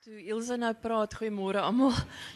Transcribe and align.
Toe 0.00 0.16
Ilse 0.32 0.56
nou 0.56 0.70
praat, 0.80 1.12
goeiemôre 1.12 1.60
almal. 1.60 1.90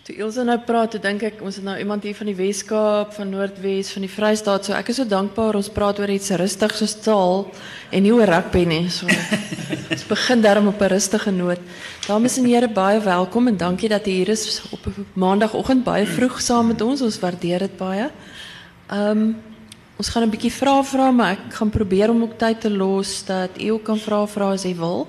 Toe 0.05 0.13
Ilse 0.21 0.43
nou 0.45 0.59
praat, 0.69 0.91
toe 0.93 0.99
dink 1.01 1.23
ek 1.25 1.39
ons 1.41 1.57
het 1.57 1.65
nou 1.65 1.79
iemand 1.81 2.05
hier 2.05 2.13
van 2.19 2.29
die 2.29 2.35
Weskaap, 2.37 3.15
van 3.17 3.31
Noordwes, 3.33 3.89
van 3.95 4.05
die 4.05 4.11
Vrystaat. 4.13 4.67
So 4.69 4.75
ek 4.77 4.91
is 4.93 4.99
so 5.01 5.09
dankbaar 5.09 5.57
ons 5.57 5.71
praat 5.73 6.03
oor 6.03 6.13
iets 6.13 6.29
rustig 6.37 6.75
soos 6.77 6.93
taal 7.01 7.47
en 7.89 8.05
nie 8.05 8.13
oor 8.13 8.29
rugby 8.29 8.67
nie. 8.69 8.83
So 8.93 9.09
ons 9.09 10.05
begin 10.11 10.45
daarom 10.45 10.69
op 10.75 10.85
'n 10.85 10.93
rustige 10.93 11.33
noot. 11.33 11.65
Dames 12.05 12.37
en 12.37 12.53
here, 12.53 12.69
baie 12.69 13.01
welkom 13.01 13.49
en 13.49 13.57
dankie 13.57 13.89
dat 13.89 14.07
u 14.07 14.11
hier 14.11 14.29
is 14.29 14.61
op 14.69 14.85
maandagooggend 15.17 15.85
baie 15.89 16.05
vroeg 16.05 16.43
saam 16.45 16.67
met 16.67 16.85
ons. 16.85 17.01
Ons 17.01 17.17
waardeer 17.19 17.65
dit 17.65 17.77
baie. 17.81 18.11
Ehm 18.91 19.09
um, 19.09 19.37
ons 19.97 20.09
gaan 20.09 20.23
'n 20.23 20.31
bietjie 20.37 20.53
vrae 20.53 20.85
vra, 20.85 21.11
maar 21.11 21.33
ek 21.33 21.55
gaan 21.55 21.71
probeer 21.71 22.11
om 22.11 22.29
ook 22.29 22.37
tyd 22.37 22.61
te 22.61 22.71
los 22.71 23.25
dat 23.25 23.57
u 23.57 23.69
ook 23.69 23.85
kan 23.85 23.99
vra 23.99 24.27
vra 24.27 24.53
as 24.53 24.65
u 24.65 24.75
wil. 24.75 25.09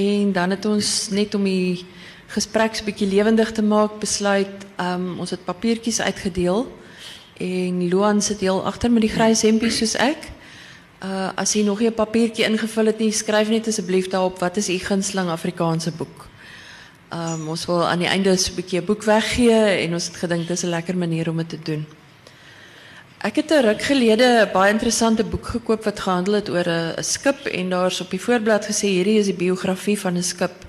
En 0.00 0.32
dan 0.32 0.50
het 0.50 0.64
ons 0.64 1.08
net 1.12 1.34
om 1.36 1.44
die 1.44 1.84
gesprek 2.30 2.78
bietjie 2.86 3.08
lewendig 3.10 3.52
te 3.52 3.62
maak 3.62 3.98
besluit, 4.00 4.66
um, 4.80 5.18
ons 5.20 5.32
het 5.34 5.44
papiertjies 5.44 6.00
uitgedeel 6.00 6.64
en 7.40 7.88
Luan 7.88 8.20
sit 8.22 8.40
heel 8.44 8.60
agter 8.68 8.92
met 8.92 9.04
die 9.04 9.12
grys 9.12 9.42
hempies 9.42 9.80
soos 9.80 9.96
ek. 10.00 10.28
Uh 11.04 11.30
as 11.40 11.54
jy 11.56 11.64
nog 11.64 11.80
'n 11.80 11.94
papiertjie 11.96 12.44
ingevul 12.44 12.86
het 12.86 12.98
nie, 12.98 13.12
skryf 13.12 13.48
net 13.48 13.68
asseblief 13.68 14.08
daarop 14.08 14.38
wat 14.38 14.56
is 14.56 14.68
u 14.68 14.78
gunsteling 14.78 15.28
Afrikaanse 15.28 15.90
boek. 15.90 16.28
Um 17.12 17.48
ons 17.48 17.66
wil 17.66 17.88
aan 17.88 17.98
die 17.98 18.08
einde 18.08 18.36
so 18.36 18.52
'n 18.52 18.56
bietjie 18.56 18.82
boek 18.82 19.02
weggee 19.02 19.84
en 19.84 19.92
ons 19.94 20.06
het 20.06 20.16
gedink 20.16 20.48
dis 20.48 20.64
'n 20.64 20.68
lekker 20.68 20.96
manier 20.96 21.28
om 21.28 21.36
dit 21.36 21.48
te 21.48 21.58
doen. 21.62 21.86
Ek 23.20 23.36
het 23.36 23.50
'n 23.50 23.64
ruk 23.64 23.82
gelede 23.82 24.46
'n 24.46 24.52
baie 24.52 24.72
interessante 24.72 25.24
boek 25.24 25.46
gekoop 25.46 25.84
wat 25.84 26.00
gehandel 26.00 26.34
het 26.34 26.48
oor 26.48 26.68
'n 26.68 27.02
skip 27.02 27.46
en 27.46 27.68
daar's 27.68 28.00
op 28.00 28.10
die 28.10 28.20
voorblad 28.20 28.64
gesê 28.64 28.86
hierdie 28.86 29.18
is 29.18 29.26
die 29.26 29.34
biografie 29.34 29.98
van 29.98 30.16
'n 30.16 30.22
skip. 30.22 30.64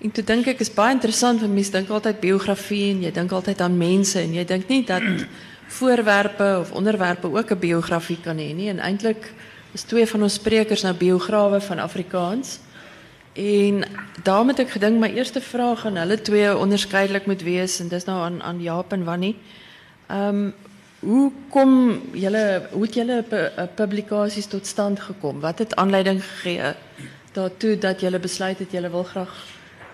En 0.00 0.10
toe 0.10 0.24
dink 0.24 0.46
ek 0.46 0.60
is 0.60 0.74
baie 0.74 0.94
interessant 0.94 1.40
want 1.40 1.52
mense 1.52 1.70
dink 1.70 1.88
altyd 1.88 2.20
biografie 2.20 2.90
en 2.90 3.02
jy 3.02 3.10
dink 3.10 3.32
altyd 3.32 3.60
aan 3.60 3.78
mense 3.78 4.20
en 4.20 4.34
jy 4.34 4.44
dink 4.44 4.68
nie 4.68 4.84
dat 4.84 5.02
voorwerpe 5.78 6.58
of 6.60 6.72
onderwerpe 6.72 7.26
ook 7.32 7.50
'n 7.50 7.58
biografie 7.58 8.20
kan 8.22 8.38
hê 8.38 8.54
nie 8.54 8.68
en 8.68 8.78
eintlik 8.78 9.32
is 9.72 9.82
twee 9.82 10.06
van 10.06 10.22
ons 10.22 10.34
sprekers 10.34 10.82
nou 10.82 10.94
biograwe 10.94 11.60
van 11.60 11.78
Afrikaans. 11.78 12.58
En 13.32 13.84
daarom 14.22 14.48
het 14.48 14.58
ek 14.58 14.70
gedink 14.70 15.00
my 15.00 15.08
eerste 15.08 15.40
vraag 15.40 15.86
aan 15.86 15.96
hulle 15.96 16.20
twee 16.20 16.56
onderskeidelik 16.56 17.26
moet 17.26 17.42
wees 17.42 17.80
en 17.80 17.88
dis 17.88 18.04
nou 18.04 18.22
aan 18.22 18.42
aan 18.42 18.62
Jaap 18.62 18.92
en 18.92 19.04
Wannie. 19.04 19.36
Ehm 20.06 20.50
hoe 21.04 21.32
kom 21.52 22.00
julle 22.12 22.68
hoe 22.72 22.82
het 22.82 22.94
julle 22.94 23.18
publikasies 23.76 24.46
tot 24.46 24.66
stand 24.66 25.00
gekom? 25.00 25.40
Wat 25.40 25.58
het 25.58 25.76
aanleiding 25.76 26.22
gegee 26.24 26.72
daartoe 27.34 27.78
dat 27.78 28.00
julle 28.00 28.18
besluit 28.18 28.58
het 28.58 28.72
julle 28.72 28.90
wil 28.90 29.04
graag 29.04 29.34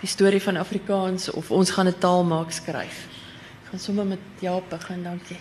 die 0.01 0.09
storie 0.09 0.43
van 0.43 0.57
Afrikaans 0.57 1.31
of 1.31 1.51
ons 1.51 1.71
gaan 1.71 1.89
'n 1.89 1.99
taal 1.99 2.25
maak 2.25 2.51
skryf? 2.51 3.07
Ek 3.65 3.71
gaan 3.71 3.79
sommer 3.79 4.07
met 4.07 4.19
Jaap 4.39 4.69
begin, 4.69 5.03
dankie. 5.03 5.39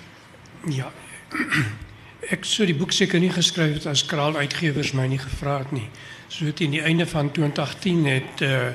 Ja. 0.67 0.91
Ek 2.35 2.43
sou 2.45 2.65
die 2.67 2.75
boek 2.75 2.91
seker 2.91 3.19
nie 3.19 3.31
geskryf 3.31 3.73
het 3.73 3.85
as 3.85 4.05
Kraal 4.05 4.35
Uitgewers 4.35 4.91
my 4.91 5.07
nie 5.07 5.19
gevra 5.19 5.57
het 5.57 5.71
nie. 5.71 5.89
So 6.27 6.51
die 6.51 6.81
einde 6.81 7.07
van 7.07 7.31
2010 7.31 8.05
het 8.05 8.41
uh 8.41 8.67
eh, 8.67 8.73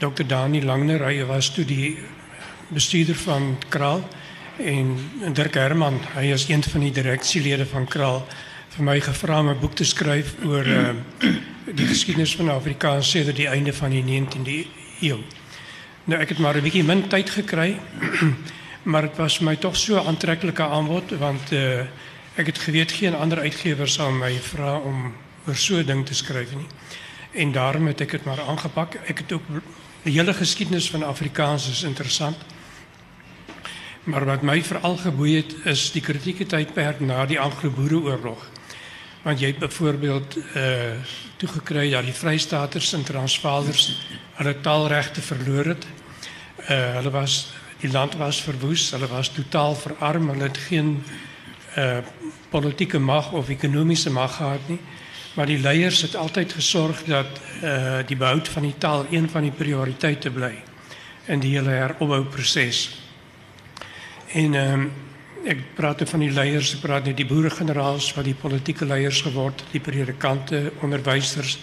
Dr. 0.00 0.24
Dani 0.24 0.62
Langner, 0.64 1.04
hy 1.04 1.24
was 1.28 1.50
toe 1.52 1.64
die 1.64 1.98
bestuurder 2.68 3.14
van 3.14 3.58
Kraal 3.68 4.00
en 4.56 4.96
Dirk 5.32 5.54
Herman, 5.54 6.00
hy 6.14 6.32
is 6.32 6.48
een 6.48 6.62
van 6.62 6.80
die 6.80 6.92
direksielede 6.92 7.66
van 7.66 7.86
Kraal 7.86 8.26
vir 8.70 8.84
my 8.84 9.00
gevra 9.00 9.40
om 9.40 9.48
'n 9.48 9.60
boek 9.60 9.74
te 9.74 9.84
skryf 9.84 10.34
oor 10.44 10.66
uh, 10.66 10.94
die 11.80 11.86
geskiedenis 11.86 12.36
van 12.36 12.50
Afrikaans 12.50 13.10
sedert 13.10 13.36
die 13.36 13.48
einde 13.48 13.72
van 13.72 13.90
die 13.90 14.02
19de 14.02 14.66
eeu. 15.00 15.18
Nou 16.04 16.20
ek 16.20 16.28
het 16.28 16.38
maar 16.38 16.56
'n 16.56 16.62
bietjie 16.62 16.84
min 16.84 17.08
tyd 17.08 17.30
gekry, 17.30 17.78
maar 18.90 19.02
dit 19.02 19.16
was 19.16 19.38
my 19.38 19.56
tog 19.56 19.76
so 19.76 19.94
'n 19.94 20.06
aantreklike 20.06 20.62
aanbod 20.62 21.10
want 21.18 21.52
uh, 21.52 21.80
ek 22.34 22.46
het 22.46 22.58
geweet 22.58 22.92
geen 22.92 23.14
ander 23.14 23.38
uitgewer 23.38 23.88
sal 23.88 24.10
my 24.10 24.32
vra 24.32 24.78
om 24.78 25.12
oor 25.46 25.56
so 25.56 25.84
ding 25.84 26.06
te 26.06 26.32
nie. 26.32 26.66
En 27.32 27.52
daarom 27.52 27.86
het 27.86 28.00
ek 28.00 28.10
dit 28.10 28.24
maar 28.24 28.40
aangepak. 28.40 28.94
Ek 29.06 29.18
het 29.18 29.32
ook 29.32 29.42
die 30.02 30.12
hele 30.12 30.34
geskiedenis 30.34 30.90
van 30.90 31.02
Afrikaans 31.02 31.68
is 31.70 31.82
interessant. 31.82 32.36
Maar 34.04 34.24
wat 34.24 34.42
mij 34.42 34.62
vooral 34.62 34.96
geboeid 34.96 35.54
is 35.64 35.92
die 35.92 36.02
kritieke 36.02 36.46
tijdperk 36.46 37.00
na 37.00 37.26
die 37.26 37.40
Anglo-Boereoorlog. 37.40 38.48
Want 39.22 39.38
je 39.38 39.46
hebt 39.46 39.58
bijvoorbeeld 39.58 40.36
uh, 40.36 40.64
toegekregen 41.36 41.90
dat 41.90 42.04
die 42.04 42.12
Vrijstaters 42.12 42.92
en 42.92 43.02
Transvaalers 43.02 44.08
hun 44.34 44.60
taalrechten 44.60 45.22
verloren. 45.22 45.78
Uh, 46.70 47.02
was, 47.02 47.52
die 47.80 47.90
land 47.90 48.16
was 48.16 48.40
verwoest, 48.42 48.90
hulle 48.90 49.06
was 49.06 49.28
totaal 49.28 49.74
verarmd, 49.74 50.30
hulle 50.30 50.42
het 50.42 50.58
geen 50.58 51.02
uh, 51.78 51.98
politieke 52.48 52.98
macht 52.98 53.32
of 53.32 53.48
economische 53.48 54.10
macht 54.10 54.34
gehad. 54.34 54.68
Nie. 54.68 54.80
Maar 55.34 55.46
die 55.46 55.58
leiders 55.58 56.02
het 56.02 56.16
altijd 56.16 56.52
gezorgd 56.52 57.06
dat 57.06 57.26
uh, 57.62 57.96
die 58.06 58.16
behoud 58.16 58.48
van 58.48 58.62
die 58.62 58.74
taal 58.78 59.06
een 59.10 59.30
van 59.30 59.42
die 59.42 59.50
prioriteiten 59.50 60.32
blijft. 60.32 60.68
En 61.24 61.40
die 61.40 61.56
hele 61.56 61.70
heropbouwproces. 61.70 62.99
En 64.32 64.54
ehm 64.54 64.72
um, 64.72 64.90
ek 65.44 65.62
praat 65.74 66.02
van 66.04 66.20
die 66.20 66.30
leiers, 66.30 66.74
ek 66.76 66.82
praat 66.84 67.06
net 67.08 67.16
die 67.16 67.26
boeregeneraals 67.26 68.10
wat 68.12 68.26
die 68.28 68.36
politieke 68.36 68.84
leiers 68.84 69.22
geword, 69.24 69.62
die 69.72 69.80
predikante, 69.80 70.72
onderwysers, 70.84 71.54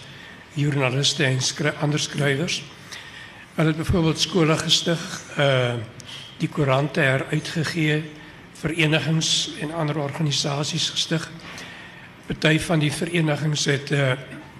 joernaliste 0.58 1.24
en 1.24 1.38
skry 1.40 1.70
ander 1.80 2.02
skrywers. 2.02 2.58
Hulle 3.54 3.70
het 3.70 3.78
byvoorbeeld 3.78 4.20
skole 4.20 4.56
gestig, 4.58 5.04
uh 5.38 5.78
die 6.38 6.48
koerante 6.48 7.00
heruitgegee, 7.02 8.02
verenigings 8.60 9.50
en 9.60 9.72
ander 9.74 9.96
organisasies 9.98 10.90
gestig. 10.94 11.24
Party 12.26 12.58
van 12.62 12.78
die 12.78 12.92
verenigings 12.92 13.64
het 13.66 13.90
uh 13.90 14.12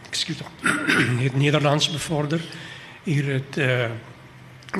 ekskuus 0.08 0.40
het 1.26 1.36
Nederlands 1.36 1.90
bevorder. 1.90 2.40
Hier 3.04 3.34
het 3.34 3.58
uh 3.58 3.90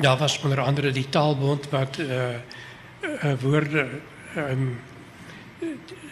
daar 0.01 0.17
was 0.17 0.39
onder 0.43 0.59
andere 0.61 0.91
die 0.91 1.09
Taalbond 1.09 1.69
wat 1.69 1.99
uh 1.99 2.39
uh, 3.01 3.33
woorde 3.41 3.87
um, 4.37 4.79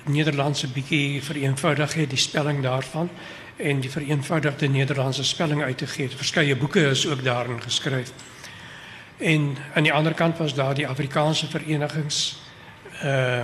Nederlandse 0.03 0.68
bietjie 0.68 1.24
vereenvoudig 1.24 1.94
het 1.94 2.09
die 2.09 2.20
spelling 2.20 2.64
daarvan 2.64 3.09
en 3.56 3.80
die 3.80 3.90
vereenvoudigde 3.90 4.68
Nederlandse 4.68 5.24
spelling 5.24 5.64
uit 5.64 5.78
te 5.78 5.88
gee. 5.88 6.09
Verskeie 6.09 6.56
boeke 6.56 6.90
is 6.90 7.08
ook 7.08 7.24
daarin 7.24 7.62
geskryf. 7.62 8.12
En 9.18 9.58
aan 9.74 9.84
die 9.84 9.94
ander 9.94 10.14
kant 10.14 10.38
was 10.38 10.53
daar 10.53 10.74
die 10.74 10.88
Afrikaanse 10.88 11.48
verenigings 11.48 12.40
uh 13.04 13.42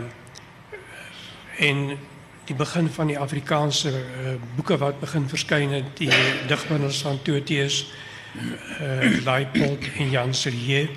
en 1.58 1.98
die 2.46 2.56
begin 2.56 2.90
van 2.90 3.08
die 3.08 3.20
Afrikaanse 3.20 3.90
uh, 3.90 4.32
boeke 4.56 4.78
wat 4.78 5.00
begin 5.00 5.28
het, 5.72 5.84
die 5.98 6.10
digbundels 6.48 7.02
van 7.02 7.22
Toteus, 7.22 7.92
uh 8.82 9.24
Leipold 9.24 9.86
en 9.98 10.10
Jan 10.10 10.34
Serrier 10.34 10.90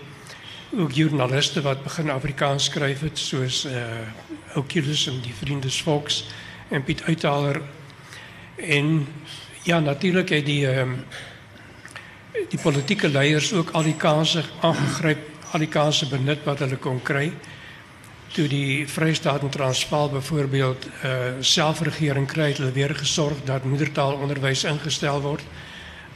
ook 0.72 0.93
journaliste 0.93 1.62
wat 1.62 1.82
begin 1.82 2.10
Afrikaans 2.10 2.65
skryf 2.65 3.00
het 3.00 3.19
soos 3.19 3.65
uh 3.65 3.82
Oculus 4.56 5.06
en 5.06 5.21
die 5.21 5.34
Vriendesvolks 5.34 6.25
en 6.69 6.84
Piet 6.84 7.03
Uithaler. 7.03 7.60
En 8.56 9.06
ja 9.62 9.81
natuurlik 9.81 10.28
het 10.28 10.47
die 10.47 10.66
ehm 10.69 10.94
die 12.49 12.60
politieke 12.62 13.09
leiers 13.09 13.53
ook 13.53 13.71
al 13.71 13.82
die 13.82 13.97
kansse 13.97 14.44
aangegryp 14.60 15.19
al 15.53 15.59
die 15.59 16.09
benut 16.10 16.44
wat 16.44 16.59
hulle 16.59 16.77
kon 16.77 17.03
kry. 17.03 17.33
Toe 18.33 18.48
die 18.48 18.88
Vrystaat 18.88 19.43
en 19.43 19.50
Transvaal 19.50 20.10
byvoorbeeld 20.10 20.87
uh 21.04 21.21
selfregering 21.41 22.27
kry 22.27 22.48
het 22.48 22.72
weer 22.72 22.94
gesorg 22.94 23.44
dat 23.44 23.65
moedertaalonderwys 23.65 24.65
ingestel 24.65 25.21
word. 25.21 25.43
Hulle 25.43 25.66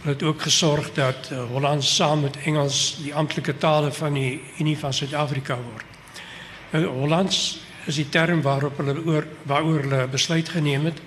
het 0.03 0.22
ook 0.22 0.43
gesorg 0.43 0.93
dat 0.93 1.28
uh, 1.33 1.44
Hollands 1.44 1.94
saam 1.94 2.21
met 2.21 2.37
Engels 2.44 2.97
die 3.03 3.15
amptelike 3.15 3.58
tale 3.58 3.93
van 3.93 4.12
die 4.12 4.41
Unie 4.58 4.79
van 4.79 4.94
Suid-Afrika 4.94 5.56
word. 5.56 5.85
Nou 6.70 6.87
Hollands 6.87 7.61
is 7.85 7.94
die 7.94 8.08
term 8.08 8.43
waarop 8.43 8.76
hulle 8.76 8.97
oor 9.05 9.26
waaroor 9.43 9.81
hulle 9.81 10.06
besluit 10.08 10.49
geneem 10.49 10.85
het. 10.85 11.00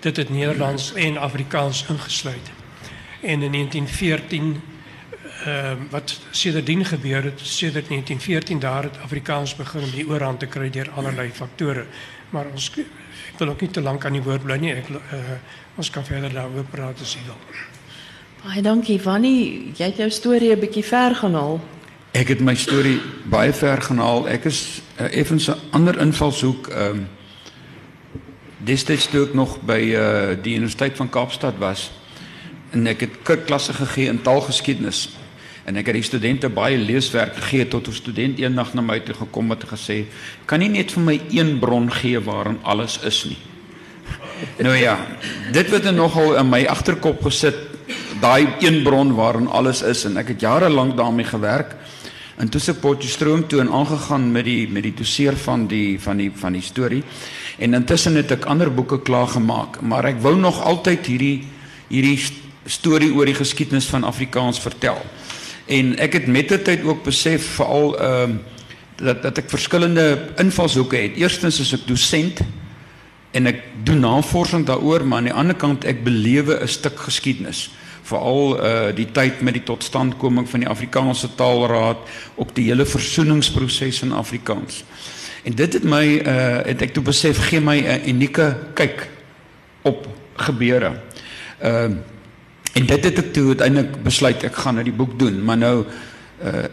Dit 0.00 0.16
het 0.16 0.30
Nederlands 0.30 0.92
en 0.92 1.16
Afrikaans 1.16 1.84
ingesluit. 1.88 2.50
En 3.20 3.42
in 3.42 3.52
1914 3.52 4.60
uh, 5.46 5.72
wat 5.90 6.20
sedertdien 6.30 6.84
gebeur 6.84 7.22
het, 7.22 7.40
sedert 7.40 7.88
1914 7.88 8.58
daar 8.58 8.82
het 8.82 8.98
Afrikaans 9.02 9.54
begin 9.54 9.82
om 9.82 9.90
die 9.90 10.08
oorhand 10.08 10.38
te 10.38 10.46
kry 10.46 10.70
deur 10.70 10.90
allerlei 10.90 11.30
faktore. 11.32 11.86
Maar 12.30 12.50
ons 12.52 12.70
ek 12.76 13.38
wil 13.38 13.48
ook 13.48 13.60
nie 13.60 13.70
te 13.70 13.80
lank 13.80 14.04
aan 14.04 14.18
die 14.18 14.22
woord 14.22 14.42
bly 14.42 14.58
nie. 14.60 14.74
Ek 14.74 14.90
uh, 14.90 15.22
ons 15.76 15.90
kan 15.90 16.04
verder 16.04 16.32
daaroor 16.32 16.68
praat 16.70 17.00
as 17.00 17.14
jy 17.14 17.24
wil. 17.28 17.75
Baie 18.46 18.62
dankie 18.62 19.00
Wannie, 19.02 19.72
jy 19.74 19.88
het 19.88 19.96
jou 19.98 20.06
storie 20.10 20.52
'n 20.54 20.60
bietjie 20.60 20.84
ver 20.84 21.14
gehaal. 21.14 21.58
Ek 22.12 22.28
het 22.28 22.40
my 22.40 22.54
storie 22.54 23.00
baie 23.24 23.52
ver 23.52 23.82
gehaal. 23.82 24.28
Ek 24.28 24.44
is 24.44 24.82
uh, 25.00 25.10
effens 25.10 25.48
'n 25.48 25.58
ander 25.70 25.98
invalshoek 25.98 26.68
ehm 26.68 26.90
um, 26.90 27.08
destyds 28.58 29.06
toe 29.10 29.26
ek 29.26 29.34
nog 29.34 29.58
by 29.66 29.80
uh, 29.80 30.36
die 30.42 30.54
Universiteit 30.54 30.96
van 30.96 31.10
Kaapstad 31.10 31.58
was 31.58 31.90
en 32.70 32.86
ek 32.86 33.00
het 33.00 33.44
klasse 33.46 33.72
gegee 33.72 34.06
in 34.06 34.22
taalgeskiedenis. 34.22 35.08
En 35.64 35.76
ek 35.76 35.86
het 35.86 35.94
die 35.94 36.06
studente 36.06 36.48
baie 36.48 36.78
leeswerk 36.78 37.34
gegee 37.34 37.68
tot 37.68 37.88
'n 37.88 37.92
student 37.92 38.38
eendag 38.38 38.74
na 38.74 38.80
my 38.80 39.00
toe 39.00 39.14
gekom 39.14 39.50
het 39.50 39.62
en 39.62 39.78
gesê, 39.78 40.04
"Kan 40.44 40.58
nie 40.58 40.68
net 40.68 40.92
vir 40.92 41.02
my 41.02 41.20
een 41.30 41.58
bron 41.58 41.92
gee 41.92 42.20
waarin 42.20 42.58
alles 42.62 43.00
is 43.02 43.24
nie." 43.24 43.38
Nou 44.58 44.76
ja, 44.76 45.06
dit 45.52 45.70
het 45.70 45.94
nogal 45.94 46.36
in 46.36 46.48
my 46.48 46.64
agterkop 46.64 47.22
gesit, 47.22 47.75
daai 48.20 48.46
een 48.60 48.82
bron 48.82 49.14
waarin 49.14 49.48
alles 49.48 49.82
is 49.82 50.04
en 50.04 50.16
ek 50.16 50.34
het 50.34 50.40
jare 50.40 50.68
lank 50.68 50.96
daarmee 50.96 51.24
gewerk. 51.24 51.74
En 52.36 52.48
toe 52.48 52.60
se 52.60 52.74
Potchefstroom 52.74 53.46
toe 53.48 53.60
en 53.60 53.70
aangegaan 53.72 54.32
met 54.32 54.44
die 54.44 54.68
met 54.68 54.82
die 54.82 54.94
doseer 54.94 55.36
van 55.36 55.66
die 55.66 56.00
van 56.00 56.16
die 56.20 56.30
van 56.34 56.52
die 56.52 56.62
storie. 56.62 57.02
En 57.58 57.74
intussen 57.74 58.16
het 58.16 58.30
ek 58.30 58.44
ander 58.44 58.72
boeke 58.74 59.00
klaar 59.02 59.28
gemaak, 59.32 59.80
maar 59.80 60.04
ek 60.04 60.20
wou 60.20 60.34
nog 60.36 60.60
altyd 60.60 61.06
hierdie 61.06 61.46
hierdie 61.88 62.18
storie 62.66 63.12
oor 63.14 63.24
die 63.24 63.38
geskiedenis 63.38 63.86
van 63.88 64.04
Afrikaans 64.04 64.60
vertel. 64.60 65.00
En 65.66 65.94
ek 66.02 66.20
het 66.20 66.26
met 66.26 66.50
die 66.52 66.60
tyd 66.62 66.84
ook 66.84 67.04
besef 67.06 67.56
veral 67.56 67.96
ehm 67.96 68.36
uh, 68.36 68.44
dat 68.96 69.22
dat 69.22 69.38
ek 69.38 69.50
verskillende 69.52 70.32
invalshoeke 70.40 70.96
het. 70.96 71.16
Eerstens 71.20 71.60
is 71.60 71.74
ek 71.76 71.82
dosent 71.84 72.40
en 73.36 73.50
ek 73.50 73.58
doen 73.84 74.00
navorsing 74.00 74.64
daaroor, 74.64 75.04
maar 75.04 75.20
aan 75.20 75.28
die 75.28 75.36
ander 75.36 75.56
kant 75.56 75.84
ek 75.84 76.00
belewe 76.04 76.56
'n 76.62 76.68
stuk 76.68 76.96
geskiedenis 77.04 77.68
veral 78.06 78.56
uh 78.56 78.94
die 78.96 79.08
tyd 79.12 79.42
met 79.42 79.56
die 79.58 79.64
totstandkoming 79.66 80.48
van 80.48 80.62
die 80.62 80.70
Afrikaanse 80.70 81.34
Taalraad, 81.34 82.02
ook 82.34 82.54
die 82.54 82.68
hele 82.70 82.86
versoeningsproses 82.86 84.02
in 84.02 84.12
Afrikaans. 84.12 84.84
En 85.44 85.54
dit 85.54 85.72
het 85.72 85.84
my 85.84 86.04
uh 86.18 86.60
het 86.66 86.82
ek 86.82 86.94
toe 86.94 87.04
besef 87.06 87.48
gee 87.48 87.60
my 87.60 87.78
'n 87.80 88.08
unieke 88.08 88.56
kyk 88.74 89.08
op 89.82 90.06
gebeure. 90.36 91.00
Ehm 91.60 91.92
uh, 91.92 92.14
en 92.76 92.86
dit 92.86 93.04
het 93.04 93.18
ek 93.18 93.32
toe 93.32 93.48
uiteindelik 93.48 94.02
besluit 94.04 94.42
ek 94.44 94.56
gaan 94.56 94.74
nou 94.74 94.84
die 94.84 94.92
boek 94.92 95.18
doen, 95.18 95.44
maar 95.44 95.56
nou 95.56 95.84
uh 96.44 96.64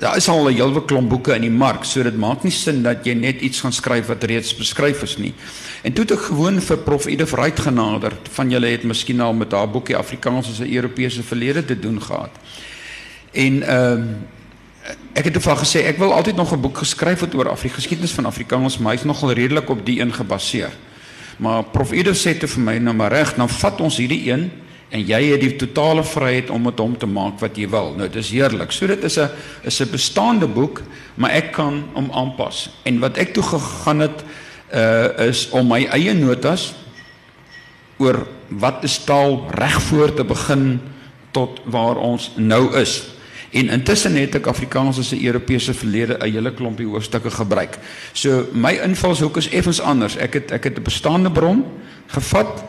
daar 0.00 0.16
is 0.16 0.28
al 0.28 0.48
'n 0.48 0.54
hele 0.54 0.84
klomp 0.84 1.08
boeke 1.08 1.34
in 1.34 1.40
die 1.40 1.50
mark, 1.50 1.84
so 1.84 2.02
dit 2.02 2.16
maak 2.16 2.42
nie 2.42 2.52
sin 2.52 2.82
dat 2.82 3.04
jy 3.04 3.14
net 3.14 3.40
iets 3.40 3.60
gaan 3.60 3.72
skryf 3.72 4.06
wat 4.06 4.24
reeds 4.24 4.56
beskryf 4.56 5.02
is 5.02 5.16
nie. 5.16 5.34
En 5.82 5.92
toe 5.92 6.04
het 6.04 6.12
ek 6.12 6.24
gewoon 6.24 6.60
vir 6.60 6.78
Prof 6.78 7.06
Edith 7.06 7.30
Wright 7.30 7.60
genader. 7.60 8.12
Van 8.32 8.50
julle 8.50 8.66
het 8.66 8.82
miskien 8.82 9.20
al 9.20 9.32
met 9.32 9.52
haar 9.52 9.70
boekie 9.70 9.96
Afrikaans 9.96 10.48
as 10.48 10.58
'n 10.58 10.74
Europese 10.74 11.22
verlede 11.22 11.64
te 11.64 11.78
doen 11.78 12.02
gehad. 12.02 12.30
En 13.32 13.62
ehm 13.62 14.00
uh, 14.00 14.06
ek 15.12 15.24
het 15.24 15.34
eenvoudig 15.34 15.68
gesê 15.68 15.84
ek 15.86 15.98
wil 15.98 16.12
altyd 16.12 16.36
nog 16.36 16.52
'n 16.52 16.60
boek 16.60 16.78
geskryf 16.78 17.20
het 17.20 17.34
oor 17.34 17.48
Afrika 17.48 17.74
geskiedenis 17.74 18.12
van 18.12 18.24
Afrikaans, 18.24 18.78
maar 18.78 18.92
hy's 18.92 19.04
nogal 19.04 19.32
redelik 19.32 19.68
op 19.68 19.86
die 19.86 20.00
een 20.00 20.12
gebaseer. 20.12 20.70
Maar 21.36 21.64
Prof 21.64 21.90
Edith 21.90 22.26
sê 22.26 22.38
te 22.38 22.48
vir 22.48 22.62
my 22.62 22.78
nou 22.78 22.94
maar 22.96 23.12
reg, 23.12 23.34
dan 23.34 23.48
vat 23.48 23.80
ons 23.80 23.96
hierdie 23.96 24.30
een 24.30 24.50
en 24.90 25.02
jy 25.06 25.20
het 25.30 25.40
die 25.40 25.56
totale 25.56 26.02
vryheid 26.04 26.50
om 26.50 26.66
dit 26.66 26.82
hom 26.82 26.96
te 26.98 27.06
maak 27.06 27.38
wat 27.42 27.58
jy 27.58 27.68
wil. 27.70 27.92
Nou 27.96 28.08
dis 28.10 28.32
heerlik. 28.34 28.72
So 28.74 28.86
dit 28.86 29.04
is 29.04 29.18
'n 29.18 29.30
is 29.62 29.80
'n 29.80 29.90
bestaande 29.90 30.46
boek, 30.46 30.82
maar 31.14 31.30
ek 31.30 31.52
kan 31.52 31.84
hom 31.94 32.10
aanpas. 32.12 32.70
En 32.84 32.98
wat 32.98 33.16
ek 33.16 33.34
toe 33.34 33.42
gegaan 33.42 34.00
het 34.00 34.24
uh 34.74 35.28
is 35.28 35.48
om 35.50 35.66
my 35.66 35.84
eie 35.84 36.14
notas 36.14 36.74
oor 37.98 38.26
wat 38.48 38.84
is 38.84 39.04
taal 39.04 39.46
reg 39.50 39.82
voor 39.82 40.14
te 40.14 40.24
begin 40.24 40.80
tot 41.30 41.60
waar 41.64 41.96
ons 41.96 42.32
nou 42.36 42.76
is. 42.76 43.02
En 43.50 43.68
intussen 43.68 44.14
het 44.14 44.34
ek 44.34 44.46
Afrikaans 44.46 44.98
as 44.98 45.12
'n 45.12 45.26
Europese 45.26 45.74
verlede 45.74 46.18
'n 46.18 46.32
hele 46.32 46.54
klompie 46.54 46.86
hoofstukke 46.86 47.30
gebruik. 47.30 47.78
So 48.12 48.46
my 48.52 48.72
invalshoek 48.82 49.36
is 49.36 49.48
effens 49.48 49.80
anders. 49.80 50.16
Ek 50.16 50.34
het 50.34 50.50
ek 50.50 50.64
het 50.64 50.78
'n 50.78 50.82
bestaande 50.82 51.30
bron 51.30 51.64
gevat 52.06 52.64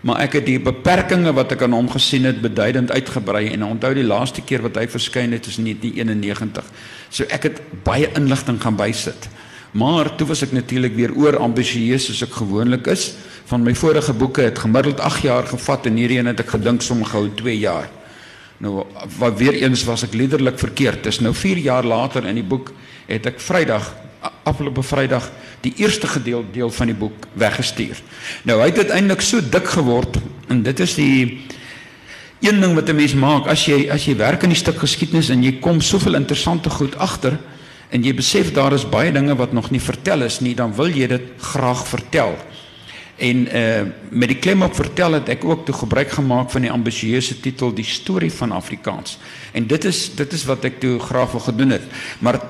maar 0.00 0.20
ek 0.22 0.38
het 0.38 0.46
die 0.46 0.60
beperkings 0.62 1.32
wat 1.34 1.52
ek 1.56 1.64
aan 1.66 1.74
hom 1.74 1.88
gesien 1.90 2.28
het 2.28 2.40
beduidend 2.42 2.92
uitgebrei 2.94 3.48
en 3.50 3.66
onthou 3.66 3.90
die 3.96 4.06
laaste 4.06 4.44
keer 4.46 4.62
wat 4.62 4.78
hy 4.78 4.86
verskyn 4.90 5.34
het 5.34 5.48
is 5.50 5.58
in 5.58 5.66
1991. 5.72 6.64
So 7.10 7.26
ek 7.34 7.48
het 7.48 7.60
baie 7.86 8.10
inligting 8.18 8.60
gaan 8.62 8.78
bysit. 8.78 9.28
Maar 9.78 10.14
toe 10.16 10.26
was 10.30 10.42
ek 10.46 10.54
natuurlik 10.56 10.94
weer 10.96 11.12
oor 11.18 11.36
ambisieus 11.42 12.08
soos 12.08 12.22
ek 12.24 12.38
gewoonlik 12.38 12.86
is. 12.88 13.10
Van 13.50 13.64
my 13.64 13.74
vorige 13.76 14.14
boeke 14.16 14.46
het 14.46 14.62
gemiddeld 14.62 15.00
8 15.00 15.26
jaar 15.26 15.46
gevat 15.50 15.86
en 15.90 15.98
hierdie 16.00 16.20
een 16.22 16.30
het 16.30 16.40
ek 16.40 16.54
gedink 16.56 16.82
sommer 16.82 17.10
gou 17.10 17.26
2 17.42 17.58
jaar. 17.58 17.90
Nou 18.58 18.86
wat 19.18 19.38
weer 19.38 19.54
eens 19.60 19.84
was 19.86 20.06
ek 20.06 20.16
liderlik 20.18 20.58
verkeerd. 20.58 21.04
Dis 21.04 21.20
nou 21.20 21.34
4 21.34 21.58
jaar 21.62 21.86
later 21.86 22.26
in 22.26 22.38
die 22.40 22.46
boek 22.46 22.72
het 23.06 23.26
ek 23.26 23.42
Vrydag 23.42 23.92
afgelope 24.42 24.82
Vrydag 24.82 25.30
die 25.60 25.72
eerste 25.76 26.06
gedeelte 26.06 26.52
deel 26.52 26.70
van 26.70 26.86
die 26.86 26.96
boek 26.96 27.26
weggestuur. 27.32 28.00
Nou 28.42 28.60
hy 28.60 28.70
het 28.70 28.78
uiteindelik 28.78 29.20
so 29.20 29.40
dik 29.40 29.66
geword 29.66 30.18
en 30.48 30.62
dit 30.62 30.80
is 30.80 30.94
die 30.94 31.44
een 32.40 32.60
ding 32.60 32.74
wat 32.74 32.88
'n 32.88 32.96
mens 32.96 33.14
maak 33.14 33.46
as 33.46 33.66
jy 33.66 33.88
as 33.90 34.04
jy 34.04 34.16
werk 34.16 34.42
in 34.42 34.54
die 34.54 34.58
stuk 34.58 34.78
geskiedenis 34.78 35.28
en 35.28 35.42
jy 35.42 35.58
kom 35.60 35.80
soveel 35.80 36.14
interessante 36.14 36.70
goed 36.70 36.96
agter 36.98 37.38
en 37.90 38.04
jy 38.04 38.14
besef 38.14 38.52
daar 38.52 38.72
is 38.72 38.88
baie 38.88 39.12
dinge 39.12 39.34
wat 39.36 39.52
nog 39.52 39.70
nie 39.70 39.80
vertel 39.80 40.22
is 40.22 40.40
nie, 40.40 40.54
dan 40.54 40.74
wil 40.74 40.88
jy 40.88 41.06
dit 41.06 41.22
graag 41.40 41.86
vertel. 41.88 42.36
En 43.16 43.48
uh 43.56 43.82
met 44.10 44.28
die 44.28 44.38
klem 44.38 44.62
op 44.62 44.74
vertel 44.74 45.12
het 45.12 45.28
ek 45.28 45.44
ook 45.44 45.66
toe 45.66 45.74
gebruik 45.74 46.10
gemaak 46.10 46.50
van 46.50 46.62
die 46.64 46.70
ambisieuse 46.70 47.40
titel 47.40 47.74
die 47.74 47.84
storie 47.84 48.32
van 48.32 48.52
Afrikaans. 48.52 49.18
En 49.52 49.66
dit 49.66 49.84
is 49.84 50.14
dit 50.14 50.32
is 50.32 50.44
wat 50.44 50.64
ek 50.64 50.80
toe 50.80 50.98
graag 50.98 51.30
wil 51.30 51.40
gedoen 51.40 51.70
het. 51.70 51.82
Maar 52.18 52.40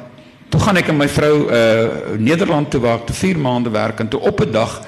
Toe 0.48 0.60
gaan 0.60 0.80
ek 0.80 0.88
en 0.88 0.96
my 0.96 1.08
vrou 1.12 1.34
uh 1.52 2.16
Nederland 2.16 2.70
toe 2.72 2.80
waar 2.80 3.02
ek 3.02 3.10
te 3.10 3.16
4 3.16 3.38
maande 3.38 3.70
werk 3.70 4.00
en 4.00 4.08
toe 4.08 4.20
op 4.20 4.40
'n 4.40 4.52
dag 4.52 4.80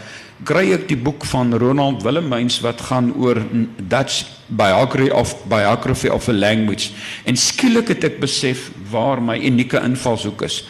kry 0.44 0.72
ek 0.72 0.88
die 0.88 0.96
boek 0.96 1.24
van 1.28 1.52
Ronald 1.52 2.02
Willemyns 2.02 2.60
wat 2.64 2.80
gaan 2.80 3.12
oor 3.12 3.36
Dutch 3.76 4.24
biography 4.48 5.10
of 5.12 5.34
biography 5.44 6.08
of 6.08 6.28
a 6.28 6.32
language 6.32 6.90
en 7.24 7.36
skielik 7.36 7.88
het 7.88 8.04
ek 8.04 8.20
besef 8.20 8.70
waar 8.90 9.20
my 9.22 9.36
unieke 9.36 9.80
invalshoek 9.84 10.42
is. 10.42 10.64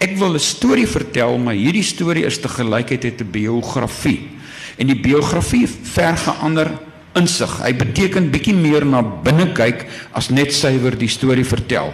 Ek 0.00 0.16
wil 0.16 0.34
'n 0.34 0.40
storie 0.40 0.88
vertel, 0.88 1.38
maar 1.38 1.54
hierdie 1.54 1.84
storie 1.84 2.24
is 2.24 2.40
te 2.40 2.48
gelykheid 2.48 3.02
het 3.02 3.20
'n 3.20 3.30
biografie. 3.30 4.30
En 4.78 4.86
die 4.86 5.00
biografie 5.00 5.68
verg 5.68 6.26
'n 6.26 6.40
ander 6.40 6.70
insig. 7.14 7.62
Hy 7.62 7.74
beteken 7.74 8.30
bietjie 8.30 8.54
meer 8.54 8.86
na 8.86 9.02
binne 9.02 9.52
kyk 9.52 9.86
as 10.12 10.30
net 10.30 10.52
suiwer 10.52 10.96
die 10.98 11.08
storie 11.08 11.44
vertel. 11.44 11.92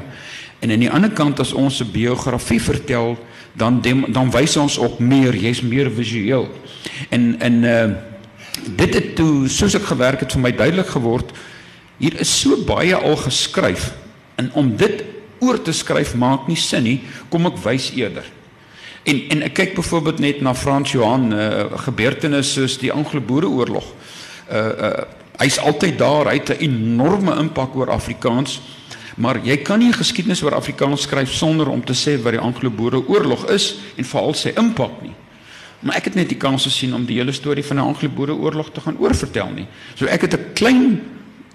En 0.59 0.71
aan 0.71 0.79
die 0.79 0.91
ander 0.91 1.11
kant 1.11 1.41
as 1.41 1.53
ons 1.53 1.81
'n 1.81 1.91
biografie 1.93 2.63
vertel, 2.63 3.19
dan 3.53 3.81
dem, 3.81 4.05
dan 4.13 4.31
wys 4.31 4.57
ons 4.57 4.79
op 4.79 4.99
meer, 4.99 5.35
jy's 5.35 5.61
meer 5.61 5.91
visueel. 5.91 6.49
En 7.09 7.41
en 7.41 7.65
uh 7.65 7.89
dit 8.77 8.95
het 8.95 9.15
toe 9.17 9.49
soos 9.49 9.75
ek 9.77 9.85
gewerk 9.85 10.21
het 10.21 10.33
vir 10.33 10.41
my 10.41 10.51
duidelik 10.53 10.89
geword, 10.89 11.33
hier 12.01 12.15
is 12.21 12.31
so 12.41 12.57
baie 12.65 12.95
al 12.97 13.17
geskryf 13.17 13.91
en 14.41 14.49
om 14.53 14.71
dit 14.77 15.05
oor 15.45 15.63
te 15.63 15.73
skryf 15.73 16.15
maak 16.15 16.49
nie 16.49 16.57
sin 16.57 16.83
nie, 16.83 17.01
kom 17.29 17.47
ek 17.47 17.61
wys 17.65 17.91
eerder. 17.93 18.25
En 19.05 19.21
en 19.31 19.43
ek 19.43 19.55
kyk 19.55 19.77
byvoorbeeld 19.77 20.19
net 20.25 20.41
na 20.41 20.55
Frans 20.55 20.93
Johan 20.93 21.33
uh 21.33 21.79
gebeurtenisse 21.85 22.53
soos 22.53 22.79
die 22.81 22.93
Anglo-Boereoorlog. 22.93 23.93
Uh 24.51 24.57
uh 24.57 25.05
hy's 25.37 25.59
altyd 25.61 25.99
daar, 25.99 26.31
hy 26.33 26.39
het 26.41 26.51
'n 26.57 26.65
enorme 26.65 27.37
impak 27.37 27.77
oor 27.77 27.91
Afrikaans. 27.91 28.61
Maar 29.17 29.41
jy 29.41 29.57
kan 29.65 29.81
nie 29.81 29.95
geskiedenis 29.97 30.43
oor 30.45 30.59
Afrikaans 30.59 31.07
skryf 31.07 31.33
sonder 31.33 31.71
om 31.73 31.81
te 31.85 31.95
sê 31.97 32.19
wat 32.21 32.37
die 32.37 32.43
Anglo-Boereoorlog 32.43 33.47
is 33.55 33.71
en 33.97 34.05
veral 34.05 34.37
sy 34.37 34.53
impak 34.61 34.99
nie. 35.05 35.15
Maar 35.81 36.01
ek 36.01 36.11
het 36.11 36.19
net 36.21 36.29
die 36.33 36.41
kans 36.41 36.67
gesien 36.69 36.93
om 36.97 37.07
die 37.09 37.17
hele 37.17 37.33
storie 37.33 37.65
van 37.65 37.81
die 37.81 37.87
Anglo-Boereoorlog 37.87 38.75
te 38.77 38.85
gaan 38.85 38.99
oorvertel 39.01 39.55
nie. 39.57 39.67
So 39.97 40.05
ek 40.07 40.29
het 40.29 40.35
'n 40.37 40.53
klein 40.55 41.01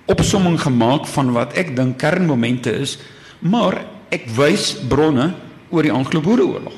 opsomming 0.06 0.58
gemaak 0.62 1.06
van 1.06 1.32
wat 1.32 1.54
ek 1.54 1.76
dink 1.76 1.98
kernmomente 1.98 2.72
is, 2.72 2.98
maar 3.40 3.86
ek 4.10 4.28
wys 4.36 4.76
bronne 4.88 5.34
oor 5.70 5.84
die 5.84 5.92
Anglo-Boereoorlog. 5.92 6.74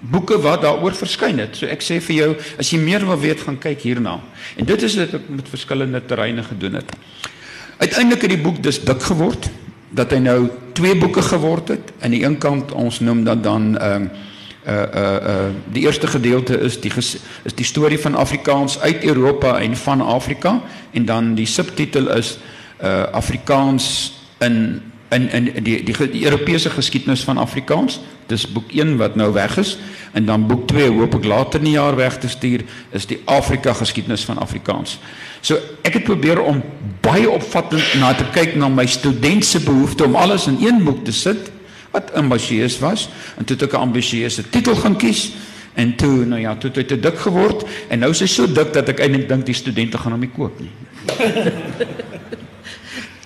Boeke 0.00 0.40
wat 0.40 0.62
daaroor 0.62 0.94
verskyn 0.94 1.38
het. 1.38 1.56
So 1.56 1.66
ek 1.66 1.82
sê 1.82 2.00
vir 2.00 2.16
jou, 2.16 2.36
as 2.58 2.70
jy 2.70 2.78
meer 2.78 3.06
wil 3.06 3.18
weet, 3.18 3.40
gaan 3.40 3.58
kyk 3.58 3.80
hierna. 3.80 4.20
En 4.56 4.64
dit 4.64 4.82
is 4.82 4.96
wat 4.96 5.14
ek 5.14 5.28
met 5.28 5.48
verskillende 5.48 6.06
terreine 6.06 6.42
gedoen 6.42 6.74
het. 6.74 6.92
Uiteindelik 7.78 8.22
het 8.22 8.30
die 8.30 8.42
boek 8.42 8.62
dus 8.62 8.84
dik 8.84 9.02
geword 9.02 9.50
dat 9.92 10.10
hy 10.10 10.18
nou 10.24 10.50
twee 10.72 10.96
boeke 10.96 11.22
geword 11.22 11.68
het. 11.68 11.92
Aan 12.00 12.10
die 12.10 12.24
een 12.24 12.38
kant 12.38 12.72
ons 12.72 13.00
noem 13.00 13.24
dat 13.24 13.42
dan 13.42 13.78
ehm 13.78 14.02
uh, 14.02 14.20
uh 14.66 14.74
uh 14.94 15.16
uh 15.26 15.50
die 15.72 15.82
eerste 15.82 16.06
gedeelte 16.06 16.58
is 16.58 16.80
die 16.80 16.90
ges, 16.90 17.16
is 17.42 17.54
die 17.54 17.66
storie 17.66 17.98
van 17.98 18.14
Afrikaans 18.14 18.80
uit 18.80 19.04
Europa 19.04 19.58
en 19.60 19.76
van 19.76 20.00
Afrika 20.00 20.60
en 20.90 21.04
dan 21.04 21.34
die 21.34 21.46
subtitel 21.46 22.08
is 22.16 22.38
uh 22.82 23.02
Afrikaans 23.12 24.12
in 24.38 24.82
in 25.12 25.28
in 25.30 25.44
die 25.64 25.82
die, 25.84 26.10
die 26.10 26.24
Europese 26.24 26.70
geskiedenis 26.70 27.24
van 27.24 27.38
Afrikaans. 27.38 28.00
Dis 28.26 28.46
boek 28.48 28.72
1 28.72 28.96
wat 28.96 29.14
nou 29.14 29.32
weg 29.32 29.56
is 29.60 29.76
en 30.12 30.24
dan 30.24 30.46
boek 30.46 30.66
2 30.68 30.90
hoop 30.90 31.14
ek 31.20 31.24
later 31.24 31.60
in 31.60 31.70
die 31.70 31.76
jaar 31.76 31.96
weg 31.96 32.18
te 32.18 32.28
stuur 32.28 32.64
is 32.90 33.06
die 33.06 33.20
Afrika 33.24 33.72
geskiedenis 33.72 34.24
van 34.24 34.38
Afrikaans. 34.38 34.98
So 35.40 35.58
ek 35.82 36.00
het 36.00 36.04
probeer 36.04 36.40
om 36.40 36.62
baie 37.04 37.30
opvattend 37.30 37.94
na 38.00 38.12
te 38.14 38.26
kyk 38.34 38.56
na 38.56 38.68
my 38.68 38.86
student 38.86 39.44
se 39.44 39.60
behoefte 39.60 40.04
om 40.04 40.16
alles 40.16 40.46
in 40.46 40.60
een 40.62 40.84
boek 40.84 41.04
te 41.04 41.12
sit 41.12 41.50
wat 41.92 42.12
ambisieus 42.16 42.78
was 42.80 43.08
en 43.36 43.44
toe 43.44 43.56
het 43.56 43.66
ek 43.68 43.72
'n 43.78 43.88
ambisieuse 43.88 44.48
titel 44.50 44.74
gaan 44.74 44.96
kies 44.96 45.32
en 45.74 45.96
toe 45.96 46.24
nou 46.24 46.40
ja, 46.40 46.56
toe 46.56 46.70
het 46.74 46.88
te 46.88 47.00
dik 47.00 47.18
geword 47.18 47.64
en 47.88 47.98
nou 47.98 48.10
is 48.10 48.20
hy 48.20 48.26
so 48.26 48.46
dik 48.46 48.72
dat 48.72 48.88
ek 48.88 49.00
eintlik 49.00 49.28
dink 49.28 49.46
die 49.46 49.54
studente 49.54 49.98
gaan 49.98 50.12
hom 50.12 50.20
nie 50.20 50.32
koop 50.36 50.60
nie. 50.60 50.72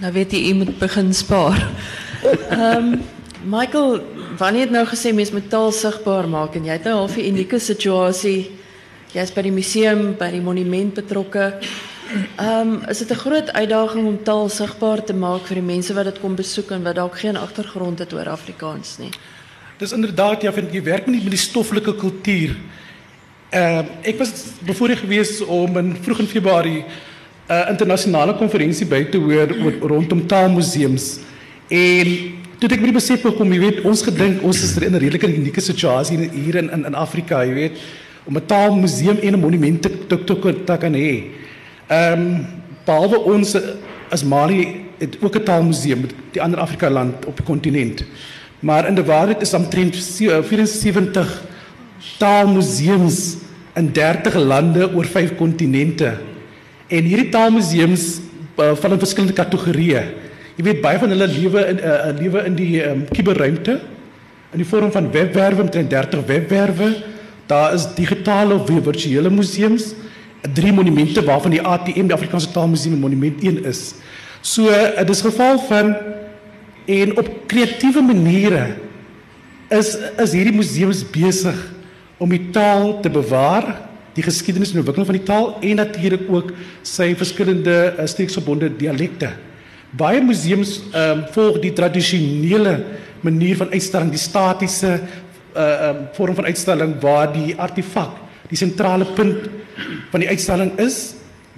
nou 0.01 0.13
weet 0.13 0.33
jy 0.33 0.43
jy 0.49 0.55
moet 0.55 0.79
begin 0.79 1.15
spaar. 1.15 1.61
Michael, 3.47 4.01
wanneer 4.39 4.67
het 4.67 4.71
nou 4.75 4.85
gesê 4.87 5.13
mens 5.15 5.31
moet 5.31 5.49
taal 5.51 5.73
sigbaar 5.73 6.27
maak 6.29 6.57
en 6.59 6.65
jy 6.67 6.73
het 6.73 6.85
nou 6.85 6.97
half 6.97 7.17
'n 7.17 7.29
unieke 7.31 7.59
situasie. 7.59 8.51
Jy's 9.13 9.33
by 9.33 9.43
die 9.43 9.53
museum, 9.53 10.17
by 10.19 10.31
die 10.31 10.41
monument 10.41 10.95
betrokke. 10.95 11.59
Ehm 12.37 12.85
is 12.89 12.99
dit 12.99 13.11
'n 13.11 13.15
groot 13.15 13.53
uitdaging 13.53 14.07
om 14.07 14.23
taal 14.23 14.49
sigbaar 14.49 15.05
te 15.05 15.15
maak 15.15 15.47
vir 15.47 15.55
die 15.55 15.75
mense 15.75 15.95
wat 15.95 16.05
dit 16.05 16.21
kom 16.21 16.35
besoek 16.35 16.71
en 16.71 16.83
wat 16.83 16.95
dalk 16.95 17.19
geen 17.19 17.37
agtergrond 17.37 17.99
het 17.99 18.13
oor 18.13 18.29
Afrikaans 18.29 18.99
nie. 18.99 19.11
Dis 19.79 19.93
inderdaad 19.93 20.43
ja, 20.43 20.53
vind 20.53 20.73
jy 20.73 20.83
werk 20.83 21.05
die, 21.05 21.23
met 21.23 21.31
die 21.31 21.39
stoffelike 21.39 21.95
kultuur. 21.95 22.57
Ehm 23.51 23.87
ek 24.03 24.19
was 24.19 24.31
bevoorreg 24.61 25.01
geweest 25.01 25.45
om 25.45 25.79
in 25.79 25.97
vroeg 26.03 26.19
in 26.19 26.27
Februarie 26.27 26.85
'n 27.49 27.69
internasionale 27.71 28.35
konferensie 28.35 28.87
by 28.87 29.05
te 29.05 29.19
hoor 29.19 29.53
oor 29.63 29.89
rondom 29.89 30.27
taalmuseums. 30.27 31.19
En 31.69 32.07
toe 32.59 32.69
ek 32.71 32.81
met 32.81 32.91
die 32.91 32.99
besef 32.99 33.23
gekom, 33.23 33.53
jy 33.53 33.59
weet, 33.59 33.85
ons 33.85 34.03
gedink 34.03 34.43
ons 34.43 34.63
is 34.63 34.77
in 34.77 34.95
'n 34.95 34.99
redelike 34.99 35.29
unieke 35.29 35.61
situasie 35.61 36.19
hier 36.33 36.57
in 36.57 36.71
in, 36.71 36.85
in 36.87 36.95
Afrika, 36.95 37.45
jy 37.45 37.55
weet, 37.55 37.73
om 38.25 38.37
'n 38.37 38.47
taalmuseum 38.47 39.19
en 39.23 39.33
'n 39.35 39.41
monument 39.41 39.83
te 39.83 39.91
te, 40.07 40.25
te, 40.25 40.65
te 40.65 40.77
kan 40.79 40.93
hê. 40.93 41.25
Ehm 41.89 42.13
um, 42.13 42.47
behalwe 42.85 43.19
ons 43.19 43.57
as 44.11 44.25
Mali 44.25 44.87
het 44.99 45.17
ook 45.21 45.37
'n 45.37 45.45
taalmuseum 45.45 46.01
met 46.01 46.15
die 46.33 46.43
ander 46.43 46.61
Afrika 46.61 46.91
land 46.91 47.27
op 47.27 47.37
die 47.37 47.45
kontinent. 47.45 48.05
Maar 48.61 48.89
in 48.89 48.95
die 48.95 49.05
waarheid 49.05 49.43
is 49.43 49.55
omtrent 49.55 49.97
74 49.97 51.43
taalmuseums 52.19 53.37
in 53.75 53.93
30 53.93 54.35
lande 54.35 54.95
oor 54.95 55.05
5 55.05 55.35
kontinente. 55.37 56.17
En 56.89 57.03
hierdie 57.03 57.33
taalmuseums 57.35 58.07
uh, 58.59 58.73
val 58.79 58.95
in 58.95 59.03
verskillende 59.03 59.37
kategorieë. 59.37 60.03
Jy 60.57 60.65
weet 60.65 60.81
baie 60.85 60.99
van 61.03 61.13
hulle 61.13 61.27
lewe 61.29 61.65
in 61.73 61.77
'n 61.77 61.83
uh, 61.83 61.95
uh, 62.09 62.13
lewe 62.17 62.45
in 62.47 62.55
die 62.57 62.83
um, 62.85 63.05
kuberruimte 63.11 63.81
in 64.53 64.63
die 64.63 64.69
vorm 64.69 64.93
van 64.93 65.11
webwerwe 65.13 65.67
met 65.67 65.91
30 65.91 66.27
webwerwe. 66.27 66.95
Daar 67.47 67.75
is 67.75 67.87
digitale 67.95 68.55
of 68.55 68.67
virtuele 68.67 69.31
museums, 69.31 69.95
drie 70.55 70.73
monumente 70.73 71.23
waarvan 71.25 71.51
die 71.51 71.63
ATM, 71.63 72.07
die 72.07 72.15
Afrikaanse 72.15 72.51
Taalmuseum, 72.51 72.99
monument 72.99 73.43
1 73.43 73.65
is. 73.65 73.95
So 74.41 74.71
dit 74.97 75.11
is 75.11 75.21
geval 75.21 75.59
van 75.59 75.97
en 76.87 77.17
op 77.19 77.29
kreatiewe 77.47 78.03
maniere 78.03 78.77
is 79.69 79.97
is 80.23 80.33
hierdie 80.33 80.55
museums 80.55 81.03
besig 81.11 81.57
om 82.19 82.31
die 82.31 82.51
taal 82.55 83.01
te 83.03 83.11
bewaar, 83.11 83.86
die 84.17 84.25
geskiedenis 84.25 84.73
en 84.73 84.81
ontwikkeling 84.81 85.09
van 85.11 85.19
die 85.19 85.29
taal 85.29 85.51
en 85.61 85.81
natuurlik 85.83 86.25
ook 86.33 86.53
sy 86.87 87.13
verskillende 87.19 87.77
uh, 87.93 88.07
streeksgebonde 88.09 88.71
dialekte. 88.81 89.35
Baie 89.97 90.23
museums 90.25 90.81
ehm 90.91 91.23
um, 91.23 91.25
volg 91.37 91.61
die 91.63 91.73
tradisionele 91.77 92.79
manier 93.25 93.57
van 93.61 93.73
uitstalling, 93.73 94.11
die 94.13 94.21
statiese 94.21 94.99
uh 95.57 95.67
um, 95.89 96.01
vorm 96.13 96.37
van 96.37 96.49
uitstalling 96.51 96.97
waar 97.01 97.31
die 97.33 97.55
artefak 97.57 98.19
die 98.51 98.59
sentrale 98.59 99.07
punt 99.17 99.49
van 100.13 100.23
die 100.23 100.29
uitstalling 100.29 100.75
is, 100.83 101.15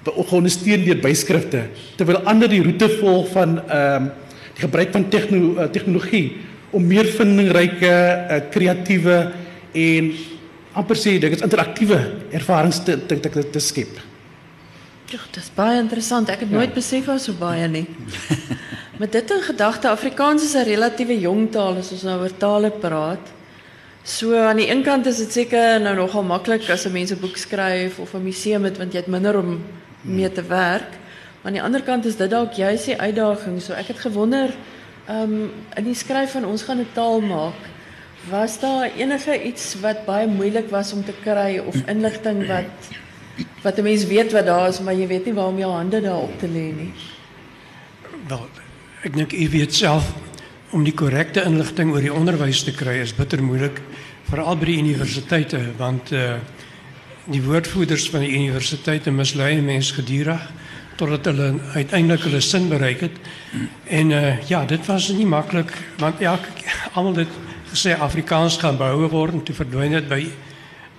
geondersteun 0.09 0.87
deur 0.87 1.01
byskrifte, 1.03 1.67
terwyl 1.99 2.23
ander 2.31 2.49
die 2.49 2.63
roete 2.65 2.89
volg 3.01 3.29
van 3.35 3.59
ehm 3.67 4.09
um, 4.09 4.11
die 4.59 4.65
gebruik 4.65 4.89
van 4.91 5.05
tegno, 5.07 5.53
uh, 5.55 5.67
tegnologie 5.71 6.41
om 6.75 6.83
meer 6.83 7.07
vindingryke, 7.15 7.91
uh, 7.91 8.39
kreatiewe 8.51 9.19
en 9.79 10.09
amper 10.79 10.99
sê 10.99 11.17
dit 11.19 11.35
is 11.35 11.43
interaktiewe 11.43 11.99
ervarings 12.31 12.83
te 12.85 12.95
te 13.07 13.19
te, 13.21 13.51
te 13.51 13.61
skep. 13.63 13.99
Ja, 15.09 15.19
dit 15.33 15.41
is 15.41 15.51
baie 15.57 15.79
interessant. 15.81 16.29
Ek 16.29 16.45
het 16.45 16.51
nooit 16.53 16.69
ja. 16.69 16.75
besef 16.75 17.07
was 17.09 17.25
so 17.25 17.33
baie 17.39 17.65
nie. 17.69 17.87
Met 19.03 19.15
dit 19.15 19.31
in 19.31 19.41
gedagte, 19.47 19.89
Afrikaans 19.89 20.45
is 20.45 20.55
'n 20.55 20.67
relatiewe 20.69 21.17
jong 21.21 21.51
taal 21.51 21.79
as 21.81 21.93
ons 21.93 22.03
nou 22.03 22.21
oor 22.21 22.35
tale 22.37 22.71
praat. 22.71 23.33
So 24.05 24.37
aan 24.37 24.57
die 24.57 24.69
een 24.71 24.83
kant 24.83 25.07
is 25.07 25.19
dit 25.19 25.33
seker 25.33 25.81
nou 25.81 25.95
nogal 25.97 26.23
maklik 26.23 26.69
as 26.71 26.87
'n 26.87 26.93
mens 26.93 27.13
'n 27.13 27.21
boek 27.21 27.37
skryf 27.37 27.99
of 27.99 28.15
'n 28.15 28.23
museum 28.23 28.65
het 28.65 28.79
want 28.79 28.93
jy 28.93 28.99
het 28.99 29.09
minder 29.09 29.39
om 29.39 29.63
mee 30.03 30.33
te 30.33 30.43
werk. 30.43 30.93
Maar 31.41 31.53
aan 31.53 31.59
die 31.59 31.63
ander 31.63 31.83
kant 31.83 32.05
is 32.05 32.17
dit 32.17 32.31
dalk 32.31 32.53
juist 32.53 32.85
die 32.85 33.01
uitdaging. 33.01 33.63
So 33.63 33.73
ek 33.73 33.87
het 33.87 33.99
gewonder, 33.99 34.55
ehm 35.07 35.23
um, 35.23 35.51
in 35.77 35.85
die 35.85 35.95
skryf 35.95 36.31
van 36.33 36.45
ons 36.45 36.63
gaan 36.63 36.81
'n 36.81 36.93
taal 36.93 37.21
maak. 37.21 37.78
Was 38.31 38.61
daar 38.61 38.91
enige 38.97 39.43
iets 39.45 39.75
wat 39.81 40.05
baie 40.05 40.27
moeilik 40.27 40.71
was 40.71 40.93
om 40.93 41.05
te 41.05 41.15
kry 41.23 41.59
of 41.59 41.77
inligting 41.87 42.47
wat 42.47 42.89
wat 43.63 43.79
'n 43.79 43.83
mens 43.83 44.07
weet 44.07 44.33
wat 44.33 44.47
daar 44.47 44.69
is, 44.69 44.81
maar 44.81 44.95
jy 44.95 45.07
weet 45.07 45.25
nie 45.25 45.35
waar 45.35 45.47
om 45.47 45.59
jou 45.59 45.73
hande 45.73 46.01
daarop 46.01 46.39
te 46.39 46.49
lê 46.49 46.73
nie? 46.77 46.93
Wel, 48.29 48.49
ek 49.03 49.15
dink 49.17 49.33
u 49.33 49.49
weet 49.49 49.75
self 49.75 50.13
om 50.71 50.85
die 50.85 50.95
korrekte 50.95 51.45
inligting 51.45 51.93
oor 51.93 52.01
die 52.01 52.13
onderwys 52.13 52.63
te 52.63 52.73
kry 52.73 52.99
is 53.01 53.15
bitter 53.15 53.43
moeilik 53.43 53.81
veral 54.29 54.57
by 54.57 54.65
die 54.65 54.79
universiteite 54.79 55.61
want 55.79 56.13
uh 56.13 56.37
die 57.29 57.43
woordvoerders 57.45 58.07
van 58.11 58.21
die 58.21 58.33
universiteite 58.33 59.11
mislei 59.11 59.61
mense 59.61 59.95
gedurig 59.95 60.41
totdat 60.97 61.25
hulle 61.25 61.61
uiteindelik 61.75 62.23
hulle 62.25 62.41
sin 62.41 62.69
bereik 62.69 63.01
het. 63.01 63.19
En 63.85 64.11
uh 64.11 64.49
ja, 64.49 64.65
dit 64.65 64.87
was 64.87 65.09
nie 65.09 65.27
maklik 65.27 65.73
want 65.99 66.19
ja, 66.19 66.39
almal 66.95 67.17
het 67.17 67.29
gesê 67.73 67.95
Afrikaans 67.95 68.57
gaan 68.59 68.77
behou 68.77 69.09
word 69.13 69.35
en 69.39 69.43
toe 69.45 69.55
verdwyn 69.55 69.97
dit 69.99 70.09
by 70.09 70.23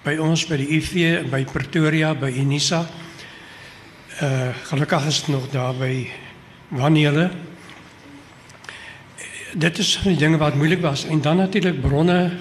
by 0.04 0.16
ons 0.24 0.46
by 0.48 0.58
die 0.62 0.68
UV 0.78 1.30
by 1.30 1.44
Pretoria 1.50 2.14
by 2.16 2.30
Unisa. 2.40 2.86
Uh 4.24 4.52
gelukkig 4.70 5.08
is 5.10 5.20
dit 5.24 5.34
nog 5.36 5.50
daar 5.52 5.74
by 5.76 6.08
Wanneele. 6.70 7.30
Dit 9.54 9.78
is 9.82 9.96
van 9.98 10.14
die 10.14 10.22
dinge 10.22 10.38
wat 10.38 10.56
moeilik 10.56 10.82
was 10.82 11.06
en 11.06 11.22
dan 11.22 11.38
natuurlik 11.38 11.82
bronne 11.82 12.38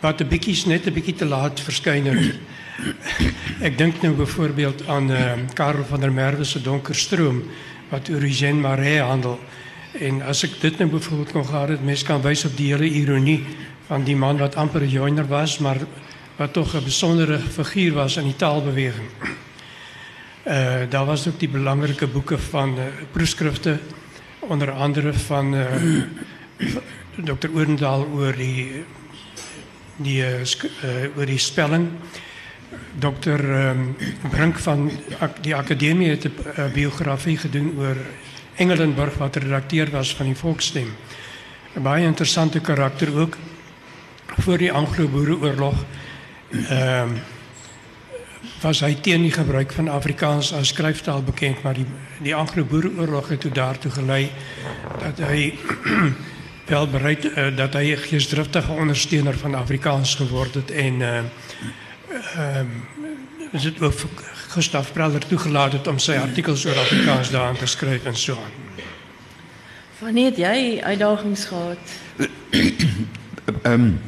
wat 0.00 0.20
'n 0.20 0.28
bietjie 0.28 0.66
net 0.66 0.86
'n 0.86 0.92
bietjie 0.92 1.14
te 1.14 1.26
laat 1.26 1.60
verskyn 1.60 2.06
het. 2.06 2.38
Ek 3.60 3.78
dink 3.78 4.02
nou 4.02 4.14
byvoorbeeld 4.14 4.86
aan 4.88 5.10
uh, 5.10 5.32
Karel 5.54 5.84
van 5.84 6.00
der 6.00 6.12
Merwe 6.12 6.44
se 6.44 6.62
Donker 6.62 6.94
Stroom 6.94 7.42
wat 7.90 8.08
oor 8.08 8.22
Eugène 8.22 8.60
Marais 8.60 9.00
handel. 9.00 9.38
En 9.98 10.22
as 10.22 10.44
ek 10.46 10.60
dit 10.60 10.78
nou 10.78 10.86
byvoorbeeld 10.90 11.32
kon 11.32 11.46
gehad 11.46 11.68
het, 11.74 11.82
mense 11.82 12.06
kan 12.06 12.22
wys 12.22 12.44
op 12.46 12.54
die 12.56 12.68
hele 12.70 12.86
ironie 12.86 13.40
van 13.88 14.04
die 14.06 14.16
man 14.16 14.38
wat 14.38 14.54
amper 14.54 14.82
'n 14.86 14.88
joiner 14.88 15.26
was, 15.26 15.58
maar 15.58 15.78
wat 16.36 16.52
tog 16.52 16.74
'n 16.74 16.84
besondere 16.84 17.38
figuur 17.38 17.92
was 17.92 18.16
in 18.16 18.24
die 18.24 18.36
taalbeweging. 18.36 19.08
Uh 20.46 20.88
daar 20.88 21.04
was 21.06 21.28
ook 21.28 21.38
die 21.38 21.48
belangrike 21.48 22.06
boeke 22.06 22.38
van 22.38 22.78
uh, 22.78 23.74
onder 24.40 24.70
andere 24.70 25.12
van 25.12 25.54
uh, 25.54 25.66
Dr. 27.28 27.48
Oorendal 27.54 28.06
oor 28.06 28.32
die 28.36 28.84
die 29.96 30.22
uh, 30.22 31.26
die 31.26 31.38
spelling. 31.38 31.88
Dr. 32.98 33.40
Um, 33.40 33.96
Brink 34.30 34.58
van 34.58 34.90
die 35.40 35.54
akademie 35.54 36.08
het 36.08 36.24
'n 36.24 36.32
uh, 36.58 36.72
biografie 36.72 37.36
gedoen 37.36 37.74
oor 37.78 37.96
Engelenburg 38.54 39.14
wat 39.14 39.36
redakteur 39.36 39.90
was 39.90 40.14
van 40.14 40.26
die 40.26 40.36
Volksstem. 40.36 40.96
'n 41.74 41.82
Baie 41.82 42.04
interessante 42.04 42.60
karakter 42.60 43.18
ook 43.18 43.36
voor 44.38 44.58
die 44.58 44.72
Anglo-Boereoorlog 44.72 45.84
ehm 46.50 47.08
um, 47.08 47.20
was 48.60 48.80
hy 48.80 48.94
teen 48.94 49.22
die 49.22 49.32
gebruik 49.32 49.72
van 49.72 49.88
Afrikaans 49.88 50.52
as 50.52 50.68
skryftaal 50.68 51.22
bekend, 51.22 51.62
maar 51.62 51.74
die 51.74 51.86
die 52.22 52.34
Anglo-Boereoorlog 52.34 53.28
het 53.28 53.40
toe 53.40 53.50
daartoe 53.50 53.90
gelei 53.90 54.30
dat 54.98 55.18
hy 55.28 55.54
wel 56.72 56.88
bereid 56.88 57.24
uh, 57.24 57.56
dat 57.56 57.74
hy 57.74 57.92
'n 57.92 57.96
geesdriftige 57.96 58.72
ondersteuner 58.72 59.38
van 59.38 59.54
Afrikaans 59.54 60.14
geword 60.14 60.54
het 60.54 60.70
en 60.70 61.02
ehm 61.02 61.24
uh, 61.24 61.70
um, 62.10 62.70
is 63.52 63.62
dit 63.62 63.80
ook 63.82 64.22
Gustav 64.48 64.92
Preller 64.92 65.26
toegelaat 65.26 65.72
het 65.72 65.86
om 65.86 65.98
sy 65.98 66.12
artikels 66.12 66.66
oor 66.66 66.78
Afrikaans 66.78 67.30
daarin 67.30 67.56
te 67.56 67.66
skryf 67.66 68.04
en 68.04 68.16
so 68.16 68.32
aan. 68.32 68.84
Wanneer 69.98 70.30
het 70.30 70.36
jy 70.36 70.80
uitdagings 70.82 71.44
gehad? 71.44 71.98
Ehm 73.62 73.72
um, 73.72 74.00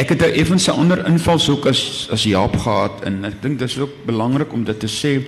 Ek 0.00 0.08
het 0.08 0.22
'n 0.22 0.32
effens 0.32 0.66
'n 0.66 0.70
ander 0.70 1.06
invalshoek 1.06 1.66
as 1.66 2.08
as 2.10 2.22
Jaap 2.22 2.56
gehad 2.56 3.04
en 3.04 3.24
ek 3.24 3.42
dink 3.42 3.58
dit 3.58 3.68
is 3.68 3.78
ook 3.78 3.90
belangrik 4.06 4.52
om 4.52 4.64
dit 4.64 4.80
te 4.80 4.88
sê. 4.88 5.22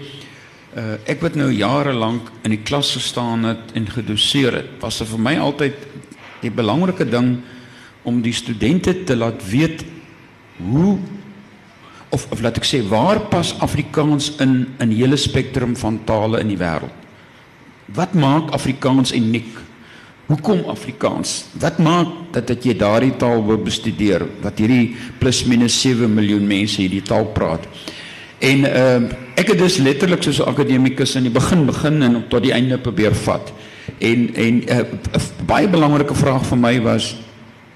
Uh 0.77 0.97
ek 1.05 1.21
wat 1.21 1.35
nou 1.35 1.53
jare 1.53 1.93
lank 1.93 2.31
in 2.43 2.51
die 2.51 2.63
klas 2.63 2.93
gestaan 2.93 3.45
het 3.45 3.73
en 3.75 3.91
gedoseer 3.91 4.53
het, 4.53 4.67
was 4.81 4.99
dit 4.99 5.09
vir 5.09 5.19
my 5.19 5.37
altyd 5.39 5.75
die 6.41 6.51
belangrike 6.51 7.09
ding 7.09 7.41
om 8.03 8.23
die 8.23 8.33
studente 8.33 9.05
te 9.05 9.17
laat 9.17 9.51
weet 9.51 9.85
hoe 10.57 10.99
of 12.13 12.27
of 12.31 12.43
laat 12.45 12.61
ek 12.61 12.69
sê 12.69 12.83
waar 12.85 13.25
pas 13.33 13.55
Afrikaans 13.65 14.35
in 14.45 14.67
in 14.85 14.93
hele 14.93 15.17
spektrum 15.17 15.73
van 15.77 15.99
tale 16.05 16.43
in 16.45 16.53
die 16.53 16.61
wêreld. 16.61 16.93
Wat 17.93 18.15
maak 18.15 18.53
Afrikaans 18.53 19.13
uniek? 19.17 19.59
Hoekom 20.29 20.63
Afrikaans? 20.71 21.49
Wat 21.61 21.81
maak 21.83 22.13
dat 22.33 22.47
dat 22.47 22.65
jy 22.65 22.77
daardie 22.79 23.17
taal 23.21 23.43
wil 23.45 23.59
bestudeer 23.61 24.25
wat 24.45 24.61
hierdie 24.61 24.95
plus 25.21 25.43
minus 25.49 25.81
7 25.81 26.09
miljoen 26.09 26.47
mense 26.47 26.81
hierdie 26.81 27.03
taal 27.05 27.27
praat? 27.37 27.67
En 28.39 28.65
ehm 28.69 29.11
uh, 29.11 29.21
ek 29.33 29.55
het 29.55 29.59
dus 29.59 29.79
letterlik 29.81 30.23
soos 30.23 30.39
'n 30.39 30.49
akademikus 30.53 31.17
in 31.17 31.25
die 31.25 31.33
begin 31.33 31.67
begin 31.67 32.03
en 32.03 32.25
tot 32.29 32.43
die 32.43 32.53
einde 32.53 32.79
probeer 32.79 33.15
vat. 33.15 33.53
En 33.99 34.35
en 34.35 34.55
'n 34.61 34.69
uh, 34.69 35.23
baie 35.47 35.69
belangrike 35.69 36.15
vraag 36.15 36.45
vir 36.47 36.59
my 36.59 36.81
was 36.81 37.17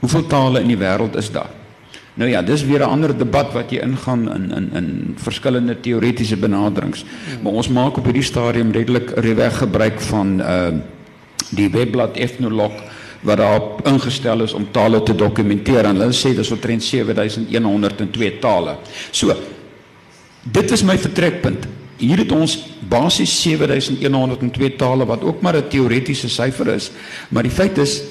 hoeveel 0.01 0.27
tale 0.27 0.61
in 0.61 0.69
die 0.69 0.79
wêreld 0.79 1.17
is 1.17 1.33
daar? 1.33 1.51
Nou 2.17 2.31
ja, 2.31 2.43
dis 2.43 2.65
weer 2.65 2.81
'n 2.81 2.91
ander 2.91 3.19
debat 3.19 3.53
wat 3.53 3.71
jy 3.71 3.79
ingaan 3.79 4.33
in 4.35 4.53
in 4.53 4.71
in 4.75 5.15
verskillende 5.17 5.81
teoretiese 5.81 6.37
benaderings. 6.37 7.05
Maar 7.43 7.53
ons 7.53 7.69
maak 7.69 7.97
op 7.97 8.05
hierdie 8.05 8.23
stadium 8.23 8.71
redelik 8.71 9.11
reweg 9.15 9.59
gebruik 9.59 10.01
van 10.01 10.41
uh 10.41 10.69
die 11.51 11.71
webblad 11.71 12.17
Ethnolog 12.17 12.73
wat 13.21 13.37
daar 13.37 13.61
ingestel 13.85 14.43
is 14.43 14.53
om 14.53 14.67
tale 14.71 15.03
te 15.03 15.15
dokumenteer 15.15 15.85
en 15.85 15.97
hulle 15.97 16.13
sê 16.13 16.35
dis 16.35 16.51
omtrent 16.51 16.83
7102 16.83 18.39
tale. 18.41 18.77
So 19.11 19.35
dit 20.43 20.71
is 20.71 20.83
my 20.83 20.99
vertrekpunt. 20.99 21.67
Hier 21.97 22.19
het 22.19 22.33
ons 22.33 22.59
basies 22.89 23.43
7102 23.43 24.77
tale 24.77 25.07
wat 25.07 25.23
ook 25.23 25.41
maar 25.41 25.57
'n 25.57 25.69
teoretiese 25.69 26.29
syfer 26.29 26.69
is, 26.69 26.91
maar 27.29 27.43
die 27.43 27.53
feit 27.53 27.79
is 27.79 28.03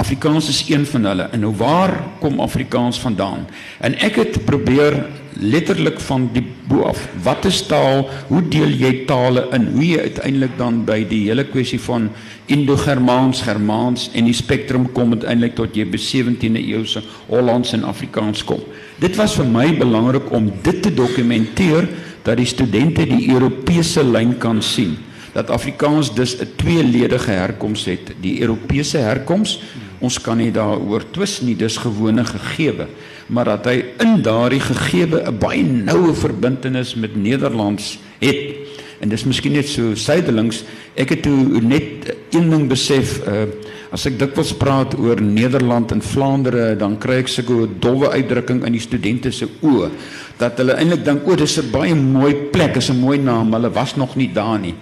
Afrikaans 0.00 0.48
is 0.48 0.62
een 0.68 0.86
van 0.86 1.04
hulle. 1.04 1.22
En 1.22 1.42
nou 1.44 1.52
waar 1.56 1.92
kom 2.20 2.40
Afrikaans 2.40 3.00
vandaan? 3.00 3.44
En 3.84 3.98
ek 4.00 4.16
het 4.16 4.38
probeer 4.48 4.96
letterlik 5.36 6.00
van 6.00 6.28
die 6.32 6.44
bo 6.68 6.86
af. 6.88 7.02
Wat 7.22 7.44
is 7.44 7.60
taal? 7.68 8.06
Hoe 8.30 8.40
deel 8.48 8.72
jy 8.80 8.92
tale 9.08 9.44
in? 9.56 9.66
Hoe 9.74 9.84
jy 9.84 10.06
uiteindelik 10.06 10.56
dan 10.56 10.78
by 10.88 11.02
die 11.08 11.26
hele 11.26 11.44
kwessie 11.44 11.80
van 11.84 12.08
Indo-Germaans, 12.48 13.42
Germaans 13.44 14.08
en 14.16 14.30
die 14.30 14.36
spektrum 14.36 14.88
kom 14.96 15.12
uiteindelik 15.18 15.58
tot 15.60 15.76
jy 15.76 15.84
by 15.84 16.00
17de 16.00 16.64
eeuse 16.64 17.04
Hollands 17.28 17.76
en 17.76 17.84
Afrikaans 17.84 18.44
kom. 18.44 18.64
Dit 19.04 19.20
was 19.20 19.36
vir 19.36 19.52
my 19.52 19.68
belangrik 19.76 20.32
om 20.32 20.48
dit 20.64 20.80
te 20.82 20.94
dokumenteer 20.94 21.88
dat 22.24 22.40
die 22.40 22.48
studente 22.48 23.04
die 23.08 23.28
Europese 23.28 24.04
lyn 24.04 24.38
kan 24.40 24.64
sien 24.64 24.96
dat 25.32 25.50
Afrikaans 25.50 26.14
dus 26.14 26.36
'n 26.36 26.48
tweeledige 26.56 27.30
herkoms 27.30 27.84
het, 27.84 28.12
die 28.20 28.40
Europese 28.40 28.98
herkoms 28.98 29.60
Ons 30.00 30.18
kan 30.20 30.38
nie 30.40 30.50
daaroor 30.52 31.04
twis 31.12 31.40
nie, 31.44 31.54
dis 31.54 31.76
gewone 31.76 32.24
gegewe, 32.24 32.86
maar 33.28 33.44
dat 33.44 33.66
hy 33.68 33.76
in 34.00 34.22
daardie 34.24 34.60
gegewe 34.60 35.22
'n 35.28 35.38
baie 35.38 35.62
noue 35.62 36.14
verbintenis 36.14 36.94
met 36.94 37.16
Nederlands 37.16 37.98
het. 38.18 38.56
En 39.00 39.08
dis 39.08 39.24
miskien 39.24 39.52
net 39.52 39.68
so 39.68 39.94
suidelings. 39.94 40.64
Ek 40.94 41.08
het 41.08 41.22
toe 41.22 41.60
net 41.60 42.16
een 42.30 42.50
ding 42.50 42.68
besef, 42.68 43.20
uh 43.26 43.46
as 43.90 44.06
ek 44.06 44.20
dikwels 44.20 44.52
praat 44.54 44.94
oor 44.98 45.18
Nederland 45.20 45.90
en 45.90 46.02
Vlaandere, 46.02 46.76
dan 46.78 46.96
kry 47.02 47.16
ek 47.24 47.28
sulke 47.28 47.66
dowwe 47.82 48.12
uitdrukking 48.14 48.62
in 48.64 48.72
die 48.72 48.80
studente 48.82 49.32
se 49.34 49.48
oë 49.66 49.90
dat 50.38 50.60
hulle 50.62 50.76
eintlik 50.78 51.02
dink 51.04 51.26
o, 51.26 51.34
dis 51.34 51.58
'n 51.58 51.70
baie 51.72 51.94
mooi 51.94 52.34
plek, 52.52 52.76
is 52.76 52.90
'n 52.90 53.00
mooi 53.00 53.18
naam, 53.18 53.52
hulle 53.52 53.70
was 53.70 53.96
nog 53.96 54.16
nie 54.16 54.30
daar 54.32 54.58
nie. 54.58 54.74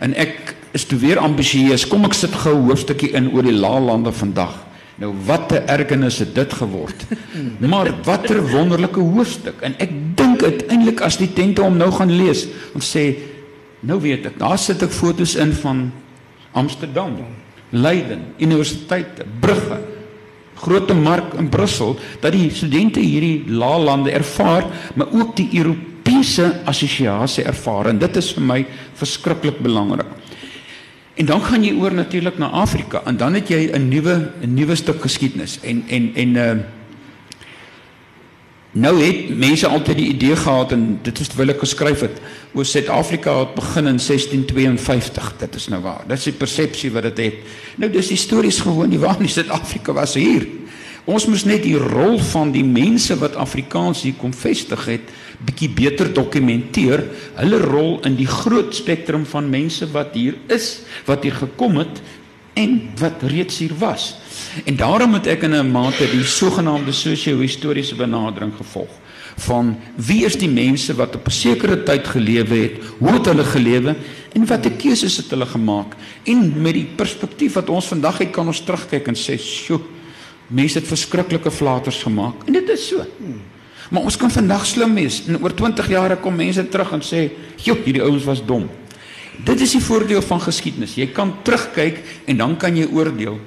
En 0.00 0.14
ek 0.14 0.57
is 0.72 0.84
toe 0.84 0.98
weer 0.98 1.18
ambisieus. 1.18 1.86
Kom 1.88 2.04
ek 2.04 2.14
sit 2.14 2.34
gou 2.34 2.54
'n 2.56 2.68
hoofstukkie 2.68 3.12
in 3.12 3.30
oor 3.32 3.42
die 3.42 3.52
laalande 3.52 4.12
vandag. 4.12 4.54
Nou 4.98 5.14
wat 5.26 5.52
'n 5.52 5.66
ergernis 5.66 6.18
het 6.18 6.34
dit 6.34 6.52
geword. 6.52 7.06
Maar 7.70 7.94
watter 8.04 8.50
wonderlike 8.50 9.00
hoofstuk. 9.00 9.60
En 9.60 9.74
ek 9.78 9.90
dink 10.14 10.42
uiteindelik 10.42 11.00
as 11.00 11.16
die 11.16 11.32
tente 11.32 11.62
hom 11.62 11.76
nou 11.76 11.90
gaan 11.90 12.10
lees, 12.10 12.46
om 12.74 12.80
sê 12.80 13.14
nou 13.80 14.00
weet 14.00 14.26
ek, 14.26 14.38
daar 14.38 14.58
sit 14.58 14.82
ek 14.82 14.90
fotos 14.90 15.36
in 15.36 15.52
van 15.52 15.92
Amsterdam, 16.52 17.14
Leiden, 17.70 18.32
universiteite, 18.38 19.24
Brugge, 19.40 19.78
Grote 20.58 20.94
Mark 20.94 21.34
in 21.38 21.48
Brussel 21.48 21.96
dat 22.20 22.32
die 22.34 22.50
studente 22.50 23.00
hierdie 23.00 23.44
laalande 23.46 24.10
ervaar, 24.10 24.66
maar 24.94 25.12
ook 25.12 25.36
die 25.36 25.48
Europese 25.60 26.62
assosiasie 26.64 27.44
ervaar 27.46 27.92
en 27.92 27.98
dit 27.98 28.16
is 28.16 28.32
vir 28.34 28.42
my 28.42 28.58
verskriklik 28.98 29.60
belangrik. 29.62 30.17
En 31.18 31.26
dan 31.26 31.42
gaan 31.42 31.64
jy 31.66 31.72
oor 31.74 31.94
natuurlik 31.94 32.38
na 32.38 32.46
Afrika 32.54 33.02
en 33.04 33.16
dan 33.18 33.34
het 33.34 33.48
jy 33.48 33.70
'n 33.74 33.88
nuwe 33.88 34.30
'n 34.42 34.54
nuwe 34.54 34.74
stuk 34.74 35.02
geskiedenis 35.02 35.58
en 35.60 35.84
en 35.88 36.14
en 36.14 36.34
uh 36.34 36.56
nou 38.70 39.02
het 39.02 39.38
mense 39.38 39.66
altyd 39.66 39.96
die 39.96 40.08
idee 40.08 40.36
gehad 40.36 40.72
en 40.72 40.98
dit 41.02 41.18
is 41.18 41.28
terwyl 41.28 41.48
ek 41.48 41.58
geskryf 41.58 42.00
het 42.00 42.20
oor 42.52 42.64
Suid-Afrika 42.64 43.38
het 43.38 43.54
begin 43.54 43.86
in 43.86 43.98
1652 43.98 45.32
dit 45.38 45.54
is 45.54 45.68
nou 45.68 45.82
waar. 45.82 46.04
Dit 46.06 46.18
is 46.18 46.24
die 46.24 46.32
persepsie 46.32 46.92
wat 46.92 47.02
dit 47.02 47.16
het, 47.16 47.32
het 47.32 47.78
nou 47.78 47.90
dis 47.90 48.08
histories 48.08 48.60
gewoon 48.60 48.88
nie 48.88 48.98
waar 48.98 49.16
nie 49.18 49.28
Suid-Afrika 49.28 49.92
was 49.92 50.14
hier. 50.14 50.46
Ons 51.04 51.26
moes 51.26 51.44
net 51.44 51.62
die 51.62 51.76
rol 51.76 52.18
van 52.18 52.52
die 52.52 52.64
mense 52.64 53.16
wat 53.18 53.36
Afrikaans 53.36 54.02
hier 54.02 54.14
kom 54.14 54.34
vestig 54.34 54.84
het 54.84 55.00
bietjie 55.46 55.70
beter 55.70 56.10
dokumenteer 56.14 57.04
hulle 57.38 57.58
rol 57.62 57.98
in 58.08 58.16
die 58.18 58.26
groot 58.26 58.74
spektrum 58.74 59.26
van 59.26 59.50
mense 59.50 59.86
wat 59.92 60.16
hier 60.18 60.38
is, 60.50 60.80
wat 61.06 61.22
hier 61.22 61.36
gekom 61.38 61.78
het 61.78 62.00
en 62.58 62.80
wat 62.98 63.22
reeds 63.30 63.60
hier 63.62 63.74
was. 63.78 64.16
En 64.66 64.76
daarom 64.76 65.14
het 65.14 65.26
ek 65.26 65.42
in 65.46 65.54
'n 65.54 65.70
mate 65.70 66.10
die 66.10 66.24
sogenaamde 66.24 66.92
sosio-historiese 66.92 67.94
benadering 67.94 68.52
gevolg 68.56 68.90
van 69.38 69.76
wie 69.94 70.24
is 70.26 70.36
die 70.36 70.50
mense 70.50 70.94
wat 70.94 71.14
op 71.14 71.26
'n 71.26 71.30
sekere 71.30 71.82
tyd 71.82 72.06
gelewe 72.06 72.54
het, 72.54 72.74
hoe 72.98 73.12
het 73.12 73.26
hulle 73.26 73.44
gelewe 73.44 73.96
en 74.32 74.46
watter 74.46 74.70
keuses 74.70 75.16
het 75.16 75.30
hulle 75.30 75.46
gemaak 75.46 75.94
en 76.24 76.62
met 76.62 76.74
die 76.74 76.88
perspektief 76.96 77.52
wat 77.52 77.68
ons 77.68 77.86
vandag 77.86 78.18
het 78.18 78.30
kan 78.30 78.46
ons 78.46 78.60
terugkyk 78.60 79.06
en 79.06 79.14
sê, 79.14 79.38
"Sjoe, 79.38 79.80
mense 80.46 80.78
het 80.78 80.88
verskriklike 80.88 81.50
flaters 81.50 82.02
gemaak." 82.02 82.34
En 82.46 82.52
dit 82.52 82.68
is 82.68 82.88
so. 82.88 83.06
Hmm. 83.18 83.40
Maar 83.88 84.02
ons 84.02 84.16
kan 84.16 84.30
vandag 84.30 84.66
slim 84.66 84.94
wees 84.94 85.22
en 85.26 85.40
oor 85.42 85.54
20 85.54 85.88
jaar 85.88 86.16
kom 86.20 86.36
mense 86.36 86.68
terug 86.68 86.92
en 86.92 87.00
sê, 87.00 87.30
"Joe, 87.56 87.76
hierdie 87.84 88.02
ouens 88.02 88.24
was 88.24 88.44
dom." 88.44 88.68
Dit 89.44 89.60
is 89.60 89.72
die 89.72 89.82
voordeel 89.82 90.22
van 90.22 90.40
geskiedenis. 90.40 90.94
Jy 90.94 91.06
kan 91.06 91.34
terugkyk 91.42 92.00
en 92.26 92.36
dan 92.36 92.56
kan 92.56 92.76
jy 92.76 92.88
oordeel. 92.90 93.38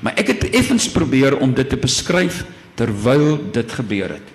Maar 0.00 0.12
ek 0.20 0.26
het 0.26 0.50
effens 0.50 0.88
probeer 0.88 1.38
om 1.38 1.54
dit 1.54 1.68
te 1.68 1.76
beskryf 1.76 2.44
terwyl 2.74 3.38
dit 3.52 3.72
gebeur 3.72 4.08
het. 4.08 4.26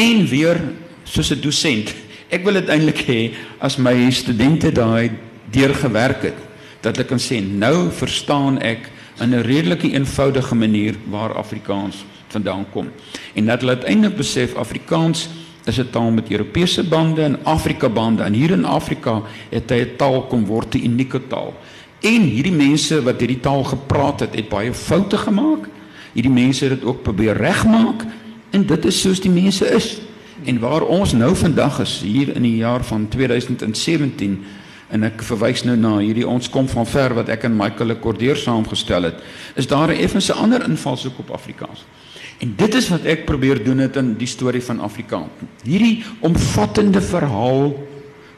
En 0.00 0.26
weer 0.26 0.60
soos 1.04 1.30
'n 1.30 1.40
dosent, 1.40 1.94
ek 2.34 2.44
wil 2.44 2.54
dit 2.54 2.68
eintlik 2.68 3.04
hê 3.06 3.34
as 3.58 3.76
my 3.76 4.10
studente 4.10 4.72
daai 4.72 5.10
deurgewerk 5.50 6.22
het, 6.22 6.38
dat 6.80 6.98
ek 6.98 7.08
kan 7.08 7.18
sê 7.18 7.42
nou 7.42 7.90
verstaan 7.90 8.58
ek 8.62 8.88
in 9.20 9.34
'n 9.34 9.42
redelike 9.42 9.92
eenvoudige 9.92 10.54
manier 10.54 10.94
waar 11.10 11.34
Afrikaans 11.34 12.04
vandaan 12.32 12.66
kom. 12.72 12.88
En 13.34 13.46
dat 13.46 13.60
hulle 13.60 13.76
uiteindelik 13.76 14.16
besef 14.16 14.54
Afrikaans 14.54 15.28
is 15.64 15.78
'n 15.78 15.90
taal 15.90 16.10
met 16.10 16.30
Europese 16.30 16.82
bande 16.84 17.22
en 17.22 17.38
Afrika 17.44 17.88
bande 17.88 18.22
en 18.22 18.32
hier 18.32 18.50
in 18.50 18.64
Afrika 18.64 19.22
het 19.50 19.70
hy 19.70 19.80
'n 19.80 19.96
taal 19.96 20.22
kom 20.22 20.46
word 20.46 20.74
'n 20.74 20.84
unieke 20.84 21.26
taal. 21.26 21.54
En 22.00 22.22
hierdie 22.22 22.52
mense 22.52 23.02
wat 23.02 23.20
hierdie 23.20 23.40
taal 23.40 23.64
gepraat 23.64 24.20
het, 24.20 24.34
het 24.34 24.48
baie 24.48 24.74
foute 24.74 25.16
gemaak. 25.16 25.68
Hierdie 26.12 26.32
mense 26.32 26.64
het 26.64 26.80
dit 26.80 26.84
ook 26.88 27.02
probeer 27.02 27.36
regmaak 27.36 28.04
en 28.50 28.66
dit 28.66 28.84
is 28.84 29.00
soos 29.00 29.20
die 29.20 29.30
mense 29.30 29.66
is. 29.66 30.00
En 30.44 30.58
waar 30.58 30.82
ons 30.82 31.12
nou 31.12 31.34
vandag 31.36 31.80
is 31.80 32.00
hier 32.00 32.34
in 32.34 32.42
die 32.42 32.56
jaar 32.56 32.84
van 32.84 33.08
2017 33.08 34.44
en 34.88 35.02
ek 35.06 35.22
verwys 35.22 35.62
nou 35.64 35.76
na 35.76 35.98
hierdie 35.98 36.26
ons 36.26 36.48
kom 36.50 36.68
van 36.68 36.86
ver 36.86 37.14
wat 37.14 37.28
ek 37.28 37.44
en 37.46 37.56
Michael 37.56 37.92
Lekordeur 37.92 38.36
saamgestel 38.36 39.02
het, 39.02 39.20
is 39.54 39.66
daar 39.66 39.88
'n 39.88 40.00
effense 40.00 40.32
ander 40.32 40.64
invalshoek 40.64 41.18
op 41.18 41.30
Afrikaans. 41.30 41.84
En 42.40 42.52
dit 42.56 42.74
is 42.74 42.86
wat 42.88 43.04
ek 43.04 43.26
probeer 43.28 43.58
doen 43.60 43.82
het 43.84 43.98
in 44.00 44.14
die 44.16 44.28
storie 44.28 44.62
van 44.64 44.78
Afrikaans. 44.80 45.42
Hierdie 45.60 46.00
omvattende 46.24 47.02
verhaal 47.04 47.74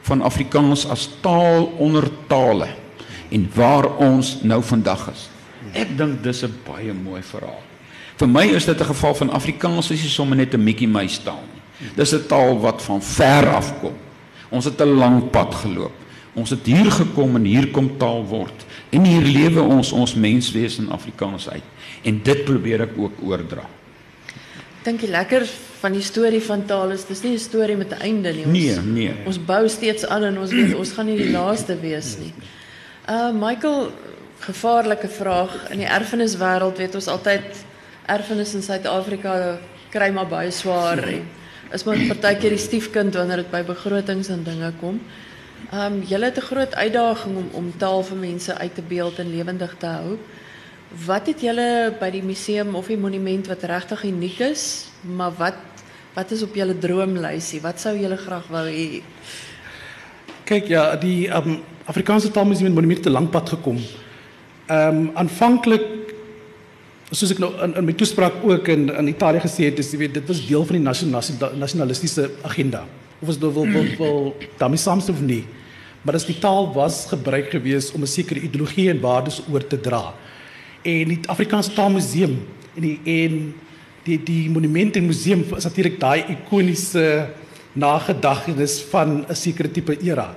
van 0.03 0.23
Afrikaans 0.27 0.83
as 0.91 1.05
taal 1.23 1.69
onder 1.79 2.09
tale 2.27 2.67
en 3.31 3.45
waar 3.55 3.87
ons 4.03 4.41
nou 4.43 4.59
vandag 4.63 5.05
is. 5.13 5.29
Ek 5.71 5.95
dink 5.97 6.19
dis 6.23 6.43
'n 6.43 6.51
baie 6.67 6.93
mooi 6.93 7.21
verhaal. 7.23 7.63
Vir 8.19 8.27
my 8.27 8.43
is 8.43 8.65
dit 8.65 8.79
'n 8.79 8.91
geval 8.91 9.15
van 9.15 9.29
Afrikaans 9.29 9.91
is 9.91 10.01
nie 10.01 10.09
sommer 10.09 10.37
net 10.37 10.53
'n 10.53 10.63
Mickey 10.63 10.87
Mouse 10.87 11.23
taal 11.23 11.43
nie. 11.53 11.89
Dis 11.95 12.13
'n 12.13 12.27
taal 12.27 12.59
wat 12.59 12.81
van 12.81 13.01
ver 13.01 13.47
af 13.55 13.79
kom. 13.79 13.95
Ons 14.49 14.65
het 14.65 14.81
'n 14.81 14.97
lang 14.97 15.29
pad 15.29 15.55
geloop. 15.55 15.93
Ons 16.33 16.49
het 16.49 16.65
hier 16.65 16.91
gekom 16.91 17.35
en 17.35 17.45
hier 17.45 17.71
kom 17.71 17.97
taal 17.97 18.25
word. 18.25 18.65
En 18.89 19.05
hier 19.05 19.21
lewe 19.21 19.61
ons 19.61 19.91
ons 19.91 20.15
menswees 20.15 20.77
in 20.77 20.91
Afrikaans 20.91 21.49
uit. 21.49 21.63
En 22.03 22.21
dit 22.23 22.43
probeer 22.43 22.81
ek 22.81 22.97
ook 22.97 23.13
oordra 23.21 23.63
dink 24.83 24.99
die 25.03 25.09
lekker 25.11 25.45
van 25.81 25.95
die 25.95 26.03
storie 26.03 26.41
van 26.43 26.65
taal 26.67 26.91
is 26.95 27.05
dis 27.07 27.23
nie 27.23 27.33
'n 27.33 27.39
storie 27.39 27.75
met 27.75 27.91
'n 27.91 28.01
einde 28.01 28.33
nie. 28.33 28.45
Ons, 28.45 28.53
nee, 28.57 28.79
nee. 28.79 29.13
Ons 29.25 29.45
bou 29.45 29.67
steeds 29.67 30.05
aan 30.05 30.23
en 30.23 30.37
ons 30.37 30.51
weet 30.51 30.75
ons 30.75 30.91
gaan 30.91 31.05
nie 31.05 31.17
die 31.17 31.31
laaste 31.39 31.79
wees 31.79 32.17
nie. 32.17 32.33
Uh 33.09 33.31
Michael, 33.31 33.91
gevaarlike 34.39 35.07
vraag 35.07 35.71
in 35.71 35.77
die 35.77 35.87
erfeniswêreld 35.87 36.77
weet 36.77 36.95
ons 36.95 37.07
altyd 37.07 37.65
erfenis 38.05 38.53
in 38.53 38.61
Suid-Afrika 38.61 39.59
kry 39.89 40.09
maar 40.11 40.27
baie 40.27 40.51
swaar 40.51 40.97
en 40.97 41.27
is 41.71 41.83
maar 41.83 41.97
partykeer 42.13 42.49
die 42.49 42.59
stiefkind 42.59 43.15
wanneer 43.15 43.43
dit 43.43 43.51
by 43.51 43.63
begrotings 43.63 44.29
en 44.29 44.43
dinge 44.43 44.71
kom. 44.79 45.01
Um 45.71 46.01
julle 46.07 46.25
het 46.25 46.37
'n 46.37 46.49
groot 46.51 46.75
uitdaging 46.75 47.37
om 47.37 47.49
om 47.51 47.73
taal 47.77 48.03
vir 48.03 48.17
mense 48.17 48.57
uit 48.57 48.75
te 48.75 48.81
beeld 48.81 49.19
en 49.19 49.35
lewendig 49.35 49.75
te 49.79 49.85
hou. 49.85 50.17
Wat 50.93 51.25
het 51.25 51.41
julle 51.41 51.95
by 51.97 52.11
die 52.13 52.21
museum 52.21 52.75
of 52.77 52.87
die 52.91 52.99
monument 53.01 53.47
wat 53.49 53.63
regtig 53.65 54.03
uniek 54.05 54.39
is, 54.45 54.65
maar 55.01 55.33
wat 55.39 55.57
wat 56.13 56.29
is 56.29 56.43
op 56.45 56.53
julle 56.53 56.75
droomlysie? 56.77 57.63
Wat 57.63 57.79
sou 57.81 57.95
julle 57.97 58.19
graag 58.21 58.45
wou 58.53 58.67
hê? 58.67 59.01
Kyk 60.45 60.67
ja, 60.69 60.83
die 61.01 61.25
um, 61.33 61.55
Afrikaanse 61.89 62.29
Taalmuseum 62.29 62.69
het 62.69 62.75
monument 62.77 63.01
te 63.01 63.09
lank 63.09 63.31
pad 63.33 63.49
gekom. 63.55 63.79
Ehm 64.69 64.99
um, 64.99 65.07
aanvanklik 65.17 65.87
soos 67.09 67.33
ek 67.33 67.41
nou 67.41 67.49
in, 67.65 67.73
in 67.81 67.87
my 67.89 67.95
toespraak 67.97 68.43
ook 68.45 68.69
in 68.73 68.85
in 68.93 69.09
Italië 69.09 69.41
gesê 69.41 69.71
het, 69.71 69.81
is 69.81 69.89
jy 69.93 70.03
weet 70.05 70.13
dit 70.19 70.29
was 70.29 70.45
deel 70.45 70.65
van 70.65 70.77
die 70.77 70.85
nasionale 70.85 71.57
nasionalistiese 71.57 72.29
agenda. 72.45 72.85
Of 73.19 73.27
was 73.31 73.39
dit 73.41 73.53
wil 73.53 73.65
wil, 73.73 73.89
wil 73.97 74.35
daarmee 74.61 74.81
saamstem 74.81 75.17
of 75.17 75.25
nie. 75.25 75.43
Maar 76.03 76.19
as 76.19 76.27
die 76.29 76.37
taal 76.37 76.69
was 76.75 77.05
gebruik 77.09 77.49
gewees 77.49 77.89
om 77.93 78.01
'n 78.01 78.07
sekere 78.07 78.45
ideologie 78.45 78.89
en 78.89 79.01
waardes 79.01 79.41
oor 79.49 79.65
te 79.67 79.79
dra. 79.79 80.13
En 80.83 81.07
die 81.07 81.19
Afrikaanse 81.31 81.71
Taalmuseum 81.73 82.37
en 82.75 82.81
die 82.81 82.97
en 83.23 83.53
die 84.03 84.17
die 84.19 84.49
monument 84.51 84.97
en 84.99 85.05
museum 85.07 85.45
is 85.55 85.63
natuurlik 85.63 85.99
daai 85.99 86.25
ikoniese 86.35 87.29
nagedagtenis 87.73 88.81
van 88.91 89.25
'n 89.29 89.35
sekere 89.35 89.71
tipe 89.71 89.97
era. 90.03 90.35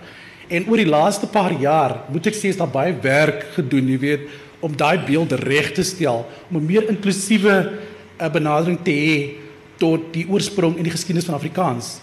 En 0.48 0.68
oor 0.68 0.76
die 0.76 0.86
laaste 0.86 1.26
paar 1.26 1.52
jaar, 1.52 2.06
moet 2.08 2.26
ek 2.26 2.34
sê 2.34 2.48
is 2.48 2.56
daar 2.56 2.70
baie 2.70 2.94
werk 3.02 3.46
gedoen, 3.54 3.88
jy 3.88 3.98
weet, 3.98 4.28
om 4.60 4.76
daai 4.76 4.98
beeld 4.98 5.32
reg 5.32 5.72
te 5.72 5.82
stel, 5.82 6.26
om 6.50 6.56
'n 6.56 6.66
meer 6.66 6.88
inklusiewe 6.88 7.72
uh, 8.20 8.28
benadering 8.30 8.78
te 8.82 8.90
hê 8.90 9.34
tot 9.76 10.12
die 10.12 10.26
oorsprong 10.28 10.76
en 10.76 10.82
die 10.82 10.94
geskiedenis 10.94 11.26
van 11.26 11.34
Afrikaans. 11.34 12.00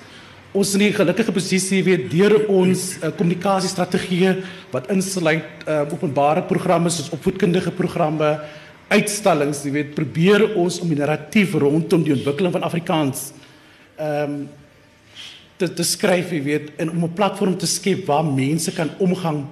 Ons 0.54 0.70
is 0.70 0.76
in 0.76 0.82
'n 0.86 0.94
gelukkige 0.94 1.32
posisie 1.32 1.84
weet 1.84 2.12
deur 2.12 2.46
ons 2.46 2.98
uh, 3.02 3.10
kommunikasiestrategieë 3.18 4.34
wat 4.70 4.86
insluit 4.94 5.66
uh, 5.66 5.82
openbare 5.90 6.44
programme 6.46 6.92
soos 6.94 7.10
opvoedkundige 7.10 7.72
programme, 7.72 8.40
uitstallings, 8.88 9.64
jy 9.66 9.72
weet, 9.72 9.96
probeer 9.96 10.54
ons 10.56 10.78
om 10.80 10.92
die 10.92 10.98
narratief 11.00 11.56
rondom 11.58 12.04
die 12.04 12.14
ontwikkeling 12.14 12.54
van 12.54 12.68
Afrikaans 12.70 13.32
ehm 13.98 14.30
um, 14.30 14.36
te 15.58 15.74
te 15.74 15.84
skryf, 15.84 16.30
jy 16.32 16.42
weet, 16.44 16.70
en 16.78 16.90
om 16.90 17.04
'n 17.04 17.14
platform 17.14 17.58
te 17.58 17.66
skep 17.66 18.06
waar 18.06 18.26
mense 18.26 18.72
kan 18.72 18.90
omgang 19.00 19.46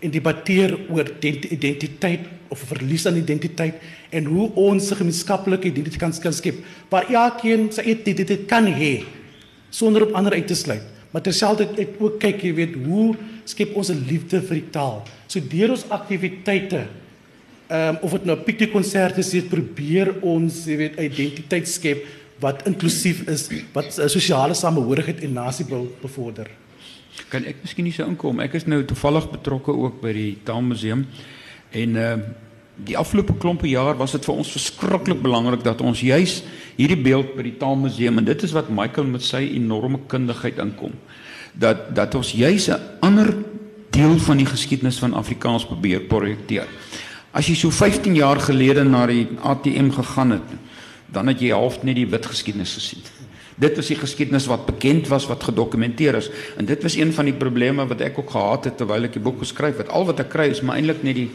en 0.00 0.10
debatteer 0.10 0.72
oor 0.88 1.04
identiteit 1.20 2.24
of 2.48 2.64
verlies 2.64 3.06
aan 3.06 3.16
identiteit 3.16 3.74
en 4.10 4.24
hoe 4.24 4.50
ons 4.54 4.90
'n 4.90 4.96
gemeenskaplike 4.96 5.68
identiteit 5.68 6.18
kan 6.22 6.32
skep 6.32 6.64
waar 6.88 7.04
elkeen 7.12 7.72
sy 7.72 7.82
identiteit 7.82 8.48
kan 8.48 8.64
hê 8.64 9.04
sonder 9.76 10.06
op 10.06 10.14
ander 10.16 10.36
uit 10.36 10.46
te 10.48 10.56
sluit. 10.56 10.84
Maar 11.12 11.24
terselfdertyd 11.24 11.96
ook 12.02 12.18
kyk, 12.20 12.42
jy 12.44 12.52
weet, 12.56 12.76
hoe 12.84 13.14
skep 13.48 13.76
ons 13.76 13.90
'n 13.92 14.04
liefde 14.08 14.40
vir 14.42 14.60
die 14.60 14.70
taal? 14.70 15.02
So 15.28 15.40
deur 15.40 15.70
ons 15.70 15.88
aktiwiteite 15.88 16.86
ehm 17.68 17.96
um, 17.96 17.98
of 18.02 18.12
dit 18.12 18.24
nou 18.24 18.36
pikkonserte 18.36 19.20
is, 19.20 19.32
probeer 19.50 20.14
ons, 20.22 20.66
jy 20.66 20.76
weet, 20.76 21.00
identiteit 21.00 21.68
skep 21.68 22.04
wat 22.38 22.66
inklusief 22.66 23.26
is, 23.28 23.48
wat 23.72 23.92
sosiale 23.92 24.54
samehorigheid 24.54 25.22
en 25.24 25.32
nasiebou 25.32 25.88
bevorder. 26.02 26.50
Kan 27.28 27.44
ek 27.44 27.56
miskien 27.62 27.84
nie 27.84 27.92
so 27.92 28.04
inkom? 28.04 28.40
Ek 28.40 28.54
is 28.54 28.66
nou 28.66 28.84
toevallig 28.84 29.30
betrokke 29.30 29.72
ook 29.72 30.00
by 30.02 30.12
die 30.12 30.36
Taalmuseum 30.44 31.06
en 31.72 31.96
uh 31.96 32.18
die 32.84 32.96
afgelope 32.96 33.34
klompe 33.40 33.68
jaar 33.68 33.96
was 33.96 34.12
dit 34.12 34.24
vir 34.28 34.36
ons 34.36 34.52
verskriklik 34.52 35.22
belangrik 35.24 35.62
dat 35.64 35.80
ons 35.80 36.00
juis 36.04 36.42
hierdie 36.76 36.98
beeld 37.00 37.32
by 37.36 37.46
die 37.46 37.56
Taalmuseum 37.56 38.20
en 38.20 38.28
dit 38.28 38.42
is 38.44 38.52
wat 38.56 38.68
Michael 38.68 39.08
met 39.14 39.24
sy 39.24 39.46
enorme 39.56 40.02
kundigheid 40.12 40.60
inkom. 40.60 40.92
Dat 41.56 41.88
dat 41.96 42.14
ons 42.14 42.34
juis 42.36 42.68
'n 42.68 42.80
ander 43.00 43.34
deel 43.90 44.18
van 44.18 44.36
die 44.36 44.46
geskiedenis 44.46 44.98
van 44.98 45.14
Afrikaans 45.14 45.64
probeer 45.64 46.00
projekteer. 46.00 46.66
As 47.32 47.48
jy 47.48 47.54
so 47.54 47.70
15 47.70 48.14
jaar 48.14 48.40
gelede 48.40 48.84
na 48.84 49.06
die 49.06 49.28
ATM 49.42 49.90
gegaan 49.90 50.30
het, 50.30 50.48
dan 51.12 51.26
het 51.26 51.40
jy 51.40 51.50
half 51.50 51.82
net 51.82 51.96
die 51.96 52.06
wit 52.06 52.26
geskiedenis 52.26 52.74
gesien. 52.74 53.00
Dit 53.56 53.76
was 53.76 53.86
die 53.86 53.96
geskiedenis 53.96 54.46
wat 54.46 54.66
bekend 54.66 55.08
was 55.08 55.26
wat 55.26 55.44
gedokumenteer 55.44 56.14
is 56.14 56.30
en 56.56 56.66
dit 56.66 56.82
was 56.82 56.96
een 56.96 57.12
van 57.12 57.24
die 57.24 57.34
probleme 57.34 57.86
wat 57.86 58.00
ek 58.00 58.18
ook 58.18 58.30
gehad 58.30 58.64
het 58.64 58.76
terwyl 58.76 59.04
ek 59.04 59.12
die 59.12 59.22
boek 59.22 59.38
geskryf 59.38 59.76
het. 59.76 59.88
Al 59.88 60.04
wat 60.04 60.20
ek 60.20 60.28
kry 60.28 60.50
is 60.50 60.60
maar 60.60 60.76
eintlik 60.76 61.02
net 61.02 61.14
die 61.14 61.30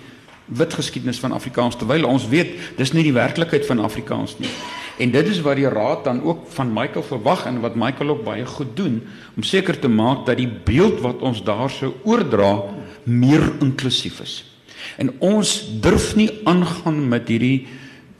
wit 0.58 0.74
geskiedenis 0.74 1.20
van 1.20 1.32
Afrikaans 1.32 1.78
terwyl 1.80 2.06
ons 2.10 2.28
weet 2.28 2.78
dis 2.78 2.94
nie 2.94 3.04
die 3.08 3.16
werklikheid 3.16 3.66
van 3.66 3.80
Afrikaans 3.80 4.38
nie. 4.40 4.50
En 5.02 5.12
dit 5.12 5.28
is 5.28 5.42
wat 5.42 5.58
die 5.58 5.70
raad 5.70 6.04
dan 6.04 6.22
ook 6.24 6.46
van 6.54 6.74
Michael 6.74 7.04
verwag 7.04 7.46
en 7.50 7.62
wat 7.64 7.76
Michael 7.80 8.10
ook 8.10 8.24
baie 8.24 8.46
goed 8.46 8.76
doen 8.76 9.02
om 9.36 9.44
seker 9.44 9.80
te 9.80 9.90
maak 9.90 10.26
dat 10.26 10.38
die 10.38 10.50
beeld 10.66 11.00
wat 11.02 11.24
ons 11.26 11.44
daar 11.44 11.70
sou 11.70 11.94
oordra 12.04 12.62
meer 13.04 13.48
inklusief 13.64 14.20
is. 14.22 14.36
En 14.98 15.14
ons 15.20 15.54
durf 15.82 16.16
nie 16.16 16.30
aangaan 16.44 17.08
met 17.08 17.30
hierdie 17.32 17.68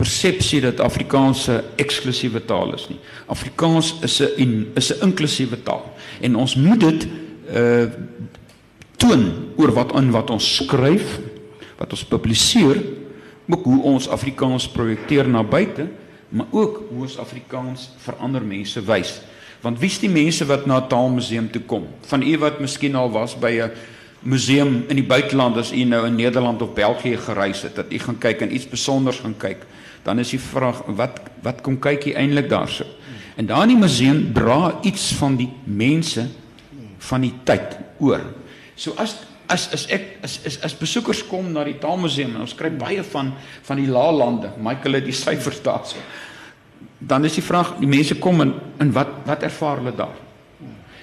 persepsie 0.02 0.62
dat 0.62 0.80
Afrikaans 0.80 1.48
'n 1.50 1.62
eksklusiewe 1.76 2.46
taal 2.46 2.74
is 2.74 2.88
nie. 2.90 3.00
Afrikaans 3.28 3.96
is 4.02 4.22
'n 4.22 4.72
is 4.76 4.92
'n 4.94 5.04
inklusiewe 5.06 5.64
taal 5.64 5.94
en 6.22 6.36
ons 6.36 6.56
moet 6.56 6.80
dit 6.80 7.08
uh 7.54 7.86
toon 9.02 9.54
oor 9.58 9.72
wat 9.74 9.94
aan 9.94 10.12
wat 10.12 10.30
ons 10.30 10.56
skryf, 10.56 11.20
wat 11.82 11.96
ons 11.98 12.06
publiseer, 12.06 12.80
ook 13.50 13.66
hoe 13.68 13.82
ons 13.92 14.08
Afrikaans 14.14 14.70
projekteer 14.72 15.28
na 15.28 15.42
buite, 15.44 15.88
maar 16.30 16.48
ook 16.54 16.84
hoe 16.92 17.04
ons 17.08 17.18
Afrikaans 17.20 17.90
vir 18.06 18.20
ander 18.24 18.46
mense 18.46 18.80
wys. 18.88 19.18
Want 19.62 19.82
wie's 19.82 20.00
die 20.02 20.10
mense 20.10 20.46
wat 20.50 20.68
na 20.70 20.80
taalmuseum 20.90 21.50
toe 21.52 21.62
kom? 21.68 21.90
Van 22.10 22.24
u 22.24 22.38
wat 22.42 22.62
miskien 22.64 22.96
al 22.96 23.12
was 23.12 23.36
by 23.36 23.52
'n 23.62 23.72
museum 24.22 24.86
in 24.88 24.96
die 24.96 25.06
buiteland 25.08 25.58
as 25.58 25.74
u 25.74 25.84
nou 25.84 26.06
in 26.06 26.16
Nederland 26.16 26.62
of 26.62 26.74
België 26.74 27.18
gereis 27.18 27.62
het, 27.62 27.76
dat 27.76 27.92
u 27.92 28.00
gaan 28.00 28.18
kyk 28.18 28.42
en 28.42 28.54
iets 28.54 28.64
spesiaals 28.64 29.20
gaan 29.20 29.38
kyk 29.38 29.66
dan 30.04 30.20
is 30.20 30.34
die 30.34 30.42
vraag 30.42 30.82
wat 30.98 31.20
wat 31.42 31.62
kom 31.66 31.78
kyk 31.82 32.10
jy 32.10 32.14
eintlik 32.18 32.50
daarso? 32.50 32.86
En 33.38 33.48
daar 33.50 33.64
in 33.66 33.74
die 33.74 33.82
museum 33.82 34.28
dra 34.34 34.78
iets 34.86 35.12
van 35.18 35.38
die 35.40 35.50
mense 35.66 36.28
van 37.02 37.24
die 37.26 37.34
tyd 37.46 37.78
oor. 37.98 38.22
So 38.76 38.94
as 39.02 39.16
as 39.52 39.68
as 39.76 39.86
ek 39.92 40.18
as 40.24 40.40
as, 40.48 40.58
as 40.64 40.76
besoekers 40.78 41.22
kom 41.28 41.52
na 41.54 41.64
die 41.68 41.78
Taalmuseum 41.82 42.36
en 42.36 42.46
ons 42.46 42.58
kry 42.58 42.72
baie 42.72 43.04
van 43.12 43.34
van 43.68 43.82
die 43.82 43.90
laalande, 43.92 44.54
Michael 44.58 45.00
het 45.02 45.08
die 45.10 45.16
syfers 45.16 45.62
daarso. 45.66 46.02
Dan 47.00 47.26
is 47.26 47.36
die 47.38 47.46
vraag, 47.46 47.76
die 47.82 47.90
mense 47.90 48.18
kom 48.22 48.42
en 48.42 48.54
en 48.80 48.94
wat 48.96 49.24
wat 49.28 49.44
ervaar 49.44 49.82
hulle 49.82 49.96
daar? 49.96 50.20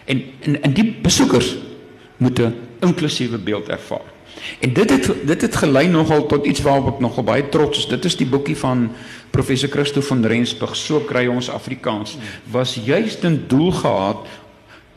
En 0.07 0.23
en 0.47 0.63
en 0.63 0.77
die 0.77 0.87
besoekers 1.03 1.57
moet 2.19 2.41
'n 2.41 2.55
inklusiewe 2.81 3.39
beeld 3.39 3.69
ervaar. 3.69 4.07
En 4.61 4.73
dit 4.73 4.91
het 4.91 5.13
dit 5.27 5.41
het 5.41 5.57
gelei 5.57 5.89
nogal 5.89 6.27
tot 6.27 6.47
iets 6.47 6.63
waarop 6.63 6.95
ek 6.95 7.01
nogal 7.01 7.25
baie 7.25 7.49
trots 7.49 7.79
is. 7.79 7.87
Dit 7.87 8.05
is 8.05 8.17
die 8.17 8.27
boekie 8.27 8.57
van 8.57 8.91
professor 9.31 9.69
Christo 9.69 10.01
van 10.01 10.25
Rensburg, 10.25 10.77
So 10.77 11.01
kry 11.01 11.27
ons 11.27 11.51
Afrikaans, 11.51 12.17
was 12.51 12.75
juist 12.75 13.25
'n 13.25 13.45
doel 13.47 13.73
gehad 13.73 14.27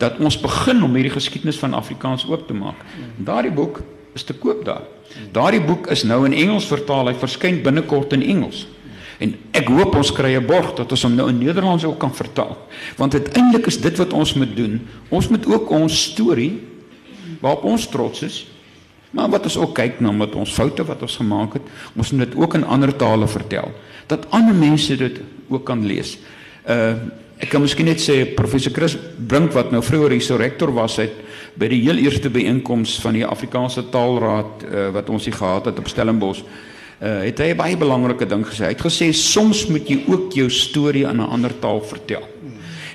dat 0.02 0.20
ons 0.20 0.40
begin 0.42 0.84
om 0.84 0.98
hierdie 0.98 1.14
geskiedenis 1.14 1.60
van 1.62 1.78
Afrikaans 1.78 2.26
oop 2.30 2.48
te 2.48 2.58
maak. 2.58 2.82
Daardie 3.22 3.54
boek 3.54 3.82
is 4.18 4.26
te 4.28 4.34
koop 4.34 4.66
daar. 4.66 4.84
Daardie 5.32 5.62
boek 5.64 5.88
is 5.94 6.04
nou 6.08 6.24
in 6.26 6.34
Engels 6.34 6.68
vertaal. 6.72 7.12
Hy 7.12 7.16
verskyn 7.22 7.62
binnekort 7.64 8.16
in 8.18 8.26
Engels. 8.26 8.66
En 9.22 9.36
ek 9.54 9.70
hoop 9.70 9.96
ons 9.96 10.12
kry 10.12 10.34
'n 10.36 10.46
borg 10.46 10.74
dat 10.76 10.92
ons 10.92 11.04
hom 11.06 11.16
nou 11.16 11.30
in 11.30 11.38
Nederlands 11.38 11.86
ook 11.86 12.00
kan 12.00 12.14
vertaal. 12.14 12.58
Want 12.98 13.14
uiteindelik 13.14 13.68
is 13.68 13.82
dit 13.82 13.98
wat 13.98 14.14
ons 14.14 14.34
moet 14.34 14.56
doen. 14.56 14.82
Ons 15.10 15.28
moet 15.28 15.46
ook 15.46 15.70
ons 15.70 16.04
storie 16.04 16.60
waarop 17.40 17.64
ons 17.64 17.88
trots 17.88 18.22
is, 18.22 18.46
Maar 19.12 19.30
wat 19.30 19.44
ons 19.44 19.58
ook 19.58 19.74
kyk 19.76 20.00
na 20.00 20.12
met 20.16 20.36
ons 20.40 20.54
foute 20.56 20.84
wat 20.88 21.02
ons 21.04 21.18
gemaak 21.20 21.58
het, 21.60 21.72
ons 22.00 22.12
moet 22.12 22.24
dit 22.26 22.36
ook 22.40 22.54
in 22.56 22.64
ander 22.64 22.94
tale 22.96 23.28
vertel 23.28 23.72
dat 24.12 24.26
ander 24.36 24.56
mense 24.56 24.96
dit 24.98 25.22
ook 25.48 25.66
kan 25.68 25.86
lees. 25.86 26.18
Uh 26.68 26.96
ek 27.42 27.50
kan 27.50 27.64
miskien 27.64 27.90
net 27.90 28.02
sê 28.02 28.22
professor 28.38 28.74
Chris 28.74 28.96
Brink 28.96 29.54
wat 29.58 29.72
nou 29.74 29.82
vroeër 29.82 30.12
hier 30.16 30.26
so 30.26 30.38
rektor 30.38 30.72
was 30.76 31.00
het 31.02 31.14
by 31.58 31.68
die 31.68 31.82
heel 31.82 31.98
eerste 31.98 32.30
byeenkoms 32.30 33.00
van 33.02 33.18
die 33.18 33.26
Afrikaanse 33.26 33.90
Taalraad 33.92 34.64
uh, 34.64 34.90
wat 34.96 35.10
ons 35.10 35.26
hier 35.26 35.36
gehad 35.36 35.66
het 35.66 35.80
op 35.80 35.90
Stellenbosch 35.90 36.44
uh 37.02 37.24
het 37.26 37.40
hy 37.42 37.56
baie 37.58 37.78
belangrike 37.78 38.28
ding 38.30 38.44
gesê. 38.46 38.68
Hy 38.68 38.76
het 38.76 38.84
gesê 38.86 39.08
soms 39.18 39.66
moet 39.74 39.90
jy 39.90 40.04
ook 40.06 40.36
jou 40.38 40.50
storie 40.54 41.08
in 41.10 41.18
'n 41.18 41.34
ander 41.34 41.54
taal 41.60 41.82
vertel. 41.82 42.22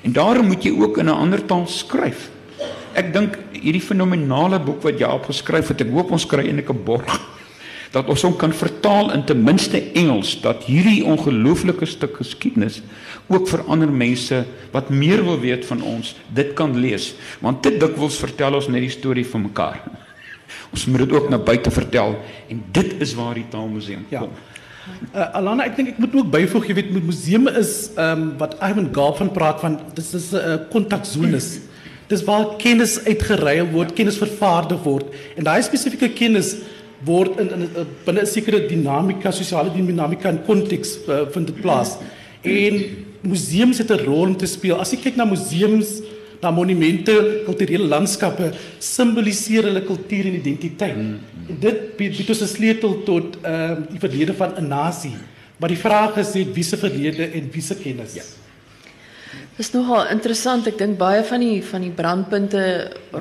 En 0.03 0.13
daarom 0.13 0.47
moet 0.47 0.63
jy 0.63 0.71
ook 0.71 0.97
in 0.97 1.09
'n 1.11 1.19
ander 1.25 1.43
taal 1.45 1.67
skryf 1.67 2.29
ek 2.97 3.11
dink 3.13 3.37
hierdie 3.53 3.83
fenominale 3.83 4.59
boek 4.63 4.81
wat 4.87 4.99
jy 4.99 5.09
opgeskryf 5.09 5.73
het, 5.73 5.83
ek 5.85 5.93
hoop 5.93 6.13
ons 6.17 6.25
kry 6.29 6.47
eintlik 6.47 6.71
'n 6.73 6.83
borg 6.83 7.36
dat 7.91 8.09
ons 8.11 8.23
hom 8.27 8.35
kan 8.39 8.53
vertaal 8.53 9.11
in 9.15 9.23
ten 9.25 9.43
minste 9.43 9.81
Engels 9.93 10.35
dat 10.41 10.65
hierdie 10.67 11.05
ongelooflike 11.07 11.85
stuk 11.85 12.17
geskiedenis 12.19 12.81
ook 13.27 13.47
vir 13.51 13.63
ander 13.67 13.91
mense 13.91 14.43
wat 14.73 14.89
meer 14.89 15.23
wil 15.23 15.39
weet 15.39 15.65
van 15.69 15.83
ons 15.83 16.15
dit 16.33 16.53
kan 16.57 16.75
lees 16.75 17.13
want 17.43 17.63
dit 17.63 17.79
dikwels 17.79 18.19
vertel 18.19 18.59
ons 18.59 18.69
net 18.71 18.83
die 18.83 18.93
storie 18.93 19.25
van 19.27 19.47
mekaar. 19.47 19.79
Ons 20.73 20.85
moet 20.87 21.03
dit 21.03 21.13
ook 21.15 21.29
na 21.31 21.39
buite 21.39 21.71
vertel 21.71 22.15
en 22.51 22.61
dit 22.71 23.01
is 23.03 23.13
waar 23.15 23.35
die 23.35 23.47
Taalmuseum 23.51 24.05
ja. 24.11 24.23
kom. 24.23 24.35
Uh, 25.11 25.25
Alana, 25.35 25.65
ek 25.67 25.75
dink 25.75 25.89
ek 25.93 25.97
moet 25.99 26.13
ook 26.15 26.29
byvoeg, 26.31 26.67
jy 26.69 26.75
weet, 26.77 26.91
museum 26.95 27.49
is 27.51 27.73
ehm 27.95 28.21
um, 28.21 28.27
wat 28.39 28.55
Ivan 28.63 28.87
Gaap 28.95 29.19
van 29.19 29.31
praat 29.35 29.59
van 29.63 29.79
dis 29.97 30.13
is 30.15 30.31
'n 30.31 30.39
uh, 30.39 30.57
kontakzones. 30.71 31.47
Dis 32.07 32.23
waar 32.23 32.55
kennis 32.55 32.95
uitgeruil 33.03 33.67
word, 33.73 33.93
kennis 33.93 34.17
vervaardig 34.17 34.79
word 34.83 35.11
en 35.35 35.43
daai 35.43 35.61
spesifieke 35.61 36.09
kennis 36.15 36.55
word 37.05 37.39
in 37.39 37.49
in 37.49 37.69
binne 38.05 38.21
'n 38.21 38.25
sekere 38.25 38.67
dinamika, 38.67 39.31
sosiale 39.31 39.69
dinamika 39.69 40.29
en 40.29 40.43
konteks 40.45 40.97
uh, 41.07 41.25
vind 41.31 41.47
dit 41.47 41.61
plaas. 41.61 41.97
En 42.41 43.05
museums 43.21 43.77
het 43.77 43.91
'n 43.91 44.05
rol 44.05 44.27
om 44.27 44.37
te 44.37 44.45
speel. 44.45 44.79
As 44.79 44.91
jy 44.91 44.97
kyk 44.97 45.15
na 45.15 45.25
museums 45.25 46.01
na 46.41 46.51
monumente, 46.51 47.43
kulturele 47.45 47.87
landskappe 47.87 48.51
simboliseer 48.79 49.63
hulle 49.63 49.81
kultuur 49.81 50.25
en 50.25 50.35
identiteit. 50.35 50.95
Mm. 50.95 51.19
En 51.49 51.57
dit 51.59 51.97
bied 51.97 52.29
ons 52.29 52.41
'n 52.41 52.47
sleutel 52.47 53.03
tot 53.03 53.37
ehm 53.41 53.71
um, 53.71 53.87
die 53.89 53.99
verlede 53.99 54.33
van 54.33 54.53
'n 54.57 54.67
nasie. 54.67 55.15
Maar 55.57 55.69
die 55.69 55.77
vraag 55.77 56.17
is 56.17 56.33
net 56.33 56.53
wie 56.53 56.63
se 56.63 56.77
verlede 56.77 57.23
en 57.33 57.49
wie 57.51 57.61
se 57.61 57.75
kennis. 57.75 58.13
Ja. 58.13 58.23
Is 59.57 59.71
nogal 59.73 60.05
interessant. 60.13 60.67
Ek 60.69 60.77
dink 60.77 60.99
baie 60.99 61.23
van 61.25 61.41
die 61.41 61.61
van 61.65 61.81
die 61.81 61.93
brandpunte 61.93 62.63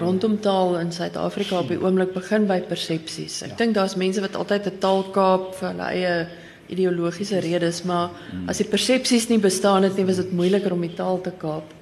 rondom 0.02 0.34
taal 0.44 0.74
in 0.82 0.90
Suid-Afrika 0.92 1.62
op 1.62 1.70
die 1.72 1.78
oomblik 1.80 2.12
begin 2.12 2.44
by 2.50 2.58
persepsies. 2.68 3.38
Ek 3.46 3.54
ja. 3.54 3.56
dink 3.62 3.76
daar's 3.78 3.96
mense 3.96 4.20
wat 4.20 4.36
altyd 4.36 4.68
'n 4.68 4.78
taal 4.82 5.04
kaap 5.16 5.54
vir 5.56 5.68
hulle 5.70 5.86
eie 5.94 6.28
ideologiese 6.68 7.40
redes, 7.40 7.84
maar 7.84 8.10
as 8.48 8.58
die 8.58 8.68
persepsies 8.68 9.28
nie 9.30 9.38
bestaan 9.38 9.86
het 9.86 9.96
nie, 9.96 10.04
was 10.04 10.16
dit 10.16 10.32
moeiliker 10.32 10.72
om 10.72 10.80
die 10.80 10.94
taal 10.94 11.20
te 11.22 11.30
kaap. 11.30 11.72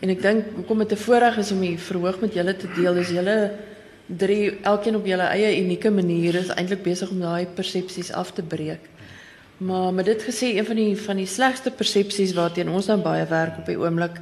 En 0.00 0.10
ek 0.10 0.22
dink 0.22 0.44
hoekom 0.56 0.78
dit 0.78 0.92
'n 0.92 1.04
voorreg 1.04 1.38
is 1.38 1.52
om 1.52 1.60
hier 1.60 1.78
verhoog 1.78 2.20
met 2.20 2.34
julle 2.34 2.56
te 2.56 2.68
deel, 2.74 2.96
is 2.96 3.10
julle 3.10 3.52
drie 4.08 4.58
elkeen 4.62 4.96
op 4.96 5.06
julle 5.06 5.28
eie 5.30 5.62
unieke 5.62 5.90
manier 5.90 6.34
is 6.34 6.48
eintlik 6.48 6.82
besig 6.82 7.10
om 7.10 7.20
daai 7.20 7.46
persepsies 7.46 8.10
af 8.12 8.32
te 8.32 8.42
breek. 8.42 8.91
Maar 9.62 9.94
met 9.94 10.04
dit 10.04 10.22
gesê, 10.22 10.56
een 10.56 10.66
van 10.66 10.76
die 10.76 10.96
van 10.96 11.16
die 11.16 11.26
slegste 11.26 11.70
persepsies 11.70 12.32
waarteen 12.34 12.68
ons 12.68 12.86
nou 12.90 12.98
baie 13.00 13.26
werk 13.26 13.58
op 13.58 13.66
die 13.66 13.78
oomblik 13.78 14.18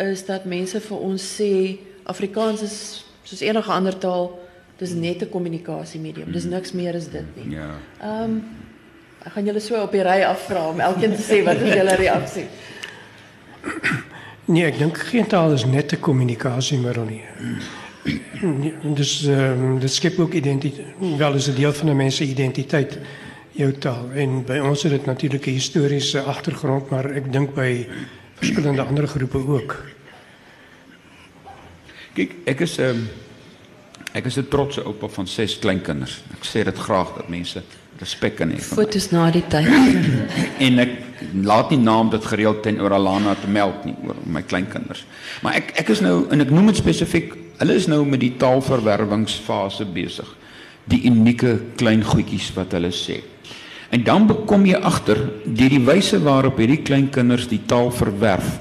is 0.00 0.24
dat 0.26 0.44
mense 0.48 0.80
vir 0.80 0.98
ons 0.98 1.26
sê 1.36 1.78
Afrikaans 2.08 2.62
is 2.66 2.76
soos 3.22 3.44
enige 3.44 3.70
ander 3.70 3.98
taal, 3.98 4.32
dis 4.78 4.94
net 4.94 5.22
'n 5.22 5.30
kommunikasiemedium. 5.30 6.32
Dis 6.32 6.44
niks 6.44 6.72
meer 6.72 6.94
as 6.94 7.08
dit 7.08 7.36
nie. 7.36 7.54
Ja. 7.54 7.70
Ehm 8.00 8.22
um, 8.22 8.42
ek 9.24 9.32
gaan 9.32 9.44
julle 9.44 9.60
so 9.60 9.82
op 9.82 9.92
die 9.92 10.02
ry 10.02 10.22
afvra 10.26 10.68
om 10.68 10.80
elkeen 10.80 11.14
te 11.14 11.22
sê 11.22 11.44
wat 11.44 11.60
is 11.60 11.74
julle 11.74 11.94
reaksie? 11.94 12.46
Nee, 14.44 14.64
ek 14.66 14.78
dink 14.78 14.98
geen 14.98 15.26
taal 15.26 15.52
is 15.52 15.64
net 15.64 15.92
'n 15.92 16.00
kommunikasiemiddel 16.00 17.04
nie. 17.04 17.22
Dus 18.98 19.22
um, 19.26 19.78
dit 19.78 19.92
skep 19.92 20.18
ook 20.18 20.32
identiteit, 20.32 20.86
wel 21.16 21.34
is 21.34 21.46
'n 21.48 21.54
deel 21.54 21.72
van 21.72 21.88
'n 21.88 21.96
mens 21.96 22.16
se 22.16 22.24
identiteit 22.24 22.98
jou 23.52 23.72
taal. 23.72 24.08
En 24.14 24.44
bij 24.44 24.60
ons 24.60 24.84
is 24.84 24.90
het 24.90 25.06
natuurlijk 25.06 25.46
een 25.46 25.52
historische 25.52 26.20
achtergrond, 26.20 26.90
maar 26.90 27.10
ik 27.10 27.32
denk 27.32 27.54
bij 27.54 27.88
verschillende 28.34 28.82
andere 28.82 29.06
groepen 29.06 29.48
ook. 29.48 29.84
Kijk, 32.12 32.34
ik 32.44 32.60
is, 32.60 32.78
um, 32.78 33.08
ek 34.12 34.24
is 34.24 34.36
een 34.36 34.48
trotse 34.48 34.84
opa 34.84 35.08
van 35.08 35.26
zes 35.26 35.58
kleinkinders. 35.58 36.22
Ik 36.36 36.44
zeg 36.44 36.64
het 36.64 36.78
graag 36.78 37.12
dat 37.12 37.28
mensen 37.28 37.62
respect 37.98 38.34
kunnen 38.34 38.56
hebben. 38.56 38.76
Foto's 38.76 39.10
na 39.10 39.30
die 39.30 39.46
tijd. 39.46 39.66
en 40.66 40.78
ik 40.78 40.90
laat 41.42 41.70
niet 41.70 41.80
naam 41.80 42.10
dat 42.10 42.24
gereeld 42.24 42.62
ten 42.62 42.80
Oralana 42.80 43.34
te 43.34 43.48
meld 43.48 43.84
nie 43.84 43.94
oor 44.06 44.14
my 44.22 44.42
kleinkinders. 44.42 45.06
Maar 45.42 45.54
ek 45.54 45.70
ek 45.84 45.88
is 45.88 46.00
nou 46.00 46.26
en 46.30 46.40
ek 46.40 46.50
noem 46.50 46.66
dit 46.72 46.76
spesifiek, 46.76 47.34
hulle 47.56 47.74
is 47.74 47.86
nou 47.86 48.02
met 48.06 48.20
die 48.20 48.34
taalverwerwingsfase 48.36 49.86
besig. 49.94 50.28
Die 50.90 51.04
unieke 51.06 51.60
klein 51.76 52.02
goedjies 52.04 52.50
wat 52.58 52.74
hulle 52.74 52.90
sê. 52.90 53.20
En 53.92 54.04
dan 54.04 54.26
bekom 54.26 54.64
jy 54.64 54.78
agter 54.80 55.18
deur 55.44 55.72
die 55.72 55.82
wyse 55.84 56.16
waarop 56.24 56.60
hierdie 56.62 56.80
klein 56.80 57.10
kinders 57.12 57.44
die 57.50 57.60
taal 57.68 57.90
verwerf. 57.92 58.54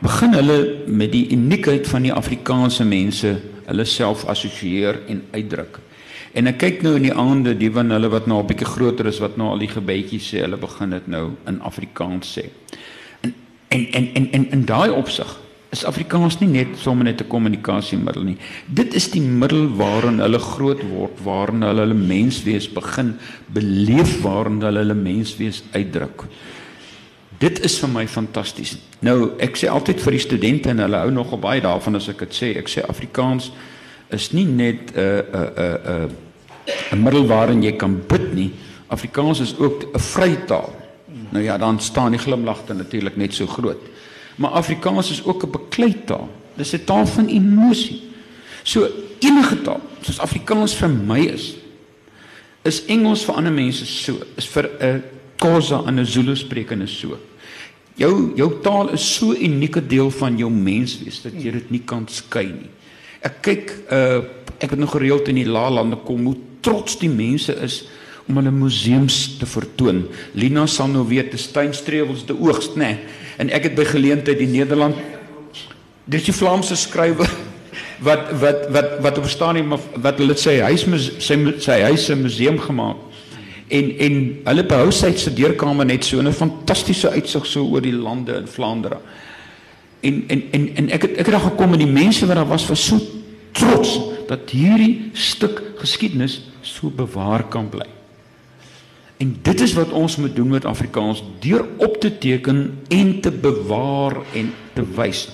Begin 0.00 0.32
hulle 0.36 0.58
met 0.88 1.12
die 1.12 1.26
uniekheid 1.34 1.88
van 1.90 2.06
die 2.06 2.14
Afrikaanse 2.14 2.84
mense 2.88 3.34
hulle 3.66 3.84
self 3.84 4.24
assosieer 4.30 5.02
en 5.12 5.20
uitdruk. 5.34 5.80
En 6.36 6.48
ek 6.48 6.58
kyk 6.62 6.82
nou 6.84 6.94
in 6.96 7.08
die 7.08 7.16
aande 7.16 7.54
die 7.56 7.70
van 7.72 7.92
hulle 7.92 8.08
wat 8.12 8.28
nou 8.28 8.40
'n 8.40 8.46
bietjie 8.46 8.68
groter 8.68 9.06
is 9.06 9.20
wat 9.20 9.36
nou 9.36 9.48
al 9.52 9.58
die 9.58 9.72
gebedjies 9.72 10.32
sê, 10.32 10.40
hulle 10.44 10.56
begin 10.56 10.90
dit 10.90 11.06
nou 11.08 11.30
in 11.46 11.60
Afrikaans 11.60 12.38
sê. 12.38 12.48
En 13.20 13.34
en 13.68 14.08
en 14.14 14.32
en 14.32 14.50
in 14.50 14.64
daai 14.64 14.90
opsig 14.90 15.28
is 15.74 15.84
Afrikaans 15.84 16.38
nie 16.40 16.48
net 16.48 16.78
sommer 16.78 17.04
net 17.04 17.20
'n 17.20 17.28
kommunikasiemiddel 17.28 18.22
nie. 18.22 18.38
Dit 18.66 18.94
is 18.94 19.10
die 19.10 19.20
middel 19.20 19.68
waarin 19.76 20.20
hulle 20.20 20.38
groot 20.38 20.82
word, 20.88 21.18
waarin 21.24 21.62
hulle 21.62 21.80
hulle 21.80 21.94
menswees 21.94 22.68
begin 22.68 23.16
beleef, 23.52 24.22
waarin 24.22 24.60
hulle 24.62 24.78
hulle 24.78 24.94
menswees 24.94 25.62
uitdruk. 25.72 26.24
Dit 27.38 27.60
is 27.64 27.78
vir 27.78 27.88
my 27.88 28.06
fantasties. 28.08 28.78
Nou, 29.00 29.32
ek 29.38 29.56
sê 29.56 29.68
altyd 29.68 30.00
vir 30.00 30.12
die 30.12 30.20
studente 30.24 30.70
en 30.70 30.78
hulle 30.78 30.96
hou 30.96 31.10
nogal 31.10 31.38
baie 31.38 31.60
daarvan 31.60 31.96
as 31.96 32.08
ek 32.08 32.18
dit 32.18 32.34
sê. 32.34 32.56
Ek 32.56 32.68
sê 32.68 32.86
Afrikaans 32.88 33.50
is 34.10 34.32
nie 34.32 34.46
net 34.46 34.92
'n 34.96 35.00
'n 35.00 35.50
'n 35.56 36.10
'n 36.92 37.02
middel 37.02 37.26
waarin 37.26 37.62
jy 37.62 37.76
kan 37.76 38.00
bid 38.08 38.34
nie. 38.34 38.52
Afrikaans 38.88 39.40
is 39.40 39.54
ook 39.58 39.92
'n 39.94 39.98
vrytaal. 39.98 40.72
Nou 41.30 41.44
ja, 41.44 41.58
dan 41.58 41.80
staan 41.80 42.12
die 42.12 42.20
glimlagte 42.20 42.74
natuurlik 42.74 43.16
net 43.16 43.34
so 43.34 43.46
groot. 43.46 43.80
Maar 44.36 44.50
Afrikaans 44.50 45.10
is 45.10 45.24
ook 45.24 45.42
'n 45.42 45.50
bekleitaal. 45.50 46.28
Dis 46.54 46.72
'n 46.72 46.84
taal 46.84 47.06
van 47.06 47.26
emosie. 47.26 48.02
So 48.62 48.88
enige 49.18 49.62
taal, 49.62 49.80
soos 50.00 50.18
Afrikaans 50.18 50.74
vir 50.74 50.88
my 50.88 51.20
is, 51.20 51.54
is 52.62 52.84
Engels 52.84 53.24
vir 53.24 53.34
ander 53.34 53.52
mense 53.52 53.86
so, 53.86 54.18
is 54.36 54.46
vir 54.46 54.70
'n 54.80 55.02
Khoza 55.36 55.82
en 55.86 56.00
'n 56.00 56.06
Zulu 56.06 56.36
sprekende 56.36 56.86
so. 56.86 57.18
Jou 57.94 58.32
jou 58.36 58.60
taal 58.62 58.90
is 58.92 59.14
so 59.14 59.32
'n 59.32 59.44
unieke 59.44 59.86
deel 59.86 60.10
van 60.10 60.36
jou 60.36 60.50
menswees 60.50 61.22
dat 61.22 61.32
jy 61.32 61.50
dit 61.50 61.70
nie 61.70 61.82
kan 61.84 62.08
skei 62.08 62.46
nie. 62.46 62.70
Ek 63.20 63.42
kyk 63.42 63.72
uh 63.90 64.22
ek 64.58 64.70
het 64.70 64.78
nog 64.78 64.90
gereeld 64.90 65.28
in 65.28 65.34
die 65.34 65.48
laalande 65.48 65.96
kom 65.96 66.24
hoe 66.24 66.36
trots 66.60 66.98
die 66.98 67.10
mense 67.12 67.52
is 67.60 67.84
om 68.28 68.36
hulle 68.40 68.50
museums 68.50 69.36
te 69.38 69.46
vertoon. 69.46 70.06
Lina 70.34 70.66
sal 70.66 70.88
nou 70.88 71.04
weet 71.06 71.30
te 71.30 71.38
steinstrewels 71.38 72.24
te 72.26 72.34
oogst, 72.34 72.74
nê. 72.74 72.94
Nee. 72.96 73.24
En 73.36 73.50
ek 73.52 73.68
het 73.68 73.74
by 73.76 73.84
geleentheid 73.84 74.40
in 74.40 74.54
Nederland 74.56 74.96
dis 76.06 76.24
die 76.28 76.34
Vlaamse 76.34 76.76
skrywer 76.78 77.30
wat 78.06 78.30
wat 78.40 78.68
wat 78.72 78.94
wat 79.04 79.18
op 79.18 79.28
stadium 79.28 79.74
wat 79.74 80.20
hulle 80.20 80.36
sê 80.38 80.58
huis 80.64 80.86
sy 81.18 81.36
sy 81.58 81.80
huis 81.88 82.08
'n 82.10 82.22
museum 82.22 82.58
gemaak. 82.58 82.96
En 83.68 83.90
en 83.98 84.14
hulle 84.44 84.64
behou 84.64 84.90
sy 84.92 85.12
studeerkamer 85.12 85.86
net 85.86 86.04
so 86.04 86.20
'n 86.20 86.32
fantastiese 86.32 87.10
uitsig 87.10 87.46
so 87.46 87.64
oor 87.64 87.80
die 87.80 87.92
lande 87.92 88.36
in 88.36 88.46
Vlaandere. 88.46 88.98
En 90.00 90.24
en 90.28 90.42
en 90.52 90.70
en 90.76 90.90
ek 90.90 91.02
het 91.02 91.10
ek 91.10 91.26
het 91.26 91.34
daar 91.34 91.50
gekom 91.50 91.72
en 91.72 91.78
die 91.78 91.92
mense 91.92 92.26
wat 92.26 92.36
daar 92.36 92.48
was 92.48 92.66
was 92.68 92.86
so 92.86 93.00
trots 93.52 94.00
dat 94.28 94.50
hierdie 94.50 95.10
stuk 95.12 95.62
geskiedenis 95.78 96.42
so 96.60 96.90
bewaar 96.90 97.48
kan 97.48 97.68
bly. 97.68 97.95
En 99.16 99.36
dit 99.42 99.60
is 99.60 99.72
wat 99.72 99.92
ons 99.96 100.16
moet 100.16 100.34
doen 100.36 100.48
met 100.48 100.64
Afrikaans 100.64 101.24
deur 101.40 101.64
op 101.76 101.96
te 102.00 102.18
teken 102.18 102.78
en 102.88 103.20
te 103.20 103.30
bewaar 103.30 104.16
en 104.34 104.52
te 104.72 104.84
wys. 104.96 105.28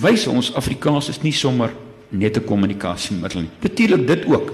Wys 0.00 0.26
ons 0.26 0.52
Afrikaans 0.54 1.08
is 1.08 1.22
nie 1.24 1.32
sommer 1.32 1.72
net 2.08 2.36
'n 2.36 2.44
kommunikasiemiddel 2.44 3.40
nie. 3.40 3.50
Natuurlik 3.60 4.06
dit 4.06 4.26
ook, 4.26 4.52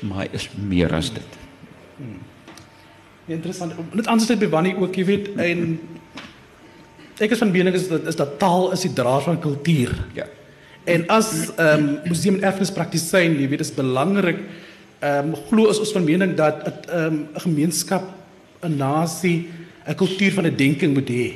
maar 0.00 0.18
hy 0.18 0.28
is 0.32 0.48
meer 0.68 0.92
as 0.92 1.12
dit. 1.12 1.30
Hmm. 1.96 2.18
Interessant. 3.26 3.72
Net 3.94 4.06
anders 4.06 4.28
het 4.28 4.38
by 4.38 4.48
Wannie 4.48 4.76
ook, 4.76 4.94
jy 4.94 5.04
weet, 5.04 5.28
en 5.36 5.80
ek 7.18 7.30
is 7.30 7.38
van 7.38 7.50
mening 7.50 7.74
is 7.74 7.88
dat 7.88 8.06
is 8.06 8.16
dat 8.16 8.38
taal 8.38 8.72
is 8.72 8.80
die 8.80 8.92
draer 8.92 9.22
van 9.22 9.38
kultuur. 9.40 10.06
Ja. 10.12 10.26
En 10.84 11.06
as 11.06 11.54
ehm 11.56 11.78
um, 11.78 11.98
museum 12.04 12.42
erfenis 12.42 12.72
praktisyn, 12.72 13.40
jy 13.40 13.48
weet, 13.48 13.60
is 13.60 13.74
belangrik 13.74 14.38
ehm 15.04 15.34
um, 15.34 15.36
glo 15.48 15.68
is 15.68 15.80
ons 15.82 15.92
van 15.92 16.04
mening 16.04 16.34
dat 16.38 16.86
ehm 16.88 17.14
'n 17.34 17.40
gemeenskap, 17.46 18.04
'n 18.62 18.76
nasie, 18.76 19.48
'n 19.86 19.94
kultuur 19.94 20.32
van 20.32 20.46
'n 20.46 20.56
denking 20.56 20.94
moet 20.94 21.08
hê. 21.08 21.28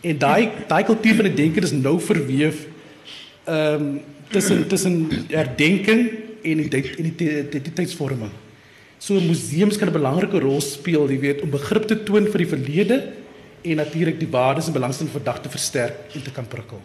En 0.00 0.18
daai 0.18 0.50
daai 0.68 0.84
kultuur 0.84 1.14
van 1.14 1.26
'n 1.26 1.34
denking 1.34 1.64
is 1.64 1.72
nou 1.72 2.00
verweef 2.00 2.66
ehm 3.44 3.74
um, 3.74 4.00
tussen 4.30 4.68
tussen 4.68 5.08
herdenking 5.28 6.10
en 6.42 6.58
identiteitsvorming. 6.60 8.30
So 8.98 9.20
museums 9.20 9.76
kan 9.76 9.88
'n 9.88 9.92
belangrike 9.92 10.38
rol 10.38 10.60
speel, 10.60 11.10
jy 11.10 11.18
weet, 11.18 11.40
om 11.42 11.50
begrip 11.50 11.86
te 11.86 12.02
toon 12.02 12.26
vir 12.26 12.38
die 12.38 12.52
verlede 12.54 13.12
en 13.62 13.76
natuurlik 13.76 14.18
die 14.20 14.30
waardes 14.30 14.66
en 14.66 14.72
belangstelling 14.72 15.12
vir 15.12 15.24
dag 15.24 15.40
te 15.40 15.48
versterk 15.48 15.96
en 16.14 16.22
te 16.22 16.30
kan 16.30 16.46
prikkel. 16.46 16.80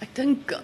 Ek 0.00 0.14
dink 0.14 0.56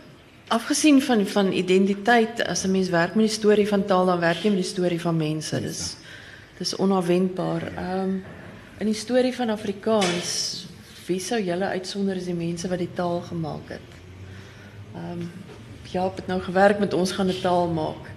Afgesien 0.49 1.03
van 1.03 1.27
van 1.27 1.53
identiteit, 1.53 2.45
as 2.47 2.65
'n 2.65 2.71
mens 2.71 2.89
werk 2.89 3.15
met 3.15 3.27
die 3.27 3.35
storie 3.35 3.69
van 3.69 3.85
taal, 3.85 4.07
dan 4.07 4.21
werk 4.21 4.43
jy 4.43 4.49
met 4.49 4.63
die 4.63 4.71
storie 4.71 5.01
van 5.01 5.17
mense. 5.17 5.61
Dis 5.61 5.97
dis 6.59 6.77
onverwendbaar. 6.77 7.63
Ehm 7.77 8.01
um, 8.01 8.25
in 8.79 8.87
die 8.87 8.95
storie 8.95 9.35
van 9.35 9.51
Afrikaans, 9.51 10.67
wie 11.07 11.21
sou 11.21 11.43
julle 11.43 11.65
uitsonder 11.65 12.17
as 12.17 12.25
die 12.25 12.35
mense 12.35 12.69
wat 12.69 12.79
die 12.79 12.95
taal 12.95 13.21
gemaak 13.21 13.69
het? 13.69 13.91
Ehm 14.95 15.21
um, 15.21 15.31
ja, 15.91 16.13
het 16.17 16.27
nou 16.27 16.41
gewerk 16.41 16.79
met 16.79 16.95
ons 16.95 17.13
gaan 17.13 17.29
'n 17.29 17.41
taal 17.43 17.69
maak. 17.69 18.11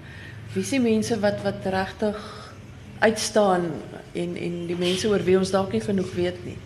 Wie 0.54 0.64
is 0.64 0.70
die 0.70 0.80
mense 0.80 1.20
wat 1.20 1.42
wat 1.42 1.66
regtig 1.66 2.50
uitstaan 3.00 3.72
en 4.12 4.36
en 4.38 4.68
die 4.68 4.78
mense 4.78 5.08
oor 5.08 5.24
wie 5.24 5.38
ons 5.38 5.52
dalk 5.52 5.72
nie 5.72 5.82
genoeg 5.82 6.14
weet 6.14 6.46
nie? 6.46 6.58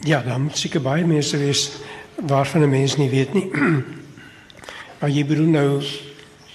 Ja, 0.00 0.22
dan 0.22 0.42
moet 0.42 0.58
seker 0.58 0.82
baie 0.82 1.06
mense 1.06 1.36
wees 1.36 1.70
waarvan 2.16 2.62
'n 2.62 2.70
mens 2.70 2.96
nie 2.96 3.10
weet 3.10 3.32
nie. 3.32 3.50
maar 4.98 5.10
jy 5.10 5.26
bedoel 5.26 5.46
nou 5.46 5.82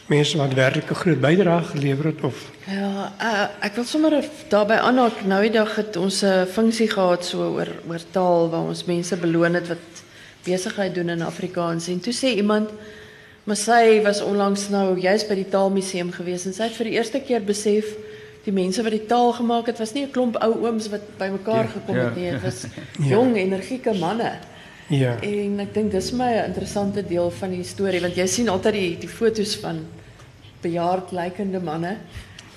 mense 0.08 0.38
wat 0.38 0.54
werklik 0.54 0.89
'n 0.89 0.95
groot 0.95 1.21
bydrae 1.21 1.63
gelewer 1.63 2.06
het 2.06 2.21
of 2.24 2.50
Ja, 2.67 3.12
uh, 3.21 3.65
ek 3.65 3.76
wil 3.76 3.84
sommer 3.84 4.24
daarbey 4.50 4.78
aanhaak. 4.78 5.26
Nou 5.26 5.41
die 5.41 5.52
dag 5.52 5.76
het 5.76 5.95
ons 5.95 6.21
'n 6.24 6.45
funksie 6.45 6.88
gehad 6.89 7.26
so 7.26 7.38
oor 7.58 7.67
oor 7.89 8.02
taal 8.12 8.50
waar 8.50 8.67
ons 8.67 8.86
mense 8.86 9.17
beloon 9.17 9.54
het 9.54 9.67
wat 9.67 10.04
besigheid 10.43 10.95
doen 10.95 11.10
in 11.10 11.21
Afrikaans 11.21 11.88
en 11.88 12.00
toe 12.00 12.13
sê 12.13 12.36
iemand 12.38 12.69
maar 13.43 13.56
sy 13.56 14.02
was 14.04 14.21
onlangs 14.21 14.69
nou 14.69 15.00
juist 15.00 15.28
by 15.28 15.36
die 15.36 15.50
Taalmuseum 15.50 16.12
gewees 16.12 16.45
en 16.45 16.54
sy 16.54 16.63
het 16.63 16.78
vir 16.78 16.86
die 16.86 16.93
eerste 16.93 17.19
keer 17.19 17.41
besef 17.41 17.86
die 18.45 18.54
mense 18.54 18.84
wat 18.84 18.91
die 18.91 19.06
taal 19.06 19.34
gemaak 19.34 19.65
het 19.67 19.80
was 19.80 19.93
nie 19.93 20.06
'n 20.06 20.12
klomp 20.12 20.36
ou 20.41 20.54
ooms 20.65 20.89
wat 20.89 21.02
bymekaar 21.17 21.65
Ja, 21.65 21.71
gekom 21.71 21.95
ja. 21.95 22.04
het 22.04 22.15
nie, 22.15 22.32
dit 22.32 22.41
was 22.41 22.65
jong 23.13 23.36
energieke 23.36 23.93
manne. 23.93 24.32
Ja. 24.91 25.15
En 25.23 25.60
ek 25.63 25.73
dink 25.73 25.91
dis 25.91 26.12
my 26.12 26.27
'n 26.36 26.49
interessante 26.51 27.04
deel 27.08 27.32
van 27.32 27.49
die 27.49 27.63
storie 27.63 28.01
want 28.01 28.15
jy 28.15 28.27
sien 28.27 28.49
altyd 28.49 28.73
die 28.73 28.97
die 28.99 29.10
foto's 29.10 29.56
van 29.56 29.86
bejaard 30.62 31.12
lykende 31.12 31.60
manne 31.60 31.97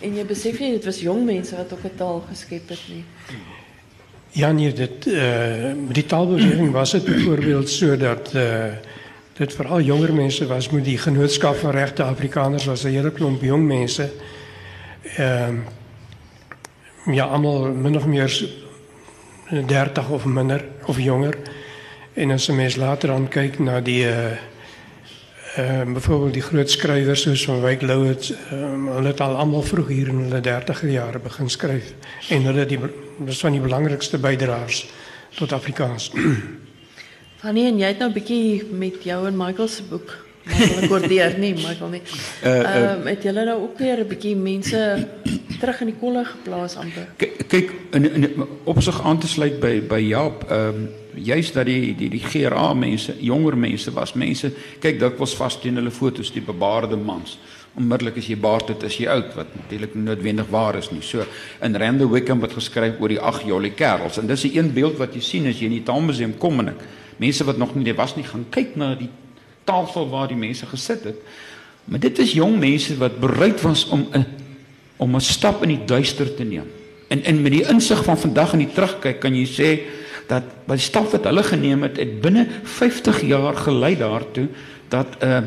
en 0.01 0.17
jy 0.17 0.25
besef 0.27 0.59
nie 0.59 0.73
dit 0.73 0.85
was 0.85 1.01
jong 1.01 1.25
mense 1.25 1.57
wat 1.57 1.73
ook 1.73 1.85
'n 1.85 1.97
taal 1.97 2.25
geskep 2.29 2.69
het 2.69 2.83
nie. 2.89 3.05
Ja, 4.35 4.51
nee, 4.53 4.73
dit, 4.73 5.07
uh, 5.07 5.73
met 5.87 5.95
die 5.95 6.07
taalbeweging 6.07 6.73
was 6.73 6.93
het 6.93 7.05
bijvoorbeeld 7.05 7.71
zo 7.71 7.97
dat 7.97 8.33
uh, 8.35 8.65
dit 9.37 9.53
vooral 9.53 9.81
jonger 9.81 10.15
mensen 10.15 10.49
was. 10.49 10.71
Met 10.71 10.85
die 10.85 10.99
genootschap 10.99 11.57
van 11.57 11.71
rechte 11.71 12.03
Afrikaners 12.03 12.65
was 12.65 12.83
een 12.83 12.91
hele 12.91 13.13
klomp 13.13 13.43
jong 13.43 13.67
mensen. 13.67 14.11
Uh, 15.19 15.49
ja, 17.07 17.25
allemaal 17.25 17.75
min 17.75 17.97
of 17.97 18.07
meer 18.07 18.49
30 19.67 20.11
of 20.11 20.25
minder 20.25 20.65
of 20.87 20.99
jonger. 21.01 21.39
En 22.15 22.31
als 22.31 22.49
een 22.49 22.57
mens 22.57 22.77
later 22.77 23.09
dan 23.09 23.29
kijkt 23.29 23.59
naar 23.59 23.83
die... 23.83 24.05
Uh, 24.05 24.31
uh, 25.59 25.83
bijvoorbeeld 25.93 26.33
die 26.33 26.43
groot 26.43 26.71
schrijvers 26.71 27.23
zoals 27.23 27.45
Van 27.45 27.61
Wyk 27.61 27.83
Louwet, 27.83 28.35
um, 28.53 28.89
hulle 28.89 29.07
het 29.07 29.21
al 29.21 29.35
allemaal 29.37 29.63
vroeg 29.63 29.89
hier 29.89 30.09
in 30.09 30.29
de 30.29 30.41
dertiger 30.41 30.89
jaren 30.89 31.23
begin 31.23 31.51
schrijven. 31.51 31.95
En 32.29 32.43
hulle 32.43 32.67
die, 32.67 32.79
dat 33.19 33.29
is 33.29 33.41
van 33.41 33.53
die 33.53 33.61
belangrijkste 33.61 34.19
bijdragers 34.19 34.87
tot 35.35 35.53
Afrikaans. 35.53 36.11
Fanny 37.41 37.67
en 37.67 37.79
jy 37.79 37.87
het 37.87 37.99
nou 37.99 38.11
'n 38.11 38.15
bietjie 38.15 38.65
met 38.73 39.03
jou 39.05 39.27
en 39.27 39.37
Michael 39.37 39.69
se 39.69 39.83
boek 39.83 40.17
Michael 40.45 40.83
ek 40.83 40.89
koordeer 40.89 41.35
nie 41.45 41.53
Michael 41.55 41.91
nie. 41.91 42.03
Uh, 42.45 42.51
uh, 42.51 42.75
Ehm 42.77 43.01
um, 43.01 43.07
het 43.07 43.23
julle 43.23 43.45
nou 43.45 43.61
ook 43.63 43.79
weer 43.79 43.99
'n 44.01 44.07
bietjie 44.09 44.37
mense 44.37 45.09
terug 45.61 45.81
in 45.81 45.87
die 45.87 45.97
kolle 46.01 46.25
geplaas 46.25 46.77
amper. 46.77 47.07
K- 47.17 47.47
Kyk 47.47 47.73
in, 47.91 48.13
in 48.13 48.45
op 48.65 48.83
sig 48.83 49.03
aan 49.03 49.19
te 49.19 49.29
sluit 49.29 49.61
by 49.61 49.83
by 49.89 49.99
Jaap, 50.09 50.51
ehm 50.51 50.69
um, 50.69 50.89
juist 51.17 51.55
dat 51.55 51.67
die 51.67 51.95
die 51.97 52.09
die 52.11 52.23
GRA 52.23 52.73
mense, 52.75 53.15
jonger 53.21 53.57
mense 53.57 53.93
was, 53.95 54.15
mense 54.15 54.51
kyk 54.81 54.99
dikwels 55.01 55.35
vas 55.39 55.59
teen 55.61 55.77
hulle 55.81 55.93
fotos 55.95 56.33
die 56.35 56.43
bebaarde 56.45 56.97
mans. 56.97 57.39
Onmiddellik 57.75 58.21
as 58.21 58.29
jy 58.31 58.37
baard 58.39 58.69
het, 58.71 58.85
is 58.87 58.99
jy 59.01 59.09
oud 59.11 59.33
wat 59.35 59.55
natuurlik 59.59 59.97
nie 59.97 60.05
noodwendig 60.07 60.51
waar 60.51 60.79
is 60.79 60.93
nie. 60.93 61.03
So 61.03 61.25
in 61.63 61.75
Randall 61.77 62.13
Wickham 62.13 62.41
wat 62.45 62.55
geskryf 62.55 63.01
oor 63.03 63.11
die 63.11 63.21
ag 63.21 63.43
jolly 63.47 63.73
kerels 63.75 64.19
en 64.19 64.31
dis 64.31 64.47
die 64.47 64.55
een 64.59 64.71
beeld 64.75 65.01
wat 65.01 65.15
jy 65.15 65.25
sien 65.25 65.49
as 65.51 65.59
jy 65.59 65.67
in 65.71 65.79
die 65.81 65.87
Taalmuseum 65.87 66.37
kom 66.39 66.63
en 66.63 66.75
ek 66.75 66.85
mense 67.19 67.47
wat 67.47 67.59
nog 67.59 67.75
nie 67.75 67.87
daar 67.87 67.99
was 68.03 68.17
nie 68.17 68.27
gaan 68.27 68.47
kyk 68.51 68.77
na 68.79 68.95
die 68.99 69.11
tafel 69.65 70.09
waar 70.11 70.29
die 70.29 70.39
mense 70.39 70.67
gesit 70.67 71.05
het. 71.09 71.21
Maar 71.85 72.01
dit 72.01 72.19
is 72.19 72.33
jong 72.37 72.57
mense 72.61 72.97
wat 73.01 73.21
bereid 73.21 73.61
was 73.63 73.89
om 73.89 74.07
'n 74.13 74.25
om 74.97 75.17
'n 75.17 75.21
stap 75.21 75.63
in 75.63 75.69
die 75.69 75.85
duister 75.85 76.35
te 76.35 76.45
neem. 76.45 76.71
En 77.09 77.25
en 77.25 77.43
met 77.43 77.53
die 77.53 77.67
insig 77.69 78.05
van 78.05 78.19
vandag 78.19 78.53
in 78.53 78.59
die 78.59 78.73
terugkyk 78.73 79.21
kan 79.21 79.35
jy 79.35 79.47
sê 79.47 79.69
dat 80.27 80.43
by 80.67 80.79
die 80.79 80.87
stap 80.87 81.11
wat 81.13 81.25
hulle 81.25 81.43
geneem 81.43 81.83
het, 81.83 81.97
het 82.01 82.21
binne 82.21 82.47
50 82.63 83.21
jaar 83.29 83.57
gelei 83.57 83.97
daartoe 83.97 84.49
dat 84.89 85.07
'n 85.21 85.27
uh, 85.27 85.43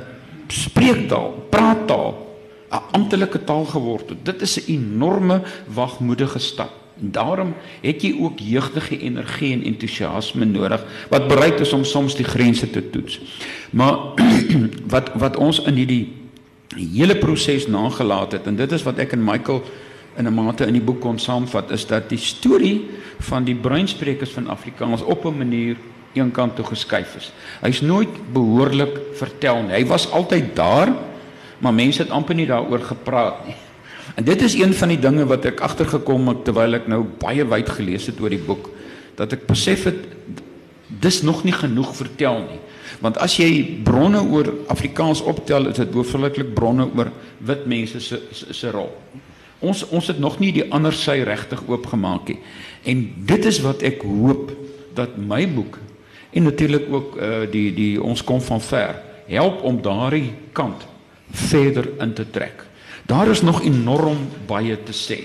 spreektaal, 0.48 1.48
praattaal 1.50 2.28
'n 2.72 2.84
amptelike 2.92 3.44
taal 3.44 3.66
geword 3.66 4.10
het. 4.10 4.26
Dit 4.26 4.42
is 4.42 4.60
'n 4.60 4.72
enorme 4.72 5.42
wagmoedige 5.66 6.40
stap. 6.40 6.72
Daarom 7.00 7.54
het 7.82 8.02
jy 8.02 8.16
ook 8.20 8.40
jeugdige 8.40 9.00
energie 9.00 9.54
en 9.54 9.64
entoesiasme 9.64 10.46
nodig 10.46 10.86
wat 11.10 11.28
bereid 11.28 11.60
is 11.60 11.74
om 11.74 11.84
soms 11.84 12.16
die 12.16 12.26
grense 12.26 12.70
te 12.70 12.90
toets. 12.90 13.20
Maar 13.70 13.98
wat 14.94 15.12
wat 15.14 15.38
ons 15.38 15.62
in 15.62 15.74
hierdie 15.74 16.14
hele 16.76 17.16
proses 17.16 17.68
nagelaat 17.68 18.32
het 18.32 18.46
en 18.46 18.56
dit 18.56 18.72
is 18.72 18.84
wat 18.84 18.98
ek 18.98 19.12
en 19.12 19.24
Michael 19.24 19.64
in 20.18 20.28
'n 20.28 20.34
mate 20.34 20.66
in 20.66 20.74
die 20.74 20.82
boek 20.82 21.00
kon 21.02 21.20
saamvat 21.20 21.72
is 21.72 21.86
dat 21.86 22.10
die 22.10 22.18
storie 22.18 22.90
van 23.20 23.44
die 23.44 23.56
breinsprekers 23.56 24.30
van 24.30 24.48
Afrikaans 24.48 25.04
op 25.04 25.26
'n 25.26 25.38
manier 25.38 25.78
een 26.14 26.32
kant 26.32 26.56
toe 26.56 26.66
geskuif 26.66 27.16
is. 27.16 27.32
Hy's 27.62 27.82
nooit 27.82 28.10
behoorlik 28.34 29.00
vertel 29.14 29.62
nie. 29.62 29.74
Hy 29.74 29.86
was 29.86 30.12
altyd 30.12 30.56
daar, 30.56 30.94
maar 31.58 31.74
mense 31.74 32.02
het 32.02 32.12
amper 32.12 32.36
nie 32.36 32.48
daaroor 32.48 32.80
gepraat 32.80 33.46
nie. 33.46 33.56
En 34.16 34.24
dit 34.24 34.42
is 34.42 34.54
een 34.54 34.74
van 34.74 34.88
die 34.88 35.00
dinge 35.00 35.26
wat 35.26 35.46
ek 35.46 35.60
agtergekom 35.60 36.28
het 36.28 36.44
terwyl 36.44 36.74
ek 36.74 36.88
nou 36.88 37.04
baie 37.20 37.46
wyd 37.46 37.70
gelees 37.70 38.08
het 38.10 38.20
oor 38.20 38.30
die 38.30 38.42
boek 38.42 38.70
dat 39.16 39.34
ek 39.34 39.46
besef 39.50 39.84
het 39.84 40.06
dis 40.88 41.22
nog 41.22 41.44
nie 41.44 41.54
genoeg 41.54 41.96
vertel 41.96 42.40
nie. 42.40 42.60
Want 43.04 43.18
as 43.22 43.36
jy 43.38 43.82
bronne 43.84 44.22
oor 44.22 44.50
Afrikaans 44.74 45.22
optel, 45.22 45.68
is 45.68 45.76
dit 45.76 45.94
hoofsaaklik 45.94 46.54
bronne 46.56 46.88
oor 46.96 47.12
wit 47.46 47.66
mense 47.66 48.00
se 48.00 48.22
se, 48.32 48.54
se 48.54 48.72
rol. 48.72 48.90
Ons 49.60 49.84
ons 49.90 50.08
het 50.08 50.20
nog 50.20 50.40
nie 50.40 50.52
die 50.54 50.68
ander 50.72 50.94
sy 50.94 51.24
regtig 51.26 51.64
oopgemaak 51.68 52.30
nie. 52.30 52.40
En 52.86 53.04
dit 53.26 53.46
is 53.46 53.60
wat 53.66 53.82
ek 53.82 54.04
hoop 54.06 54.52
dat 54.98 55.18
my 55.18 55.44
boek 55.50 55.80
en 56.32 56.44
natuurlik 56.44 56.86
ook 56.92 57.18
uh, 57.18 57.46
die 57.52 57.72
die 57.74 57.96
ons 58.02 58.24
kom 58.24 58.42
van 58.42 58.62
ver 58.62 59.00
help 59.28 59.64
om 59.66 59.82
daardie 59.82 60.34
kant 60.54 60.86
verder 61.32 61.90
in 62.04 62.14
te 62.14 62.26
trek. 62.30 62.64
Daar 63.08 63.28
is 63.32 63.42
nog 63.42 63.64
enorm 63.64 64.28
baie 64.48 64.78
te 64.84 64.94
sê 64.94 65.20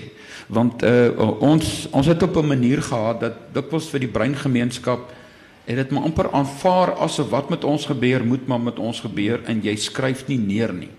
want 0.53 0.83
uh, 0.83 1.09
ons 1.39 1.87
ons 1.91 2.07
het 2.07 2.23
op 2.23 2.35
'n 2.37 2.47
manier 2.47 2.81
gehad 2.81 3.19
dat 3.19 3.35
dikwels 3.53 3.89
vir 3.89 3.99
die 3.99 4.11
breingemeenskap 4.11 5.11
het 5.65 5.75
dit 5.75 5.91
maar 5.91 6.03
amper 6.03 6.31
aanvaar 6.31 6.93
asof 6.99 7.29
wat 7.29 7.49
met 7.49 7.63
ons 7.63 7.85
gebeur 7.85 8.25
moet 8.25 8.47
maar 8.47 8.59
met 8.59 8.79
ons 8.79 8.99
gebeur 8.99 9.39
en 9.45 9.61
jy 9.63 9.75
skryf 9.75 10.27
nie 10.27 10.37
neer 10.37 10.73
nie. 10.73 10.91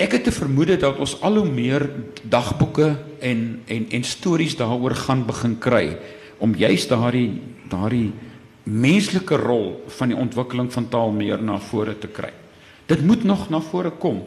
Ek 0.00 0.14
het 0.16 0.22
te 0.24 0.32
vermoed 0.32 0.72
dat 0.80 0.96
ons 0.96 1.18
al 1.20 1.42
hoe 1.42 1.48
meer 1.50 1.84
dagboeke 2.24 2.94
en 3.20 3.40
en 3.68 3.86
en 3.92 4.04
stories 4.04 4.56
daaroor 4.56 4.94
gaan 4.96 5.26
begin 5.28 5.58
kry 5.60 5.98
om 6.40 6.54
juist 6.56 6.88
daardie 6.88 7.36
daardie 7.68 8.08
menslike 8.64 9.36
rol 9.36 9.74
van 9.98 10.08
die 10.08 10.16
ontwikkeling 10.16 10.70
van 10.72 10.88
taal 10.88 11.12
meer 11.12 11.42
na 11.42 11.58
vore 11.60 11.98
te 11.98 12.08
kry. 12.08 12.30
Dit 12.88 13.04
moet 13.04 13.24
nog 13.24 13.48
na 13.50 13.60
vore 13.60 13.90
kom. 13.90 14.22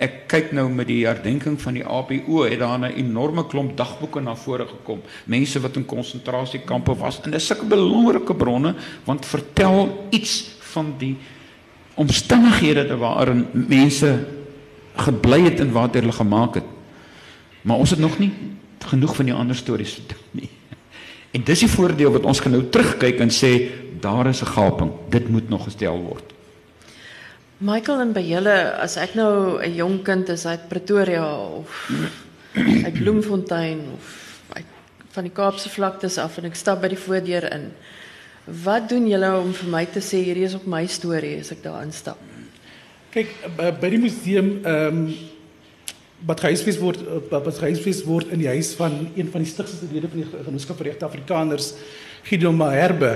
Ek 0.00 0.24
kyk 0.32 0.52
nou 0.56 0.64
met 0.72 0.88
die 0.88 1.04
herdenking 1.04 1.60
van 1.60 1.76
die 1.76 1.84
ABO 1.84 2.42
het 2.48 2.58
daar 2.58 2.78
'n 2.78 2.96
enorme 2.96 3.44
klomp 3.46 3.76
dagboeke 3.76 4.20
na 4.20 4.34
vore 4.34 4.66
gekom. 4.66 5.02
Mense 5.26 5.60
wat 5.60 5.76
in 5.76 5.86
konsentrasiekampe 5.86 6.94
was 6.94 7.20
en 7.20 7.30
dis 7.30 7.46
sulke 7.46 7.66
belangrike 7.66 8.34
bronne 8.34 8.74
want 9.04 9.26
vertel 9.26 10.08
iets 10.10 10.56
van 10.72 10.94
die 10.98 11.16
omstandighede 11.94 12.96
waarin 12.96 13.46
mense 13.52 14.37
gebly 14.98 15.40
het 15.46 15.60
en 15.60 15.72
waar 15.72 15.88
hulle 15.92 16.12
gemaak 16.12 16.54
het. 16.54 16.64
Maar 17.62 17.76
ons 17.76 17.90
het 17.90 17.98
nog 17.98 18.18
nie 18.18 18.32
genoeg 18.88 19.16
van 19.16 19.24
die 19.24 19.34
ander 19.34 19.56
stories 19.56 19.98
vertel 19.98 20.22
nie. 20.30 20.50
En 21.36 21.44
dis 21.44 21.60
die 21.64 21.70
voordeel 21.70 22.12
wat 22.14 22.24
ons 22.24 22.40
kan 22.40 22.54
nou 22.54 22.64
terugkyk 22.72 23.20
en 23.20 23.30
sê 23.34 23.52
daar 24.00 24.26
is 24.26 24.42
'n 24.42 24.52
gaping. 24.54 24.92
Dit 25.08 25.28
moet 25.28 25.48
nog 25.48 25.64
gestel 25.64 25.98
word. 25.98 26.32
Michael 27.58 28.00
en 28.00 28.12
by 28.12 28.22
julle 28.22 28.76
as 28.78 28.96
ek 28.96 29.14
nou 29.14 29.58
'n 29.62 29.74
jong 29.74 30.02
kind 30.02 30.28
is 30.28 30.46
uit 30.46 30.68
Pretoria 30.68 31.26
of 31.36 31.90
uit 32.84 32.92
Bloemfontein 32.92 33.80
of 33.94 34.40
uit 34.52 34.64
van 35.10 35.22
die 35.22 35.32
Kaapse 35.32 35.68
vlaktes 35.68 36.18
af 36.18 36.38
en 36.38 36.44
ek 36.44 36.54
stap 36.54 36.80
by 36.80 36.88
die 36.88 36.98
voordeur 36.98 37.52
in. 37.52 37.72
Wat 38.44 38.88
doen 38.88 39.08
julle 39.08 39.40
om 39.40 39.52
vir 39.52 39.70
my 39.70 39.84
te 39.86 40.00
sê 40.00 40.22
hierdie 40.24 40.44
is 40.44 40.54
op 40.54 40.66
my 40.66 40.86
storie 40.86 41.40
as 41.40 41.50
ek 41.50 41.62
daar 41.62 41.82
instap? 41.82 42.18
Kyk, 43.18 43.32
by 43.58 43.72
by 43.82 43.88
die 43.90 43.98
museum 43.98 44.48
ehm 44.62 44.98
um, 45.02 45.06
wat 46.28 46.42
gehuisves 46.42 46.76
word 46.78 47.00
eh, 47.02 47.16
wat 47.30 47.56
gehuisves 47.58 48.04
word 48.06 48.30
in 48.34 48.44
die 48.44 48.50
huis 48.50 48.72
van 48.78 48.94
een 49.16 49.26
van 49.32 49.42
die 49.42 49.50
stigste 49.50 49.88
lede 49.90 50.10
van 50.10 50.20
die 50.20 50.42
genootskap 50.46 50.78
vir 50.78 50.90
regte 50.92 51.06
Afrikaners, 51.06 51.72
Gideon 52.28 52.54
Maherbe. 52.58 53.10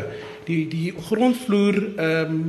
Die 0.48 0.64
die 0.70 0.90
grondvloer 1.06 1.78
ehm 1.92 2.34
um, 2.34 2.42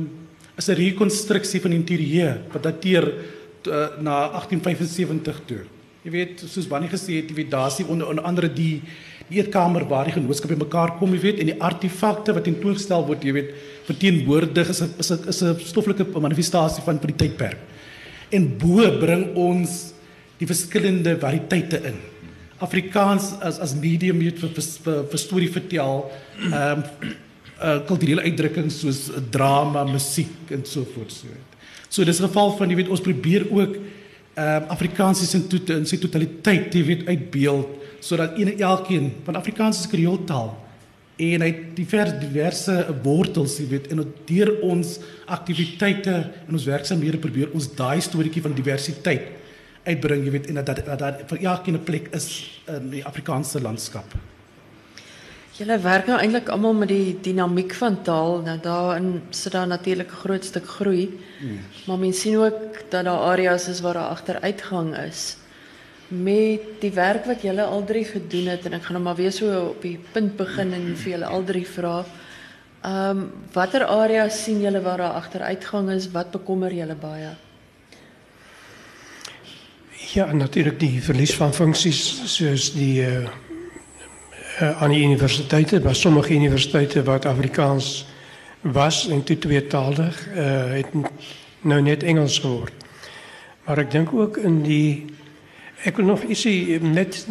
is 0.58 0.68
'n 0.68 0.78
rekonstruksie 0.80 1.60
van 1.62 1.74
die 1.74 1.78
interieur 1.78 2.42
wat 2.50 2.66
dateer 2.66 3.06
uh, 3.06 3.86
na 4.02 4.16
1875 4.34 5.40
toe. 5.46 5.62
Jy 6.02 6.10
weet, 6.10 6.42
soos 6.46 6.68
Wannie 6.68 6.90
gesê 6.90 7.20
het, 7.22 7.30
jy 7.30 7.36
weet 7.38 7.50
daar's 7.50 7.78
die 7.78 7.86
onder, 7.86 8.08
onder 8.08 8.24
andere 8.24 8.50
die 8.52 8.82
eetkamer 9.38 9.84
waar 9.88 10.08
die 10.08 10.14
genootskap 10.16 10.52
bymekaar 10.54 10.96
kom, 10.98 11.12
jy 11.14 11.20
weet, 11.20 11.40
en 11.42 11.50
die 11.52 11.60
artefakte 11.62 12.34
wat 12.36 12.46
tentoongestel 12.48 13.06
word, 13.06 13.24
jy 13.24 13.34
weet, 13.36 13.54
verteenwoordig 13.86 14.68
is 14.68 14.82
'n 14.82 14.90
is 14.98 15.10
'n 15.10 15.28
is 15.28 15.42
'n 15.42 15.58
stoffelike 15.60 16.06
manifestasie 16.20 16.82
van 16.82 16.98
van 16.98 17.10
die 17.12 17.16
tydperk. 17.16 17.58
En 18.30 18.58
bo 18.58 18.98
bring 18.98 19.34
ons 19.36 19.94
die 20.38 20.46
verskillende 20.46 21.16
variëteite 21.20 21.84
in. 21.84 21.98
Afrikaans 22.58 23.34
as 23.40 23.58
as 23.58 23.74
medium 23.74 24.18
weet 24.18 24.38
vir 24.38 24.48
vir, 24.48 24.64
vir, 24.84 25.04
vir 25.10 25.18
storie 25.18 25.50
vertel, 25.50 26.10
ehm 26.50 26.78
um, 26.78 26.84
uh, 27.62 27.78
kulturele 27.86 28.22
uitdrukkings 28.22 28.80
soos 28.80 29.10
drama, 29.30 29.84
musiek 29.84 30.50
en 30.50 30.64
so 30.64 30.84
voort 30.94 31.12
so. 31.12 31.28
So 31.88 32.04
dis 32.04 32.20
'n 32.20 32.26
geval 32.26 32.56
van 32.56 32.70
jy 32.70 32.76
weet 32.76 32.88
ons 32.88 33.00
probeer 33.00 33.46
ook 33.50 33.76
ehm 34.34 34.62
um, 34.62 34.68
Afrikaans 34.68 35.34
in 35.34 35.48
tot 35.48 35.70
in 35.70 35.86
sy 35.86 35.98
totaliteit 36.02 36.74
jy 36.74 36.84
weet 36.84 37.06
uitbeeld 37.06 37.82
sodat 38.00 38.38
een 38.38 38.58
elkeen 38.58 39.12
van 39.24 39.36
Afrikaans 39.36 39.78
is 39.78 39.88
kreooltaal 39.88 40.50
en 41.16 41.44
hy 41.44 41.50
het 41.50 41.62
diverse 41.78 42.16
diverse 42.18 42.74
wortels, 43.04 43.58
jy 43.60 43.68
weet, 43.70 43.86
en 43.94 44.02
deur 44.26 44.50
ons 44.66 44.96
aktiwiteite 45.30 46.14
en 46.48 46.58
ons 46.58 46.66
werksamehede 46.66 47.22
probeer 47.22 47.54
ons 47.54 47.68
daai 47.78 48.00
storieetjie 48.02 48.42
van 48.42 48.56
diversiteit 48.56 49.30
uitbring, 49.84 50.24
jy 50.24 50.32
weet, 50.34 50.48
en 50.50 50.58
dat 50.58 50.72
dat 50.72 50.98
daar 50.98 51.20
vir 51.28 51.44
elkeen 51.44 51.76
'n 51.78 51.84
plek 51.84 52.08
is 52.14 52.60
in 52.66 52.90
die 52.90 53.04
Afrikaanse 53.04 53.60
landskap. 53.60 54.14
Julle 55.54 55.76
werk 55.78 56.08
nou 56.10 56.16
eintlik 56.18 56.48
almal 56.50 56.72
met 56.74 56.90
die 56.90 57.14
dinamiek 57.22 57.76
van 57.78 58.00
taal. 58.02 58.40
Nou 58.42 58.56
daarin 58.62 59.22
sit 59.30 59.52
daar 59.54 59.68
natuurlik 59.70 60.10
'n 60.10 60.22
groot 60.24 60.44
stuk 60.44 60.66
groei. 60.66 61.20
Maar 61.86 61.98
mens 61.98 62.20
sien 62.20 62.36
ook 62.38 62.90
dat 62.90 63.04
daar 63.04 63.30
areas 63.30 63.68
is 63.68 63.80
waar 63.80 63.94
daar 63.94 64.08
agteruitgang 64.08 64.96
is. 64.96 65.36
Met 66.08 66.60
die 66.80 66.90
werk 66.90 67.24
wat 67.24 67.42
julle 67.42 67.62
al 67.62 67.84
drie 67.84 68.04
gedoen 68.04 68.46
het 68.46 68.66
en 68.66 68.72
ek 68.72 68.82
gaan 68.82 68.92
nou 68.92 69.04
maar 69.04 69.16
weer 69.16 69.32
so 69.32 69.68
op 69.68 69.82
die 69.82 69.98
punt 70.12 70.36
begin 70.36 70.72
en 70.72 70.96
vir 70.96 71.10
julle 71.10 71.26
al 71.26 71.44
drie 71.44 71.66
vra. 71.66 72.04
Ehm 72.82 73.10
um, 73.10 73.32
watter 73.52 73.84
areas 73.84 74.42
sien 74.42 74.60
julle 74.60 74.80
waar 74.80 74.98
daar 74.98 75.12
agteruitgang 75.12 75.90
is? 75.90 76.10
Wat 76.10 76.30
bekommer 76.30 76.72
julle 76.72 76.94
baie? 76.94 77.30
Ja, 80.14 80.32
natuurlijk 80.32 80.80
die 80.80 81.02
verlies 81.02 81.34
van 81.34 81.54
functies, 81.54 82.22
zoals 82.24 82.72
die 82.72 83.06
uh, 83.06 83.28
uh, 84.62 84.82
aan 84.82 84.90
die 84.90 85.04
universiteiten. 85.04 85.82
Maar 85.82 85.94
sommige 85.94 86.34
universiteiten 86.34 87.04
wat 87.04 87.24
Afrikaans 87.24 88.06
was 88.60 89.08
en 89.08 89.24
toen 89.24 89.38
tweetalig, 89.38 90.28
uh, 90.28 90.36
het 90.72 90.86
nou 91.60 91.82
net 91.82 92.02
Engels 92.02 92.38
geworden. 92.38 92.74
Maar 93.64 93.78
ik 93.78 93.90
denk 93.90 94.12
ook 94.12 94.36
in 94.36 94.62
die... 94.62 95.04
Ik 95.82 95.96
wil 95.96 96.04
nog 96.04 96.22
iets 96.22 96.44
net 96.80 97.26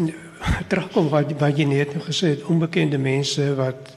terugkomen 0.67 1.11
wat, 1.11 1.31
wat 1.37 1.57
je 1.57 1.67
net 1.67 1.93
nog 1.93 2.05
gezegd. 2.05 2.43
Onbekende 2.43 2.97
mensen 2.97 3.55
wat 3.55 3.95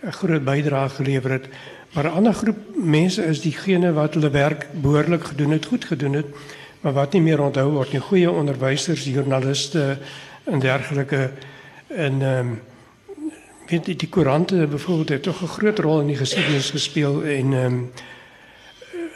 een 0.00 0.12
groot 0.12 0.44
bijdrage 0.44 0.94
geleverd. 0.94 1.48
Maar 1.92 2.04
een 2.04 2.10
andere 2.10 2.34
groep 2.34 2.56
mensen 2.74 3.24
is 3.24 3.40
diegene 3.40 3.92
wat 3.92 4.14
hun 4.14 4.30
werk 4.30 4.66
behoorlijk 4.72 5.24
gedaan 5.24 5.50
het, 5.50 5.66
goed 5.66 5.84
gedaan 5.84 6.12
het 6.12 6.26
maar 6.80 6.92
wat 6.92 7.12
nie 7.12 7.22
meer 7.22 7.40
onthou 7.42 7.70
word 7.74 7.92
nie 7.92 8.02
goeie 8.02 8.30
onderwysers, 8.30 9.04
joernaliste 9.04 9.98
en 10.44 10.58
dergelike 10.62 11.30
en 11.88 12.22
ehm 12.22 12.48
um, 12.48 12.60
weet 13.68 13.84
die, 13.84 13.96
die 13.96 14.08
koerante 14.08 14.66
byvoorbeeld 14.66 15.08
het 15.08 15.22
tog 15.22 15.42
'n 15.42 15.46
groot 15.46 15.78
rol 15.78 16.00
in 16.00 16.06
die 16.06 16.16
geskiedenis 16.16 16.70
gespeel 16.70 17.24
en 17.24 17.52
ehm 17.52 17.84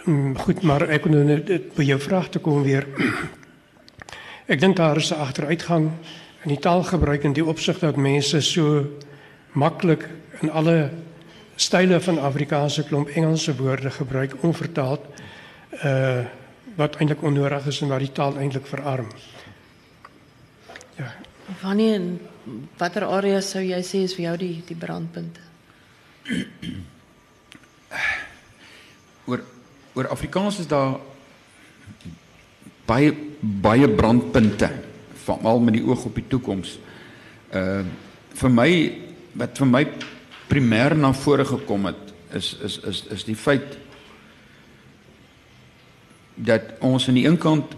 um, 0.06 0.38
goed 0.38 0.62
maar 0.62 0.88
ek 0.88 1.04
wil 1.04 1.24
net 1.24 1.74
by 1.74 1.82
jou 1.82 2.00
vraag 2.00 2.28
te 2.28 2.38
kom 2.38 2.62
weer 2.62 2.86
ek 4.52 4.60
dink 4.60 4.76
daar 4.76 4.96
is 4.96 5.10
'n 5.10 5.20
agteruitgang 5.20 5.90
in 6.42 6.48
die 6.48 6.58
taalgebruik 6.58 7.22
in 7.22 7.32
die 7.32 7.44
opsig 7.44 7.78
dat 7.78 7.96
mense 7.96 8.40
so 8.40 8.86
maklik 9.52 10.08
in 10.40 10.50
alle 10.50 10.90
style 11.56 12.00
van 12.00 12.18
Afrikaanse 12.18 12.84
klomp 12.84 13.08
Engelse 13.08 13.56
woorde 13.56 13.90
gebruik 13.90 14.34
onvertaald 14.42 15.00
uh 15.84 16.24
wat 16.76 16.96
eintlik 16.96 17.22
onnodig 17.22 17.66
is 17.66 17.80
en 17.80 17.88
wat 17.88 17.98
die 17.98 18.12
taal 18.12 18.38
eintlik 18.38 18.66
verarm. 18.66 19.06
Ja. 20.96 21.12
Wanneer 21.60 22.00
watter 22.78 23.04
areas 23.04 23.50
sou 23.50 23.62
jy 23.62 23.82
sê 23.82 24.02
is 24.04 24.14
vir 24.14 24.24
jou 24.30 24.36
die 24.36 24.62
die 24.66 24.78
brandpunte? 24.78 25.40
oor 29.26 29.42
oor 29.94 30.08
Afrikaans 30.14 30.58
is 30.62 30.70
daar 30.70 30.96
baie 32.86 33.12
baie 33.40 33.88
brandpunte 33.88 34.70
veral 35.24 35.60
met 35.62 35.76
die 35.78 35.84
oog 35.86 36.06
op 36.08 36.16
die 36.18 36.28
toekoms. 36.28 36.78
Uh 37.54 37.84
vir 38.32 38.48
my 38.48 38.70
wat 39.36 39.58
vir 39.60 39.68
my 39.68 39.82
primêr 40.48 40.94
na 40.96 41.12
vore 41.12 41.44
gekom 41.44 41.84
het 41.90 42.12
is 42.32 42.54
is 42.64 42.78
is 42.88 43.02
is 43.12 43.24
die 43.28 43.36
feit 43.36 43.76
dat 46.34 46.72
ons 46.80 47.08
aan 47.08 47.18
die 47.20 47.26
een 47.26 47.36
kant 47.38 47.76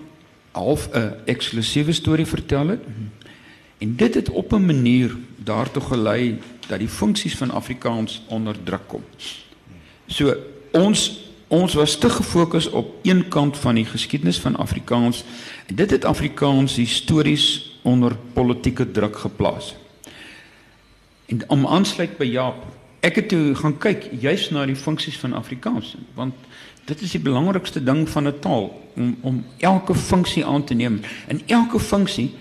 half 0.54 0.88
'n 0.94 1.26
eksklusiewe 1.26 1.92
storie 1.92 2.26
vertel 2.26 2.68
het. 2.68 2.82
En 3.78 3.96
dit 3.96 4.14
het 4.14 4.30
op 4.30 4.52
'n 4.52 4.66
manier 4.66 5.16
daartoe 5.36 5.82
gelei 5.82 6.38
dat 6.68 6.78
die 6.78 6.88
funksies 6.88 7.36
van 7.36 7.50
Afrikaans 7.50 8.22
onder 8.28 8.56
druk 8.64 8.86
kom. 8.86 9.02
So 10.06 10.34
ons 10.70 11.22
ons 11.48 11.74
was 11.74 11.98
te 11.98 12.10
gefokus 12.10 12.70
op 12.70 12.94
een 13.02 13.28
kant 13.28 13.58
van 13.58 13.74
die 13.74 13.84
geskiedenis 13.84 14.38
van 14.38 14.56
Afrikaans 14.56 15.24
en 15.66 15.74
dit 15.74 15.90
het 15.90 16.04
Afrikaans 16.04 16.76
histories 16.76 17.78
onder 17.82 18.16
politieke 18.32 18.90
druk 18.90 19.16
geplaas. 19.16 19.74
En 21.26 21.48
om 21.48 21.66
aansluit 21.66 22.16
by 22.16 22.24
Jaap, 22.24 22.64
ek 23.00 23.14
het 23.14 23.28
toe 23.28 23.54
gaan 23.54 23.78
kyk 23.78 24.08
juis 24.20 24.50
na 24.50 24.66
die 24.66 24.76
funksies 24.76 25.16
van 25.16 25.32
Afrikaans 25.32 25.96
want 26.14 26.34
Dit 26.84 27.00
is 27.00 27.10
die 27.10 27.20
belangrikste 27.20 27.82
ding 27.82 28.08
van 28.08 28.26
'n 28.28 28.38
taal 28.40 28.82
om 28.94 29.16
om 29.20 29.44
elke 29.56 29.94
funksie 29.94 30.44
aan 30.44 30.64
te 30.64 30.74
neem. 30.74 31.00
En 31.26 31.40
elke 31.46 31.80
funksie 31.80 32.34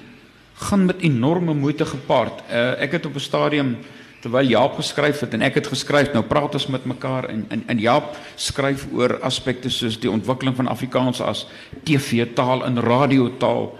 gaan 0.63 0.85
met 0.85 1.01
enorme 1.01 1.53
moeite 1.53 1.85
gepaard. 1.85 2.43
Uh, 2.49 2.81
ek 2.81 2.91
het 2.97 3.05
op 3.05 3.15
'n 3.15 3.19
stadium 3.19 3.77
terwyl 4.21 4.47
Jaap 4.47 4.75
geskryf 4.75 5.19
het 5.19 5.33
en 5.33 5.41
ek 5.41 5.53
het 5.59 5.67
geskryf, 5.67 6.13
nou 6.13 6.23
praat 6.23 6.53
ons 6.53 6.67
met 6.67 6.85
mekaar 6.85 7.27
en 7.29 7.45
en, 7.49 7.63
en 7.67 7.79
Jaap 7.79 8.15
skryf 8.35 8.87
oor 8.93 9.19
aspekte 9.19 9.69
soos 9.69 9.99
die 9.99 10.11
ontwikkeling 10.11 10.55
van 10.55 10.67
Afrikaans 10.67 11.21
as 11.21 11.47
TV-taal 11.83 12.65
en 12.65 12.79
radiotaal. 12.79 13.77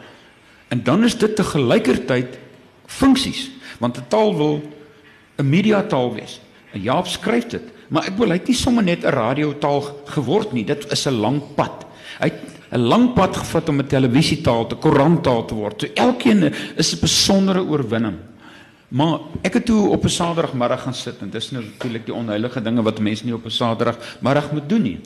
En 0.68 0.84
dan 0.84 1.04
is 1.04 1.18
dit 1.18 1.36
te 1.36 1.44
gelykertyd 1.44 2.38
funksies, 2.86 3.52
want 3.80 3.98
'n 3.98 4.08
taal 4.08 4.36
wil 4.38 4.62
'n 5.38 5.50
mediataal 5.50 6.14
wees. 6.14 6.42
En 6.74 6.82
Jaap 6.82 7.08
skryf 7.08 7.48
dit 7.48 7.74
Maar 7.94 8.10
ek 8.10 8.18
wil 8.18 8.34
hy 8.34 8.40
het 8.40 8.50
nie 8.50 8.58
sommer 8.58 8.84
net 8.84 9.04
'n 9.06 9.14
radiotaal 9.14 9.82
geword 10.16 10.54
nie. 10.54 10.66
Dit 10.66 10.92
is 10.92 11.06
'n 11.06 11.20
lang 11.20 11.42
pad. 11.56 11.86
Hy 12.20 12.30
het 12.30 12.53
'n 12.74 12.80
lang 12.80 13.14
pad 13.14 13.38
gevat 13.38 13.70
om 13.70 13.80
'n 13.80 13.88
televisietaal, 13.88 14.68
'n 14.70 14.80
koeranttaal 14.80 15.46
te 15.46 15.54
word. 15.54 15.82
So 15.82 15.88
elkeen 15.94 16.54
is 16.76 16.94
'n 16.94 17.00
besondere 17.00 17.62
oorwinning. 17.62 18.18
Maar 18.88 19.20
ek 19.42 19.54
het 19.54 19.66
toe 19.66 19.90
op 19.90 20.04
'n 20.04 20.10
Saterdagmiddag 20.10 20.82
gaan 20.82 20.94
sit 20.94 21.22
en 21.22 21.30
dis 21.30 21.52
nou 21.52 21.64
natuurlik 21.64 22.06
die 22.06 22.14
onheilige 22.14 22.62
dinge 22.62 22.82
wat 22.82 23.00
mense 23.00 23.26
nie 23.26 23.34
op 23.34 23.46
'n 23.46 23.50
Saterdagmiddag 23.50 24.52
moet 24.52 24.70
doen 24.70 24.82
nie. 24.82 25.00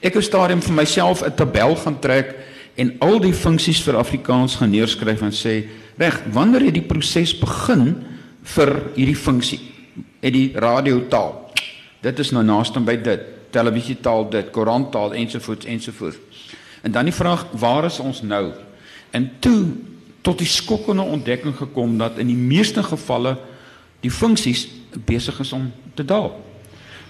Ek 0.00 0.14
het 0.14 0.24
stadium 0.24 0.62
vir 0.62 0.74
myself 0.74 1.22
'n 1.22 1.34
tabel 1.34 1.76
gaan 1.76 1.98
trek 1.98 2.34
en 2.74 2.96
al 2.98 3.20
die 3.20 3.34
funksies 3.34 3.82
vir 3.82 3.96
Afrikaans 3.96 4.56
gaan 4.56 4.70
neerskryf 4.70 5.22
en 5.22 5.32
sê, 5.32 5.68
"Reg, 5.98 6.22
wanneer 6.32 6.64
het 6.64 6.74
die 6.74 6.86
proses 6.86 7.38
begin 7.38 8.04
vir 8.42 8.82
hierdie 8.94 9.16
funksie?" 9.16 9.60
Het 10.20 10.32
die 10.32 10.52
radiotaal 10.54 11.42
Dit 12.02 12.18
is 12.18 12.32
nou 12.34 12.42
naaste 12.42 12.80
by 12.82 12.96
dit, 12.98 13.26
televisietaal 13.54 14.24
dit, 14.32 14.48
koeranttaal 14.50 15.12
ensovoorts 15.14 15.68
ensovoorts. 15.70 16.48
En 16.82 16.92
dan 16.92 17.06
die 17.06 17.14
vraag, 17.14 17.46
waar 17.50 17.86
is 17.86 17.98
ons 18.02 18.22
nou? 18.22 18.50
En 19.10 19.30
toe 19.38 19.74
tot 20.22 20.38
die 20.38 20.48
skokkende 20.48 21.02
ontdekking 21.02 21.54
gekom 21.56 21.98
dat 21.98 22.18
in 22.18 22.30
die 22.30 22.38
meeste 22.38 22.82
gevalle 22.82 23.36
die 24.02 24.10
funksies 24.10 24.66
besig 25.06 25.38
is 25.42 25.52
om 25.52 25.70
te 25.94 26.04
daal. 26.04 26.32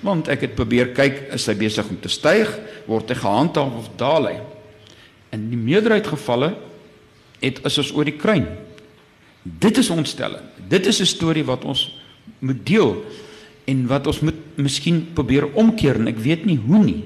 Want 0.03 0.29
ek 0.33 0.47
het 0.49 0.57
probeer 0.59 0.93
kyk, 0.97 1.29
is 1.37 1.47
hy 1.47 1.55
besig 1.61 1.89
om 1.89 2.01
te 2.01 2.11
styg, 2.11 2.51
word 2.89 3.13
hy 3.13 3.17
gehandhaaf 3.21 3.79
of 3.79 3.91
daal 4.01 4.29
hy? 4.29 4.37
In 5.33 5.49
die 5.53 5.61
meerderheid 5.61 6.09
gevalle 6.11 6.53
het 7.43 7.61
is 7.67 7.79
ons 7.81 7.93
oor 7.97 8.09
die 8.09 8.19
kruin. 8.19 8.47
Dit 9.43 9.79
is 9.81 9.91
ontstellend. 9.91 10.49
Dit 10.69 10.87
is 10.87 11.01
'n 11.01 11.07
storie 11.07 11.45
wat 11.45 11.65
ons 11.65 11.99
moet 12.39 12.67
deel 12.67 13.05
en 13.65 13.87
wat 13.87 14.07
ons 14.07 14.21
moet 14.21 14.39
miskien 14.55 15.13
probeer 15.15 15.47
omkeer 15.55 15.95
en 15.95 16.09
ek 16.09 16.19
weet 16.19 16.45
nie 16.45 16.59
hoe 16.59 16.85
nie. 16.85 17.05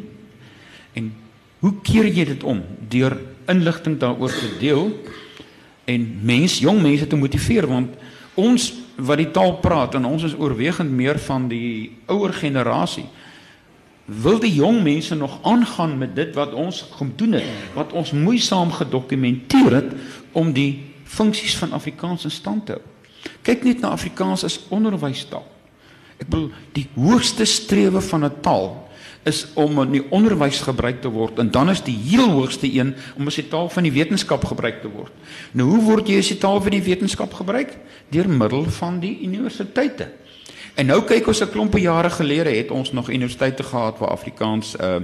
En 0.92 1.12
hoe 1.60 1.74
keer 1.82 2.08
jy 2.08 2.24
dit 2.24 2.44
om 2.44 2.62
deur 2.88 3.16
inligting 3.46 3.98
daaroor 3.98 4.32
te 4.32 4.50
deel 4.60 4.90
en 5.84 6.06
mens 6.22 6.58
jong 6.58 6.82
mense 6.82 7.06
te 7.06 7.16
motiveer 7.16 7.66
want 7.66 7.94
ons 8.34 8.72
wat 8.96 9.20
die 9.20 9.30
taal 9.30 9.56
praat 9.60 9.94
en 9.94 10.08
ons 10.08 10.24
is 10.26 10.36
oorwegend 10.36 10.90
meer 10.90 11.18
van 11.28 11.48
die 11.48 11.92
ouer 12.06 12.32
generasie 12.32 13.06
wil 14.06 14.38
die 14.38 14.54
jong 14.54 14.82
mense 14.86 15.14
nog 15.14 15.38
aangaan 15.42 15.96
met 15.98 16.14
dit 16.16 16.34
wat 16.34 16.52
ons 16.54 16.84
gedoen 16.98 17.38
het 17.40 17.74
wat 17.74 17.92
ons 17.92 18.12
moeisaam 18.14 18.70
gedokumenteer 18.72 19.80
het 19.80 19.96
om 20.32 20.52
die 20.54 20.94
funksies 21.06 21.56
van 21.56 21.72
Afrikaans 21.72 22.24
in 22.24 22.30
stand 22.30 22.66
te 22.66 22.76
hou. 22.76 22.82
Kyk 23.46 23.64
net 23.66 23.82
na 23.82 23.92
Afrikaans 23.94 24.44
as 24.46 24.58
onderwystaal. 24.74 25.44
Ek 26.16 26.28
bedoel 26.28 26.50
die 26.76 26.86
hoogste 26.94 27.44
strewe 27.44 28.00
van 28.00 28.24
'n 28.24 28.40
taal 28.42 28.85
is 29.26 29.46
om 29.58 29.80
in 29.82 29.96
die 29.96 30.04
onderwys 30.14 30.60
gebruik 30.62 31.00
te 31.02 31.10
word 31.10 31.40
en 31.42 31.50
dan 31.50 31.70
is 31.72 31.82
die 31.86 31.96
heel 31.96 32.30
hoogste 32.30 32.68
een 32.70 32.94
om 33.18 33.26
as 33.26 33.38
die 33.40 33.48
taal 33.50 33.68
van 33.72 33.86
die 33.86 33.94
wetenskap 33.94 34.44
gebruik 34.46 34.80
te 34.82 34.90
word. 34.92 35.12
Nou 35.52 35.68
hoe 35.72 35.82
word 35.82 36.08
jy 36.08 36.20
as 36.22 36.30
die 36.30 36.38
taal 36.42 36.60
van 36.62 36.76
die 36.76 36.84
wetenskap 36.86 37.34
gebruik? 37.34 37.74
Deur 38.14 38.30
middel 38.30 38.68
van 38.78 39.00
die 39.02 39.16
universiteite. 39.26 40.12
En 40.76 40.90
nou 40.92 41.00
kyk 41.08 41.26
ons 41.26 41.40
'n 41.40 41.50
klompe 41.50 41.80
jare 41.80 42.10
gelede 42.10 42.50
het 42.50 42.70
ons 42.70 42.92
nog 42.92 43.08
universiteite 43.08 43.62
gehad 43.62 43.98
waar 43.98 44.10
Afrikaans 44.10 44.76
uh 44.76 45.00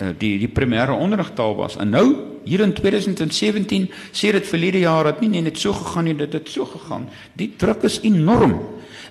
uh 0.00 0.08
die 0.18 0.38
die 0.38 0.48
primêre 0.48 0.92
onderrigtaal 0.92 1.54
was. 1.56 1.76
En 1.76 1.88
nou 1.88 2.16
hier 2.44 2.60
in 2.60 2.72
2017 2.72 3.90
sê 4.12 4.32
dit 4.32 4.46
verlede 4.46 4.78
jaar 4.78 5.04
dat 5.04 5.20
nie 5.20 5.42
net 5.42 5.58
so 5.58 5.72
gegaan 5.72 6.04
nie, 6.04 6.16
dit 6.16 6.32
het 6.32 6.48
so 6.48 6.64
gegaan. 6.64 7.08
Die 7.32 7.52
druk 7.56 7.82
is 7.82 8.00
enorm. 8.00 8.60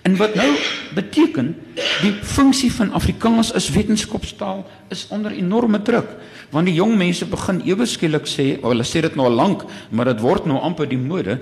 En 0.02 0.16
wat 0.16 0.36
nou 0.36 0.50
beteken 0.96 1.56
die 2.02 2.14
funksie 2.24 2.72
van 2.74 2.94
Afrikaans 2.96 3.54
as 3.54 3.70
wetenskapstaal 3.70 4.66
is 4.90 5.08
onder 5.12 5.32
enorme 5.32 5.82
druk 5.82 6.18
want 6.50 6.66
die 6.66 6.80
jong 6.80 6.96
mense 6.98 7.28
begin 7.30 7.62
ewe 7.68 7.86
skielik 7.86 8.28
sê, 8.30 8.56
oh, 8.58 8.72
hulle 8.72 8.86
sê 8.88 9.04
dit 9.06 9.16
nou 9.18 9.28
al 9.30 9.38
lank, 9.38 9.66
maar 9.94 10.10
dit 10.10 10.22
word 10.24 10.48
nou 10.50 10.58
amper 10.66 10.90
die 10.90 10.98
mode. 10.98 11.38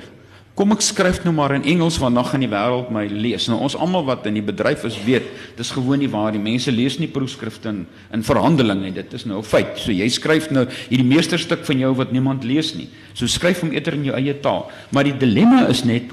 Kom 0.58 0.74
ek 0.74 0.82
skryf 0.82 1.20
nou 1.22 1.36
maar 1.38 1.54
in 1.54 1.68
Engels 1.70 2.00
want 2.02 2.18
dan 2.18 2.26
gaan 2.26 2.42
die 2.42 2.50
wêreld 2.50 2.90
my 2.92 3.04
lees. 3.12 3.46
Nou 3.46 3.60
ons 3.62 3.76
almal 3.78 4.08
wat 4.08 4.26
in 4.26 4.40
die 4.40 4.44
bedryf 4.44 4.88
is 4.90 4.98
weet, 5.06 5.28
dis 5.56 5.70
gewoon 5.76 6.02
nie 6.02 6.10
waar 6.10 6.32
die 6.34 6.42
mense 6.42 6.74
lees 6.74 6.98
nie 6.98 7.10
proefskrifte 7.14 7.70
in 7.70 7.84
in 8.16 8.26
verhandeling 8.26 8.82
nie. 8.82 8.94
Dit 8.96 9.14
is 9.14 9.28
nou 9.30 9.38
'n 9.38 9.46
feit. 9.46 9.78
So 9.78 9.92
jy 9.92 10.10
skryf 10.10 10.50
nou 10.50 10.66
hierdie 10.90 11.06
meesterstuk 11.06 11.64
van 11.64 11.78
jou 11.80 11.94
wat 11.94 12.12
niemand 12.12 12.44
lees 12.44 12.74
nie. 12.74 12.90
So 13.14 13.28
skryf 13.28 13.62
hom 13.62 13.72
eerder 13.72 13.94
in 13.94 14.06
jou 14.06 14.16
eie 14.16 14.34
taal. 14.34 14.72
Maar 14.92 15.04
die 15.04 15.18
dilemma 15.18 15.68
is 15.68 15.84
net 15.84 16.10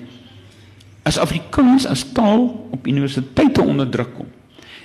as 1.04 1.18
Afrikaans 1.20 1.86
as 1.86 2.02
taal 2.12 2.48
op 2.72 2.86
universiteite 2.86 3.62
onder 3.62 3.88
druk 3.88 4.14
kom 4.16 4.30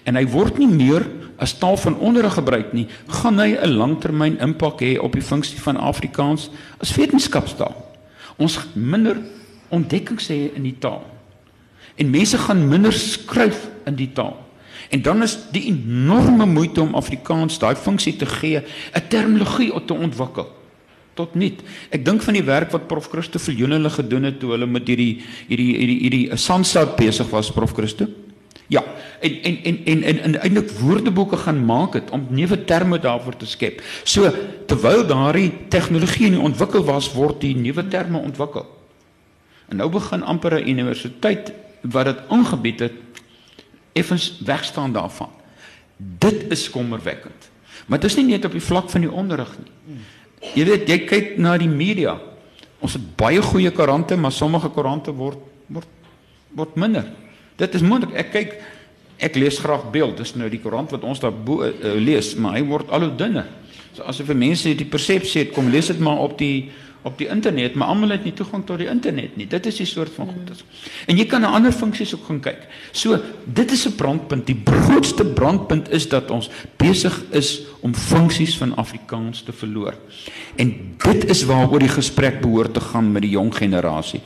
en 0.07 0.15
hy 0.15 0.26
word 0.32 0.57
nie 0.59 0.67
meer 0.67 1.05
as 1.39 1.53
taal 1.55 1.78
van 1.80 1.95
onderrig 2.03 2.34
gebruik 2.36 2.74
nie, 2.76 2.88
gaan 3.07 3.39
hy 3.39 3.55
'n 3.55 3.78
langtermyn 3.80 4.39
impak 4.43 4.82
hê 4.82 4.99
op 4.99 5.13
die 5.13 5.24
funksie 5.24 5.59
van 5.59 5.78
Afrikaans 5.78 6.49
as 6.80 6.95
wetenskapstaal. 6.95 7.76
Ons 8.38 8.59
minder 8.76 9.17
ontdekkings 9.70 10.28
hê 10.28 10.51
in 10.55 10.63
die 10.63 10.76
taal. 10.80 11.05
En 11.95 12.09
mense 12.09 12.38
gaan 12.38 12.67
minder 12.67 12.93
skryf 12.93 13.70
in 13.86 13.95
die 13.95 14.11
taal. 14.13 14.38
En 14.89 15.01
dan 15.01 15.24
is 15.24 15.38
die 15.51 15.63
enorme 15.72 16.45
moeite 16.45 16.82
om 16.82 16.95
Afrikaans 16.95 17.59
daai 17.59 17.76
funksie 17.76 18.15
te 18.15 18.26
gee, 18.26 18.63
'n 18.93 19.07
terminologie 19.07 19.86
te 19.86 19.93
ontwikkel 19.93 20.59
tot 21.20 21.36
niet. 21.36 21.59
Ek 21.91 22.05
dink 22.07 22.24
van 22.24 22.38
die 22.38 22.45
werk 22.47 22.72
wat 22.76 22.88
Prof 22.88 23.09
Christo 23.11 23.41
Viljoen 23.43 23.76
hulle 23.76 23.91
gedoen 23.91 24.30
het 24.30 24.39
toe 24.39 24.53
hulle 24.55 24.70
met 24.70 24.88
hierdie 24.88 25.20
hierdie 25.49 25.74
hierdie 25.76 25.99
hierdie 26.05 26.39
sandsout 26.39 26.95
besig 26.99 27.30
was 27.34 27.51
Prof 27.55 27.76
Christo. 27.78 28.07
Ja, 28.70 28.84
en 29.26 29.36
en 29.49 29.55
en 29.65 29.78
en 29.91 30.03
en, 30.11 30.20
en 30.28 30.36
eintlik 30.39 30.72
woordeboeke 30.78 31.39
gaan 31.41 31.63
maak 31.65 31.97
het 31.97 32.11
om 32.15 32.28
nuwe 32.30 32.59
terme 32.70 32.99
daarvoor 33.01 33.38
te 33.41 33.49
skep. 33.49 33.82
So 34.03 34.30
terwyl 34.70 35.07
daardie 35.09 35.51
tegnologie 35.74 36.30
in 36.30 36.39
ontwikkel 36.39 36.86
was, 36.86 37.09
word 37.17 37.41
die 37.41 37.55
nuwe 37.57 37.88
terme 37.89 38.22
ontwikkel. 38.22 38.67
En 39.70 39.82
nou 39.82 39.89
begin 39.89 40.24
amper 40.24 40.59
'n 40.59 40.70
universiteit 40.70 41.51
wat 41.82 42.05
dit 42.05 42.20
aangebied 42.30 42.80
het 42.80 42.97
effens 43.93 44.39
wegstaan 44.45 44.93
daarvan. 44.93 45.30
Dit 45.97 46.45
is 46.51 46.70
kommerwekkend. 46.70 47.49
Maar 47.88 47.99
dit 47.99 48.09
is 48.09 48.15
nie 48.15 48.26
net 48.26 48.45
op 48.45 48.51
die 48.51 48.61
vlak 48.61 48.89
van 48.89 49.01
die 49.01 49.11
onderrig 49.11 49.49
nie. 49.57 49.97
Jy 50.39 50.65
weet, 50.65 50.89
jy 50.89 50.99
kyk 51.07 51.37
na 51.41 51.57
die 51.59 51.69
media. 51.69 52.15
Ons 52.79 52.95
het 52.95 53.05
baie 53.19 53.41
goeie 53.43 53.71
koerante, 53.75 54.15
maar 54.15 54.31
sommige 54.31 54.71
koerante 54.73 55.13
word 55.15 55.41
word 55.69 55.87
word 56.55 56.75
minder. 56.79 57.05
Dit 57.59 57.75
is 57.77 57.83
moontlik. 57.85 58.15
Ek 58.17 58.31
kyk 58.33 58.55
ek 59.19 59.35
lees 59.35 59.59
graag 59.59 59.89
beeld. 59.91 60.17
Dis 60.17 60.33
nou 60.39 60.47
die 60.49 60.61
koerant 60.63 60.93
wat 60.95 61.03
ons 61.03 61.19
daar 61.21 61.35
bo 61.35 61.65
uh, 61.67 61.95
lees, 61.99 62.31
maar 62.39 62.55
hy 62.55 62.63
word 62.65 62.89
al 62.95 63.05
hoe 63.05 63.15
dunner. 63.19 63.49
So 63.93 64.05
as 64.07 64.21
vir 64.23 64.37
mense 64.37 64.71
die 64.79 64.87
persepsie 64.87 65.43
het, 65.43 65.53
kom 65.53 65.69
lees 65.69 65.91
dit 65.91 65.99
maar 66.01 66.23
op 66.23 66.37
die 66.39 66.69
op 67.02 67.18
die 67.18 67.28
internet, 67.32 67.76
maar 67.80 67.88
almal 67.88 68.12
het 68.12 68.26
nie 68.28 68.34
toegang 68.36 68.66
tot 68.68 68.82
die 68.82 68.89
internet 68.91 69.38
nie. 69.39 69.47
Dit 69.47 69.66
is 69.70 69.78
die 69.80 69.88
soort 69.88 70.12
van 70.16 70.28
goed. 70.28 70.64
En 71.08 71.18
jy 71.18 71.26
kan 71.32 71.41
na 71.41 71.54
ander 71.56 71.72
funksies 71.72 72.12
ook 72.16 72.26
gaan 72.28 72.41
kyk. 72.43 72.66
So, 72.91 73.20
dit 73.45 73.72
is 73.72 73.86
'n 73.88 73.95
brandpunt. 73.95 74.45
Die 74.45 74.62
grootste 74.66 75.26
brandpunt 75.26 75.89
is 75.91 76.10
dat 76.10 76.32
ons 76.32 76.50
besig 76.78 77.24
is 77.32 77.62
om 77.80 77.95
funksies 77.95 78.58
van 78.58 78.76
Afrikaans 78.76 79.41
te 79.41 79.52
verloor. 79.52 79.95
En 80.56 80.95
dit 80.97 81.30
is 81.30 81.43
waaroor 81.43 81.80
die 81.80 81.95
gesprek 81.95 82.41
behoort 82.41 82.74
te 82.74 82.82
gaan 82.82 83.12
met 83.12 83.22
die 83.22 83.32
jong 83.32 83.56
generasie. 83.56 84.22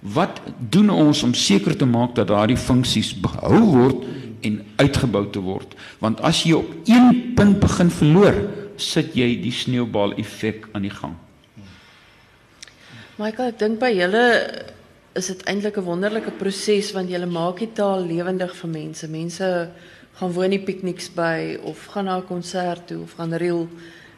Wat 0.00 0.40
doen 0.70 0.90
ons 0.90 1.22
om 1.22 1.34
seker 1.34 1.76
te 1.76 1.84
maak 1.84 2.14
dat 2.14 2.28
daardie 2.28 2.56
funksies 2.56 3.14
behou 3.20 3.60
word 3.60 4.04
en 4.40 4.62
uitgebou 4.76 5.30
te 5.30 5.40
word? 5.40 5.74
Want 5.98 6.20
as 6.20 6.42
jy 6.42 6.52
op 6.52 6.72
een 6.84 7.32
punt 7.34 7.60
begin 7.60 7.90
verloor, 7.90 8.34
sit 8.76 9.14
jy 9.14 9.40
die 9.42 9.52
sneeubal 9.52 10.16
effek 10.16 10.68
aan 10.72 10.82
die 10.82 10.94
gang. 10.94 11.14
Michael, 13.20 13.50
ek 13.52 13.58
dink 13.60 13.76
by 13.82 13.90
julle 13.92 14.20
is 15.18 15.26
dit 15.28 15.40
eintlik 15.50 15.76
'n 15.76 15.84
wonderlike 15.84 16.32
proses 16.40 16.92
want 16.96 17.10
julle 17.12 17.26
maak 17.28 17.58
die 17.60 17.68
taal 17.68 18.00
lewendig 18.00 18.54
vir 18.56 18.70
mense. 18.70 19.08
Mense 19.08 19.68
gaan 20.16 20.32
woon 20.32 20.50
die 20.50 20.64
pikniks 20.64 21.10
by 21.12 21.58
of 21.60 21.84
gaan 21.92 22.06
na 22.08 22.16
'n 22.16 22.24
konsert 22.24 22.86
toe 22.86 23.02
of 23.02 23.12
gaan 23.18 23.34
reel 23.34 23.68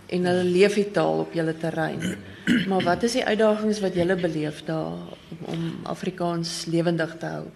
en 0.07 0.25
hulle 0.25 0.45
leef 0.45 0.75
die 0.75 0.91
taal 0.95 1.27
op 1.27 1.35
julle 1.35 1.55
terrein. 1.59 2.15
Maar 2.69 2.83
wat 2.85 3.03
is 3.03 3.19
die 3.19 3.25
uitdagings 3.25 3.81
wat 3.81 3.95
julle 3.95 4.15
beleef 4.15 4.63
daar 4.65 4.95
om, 5.51 5.63
Afrikaans 5.83 6.67
lewendig 6.67 7.19
te 7.19 7.27
hou? 7.27 7.47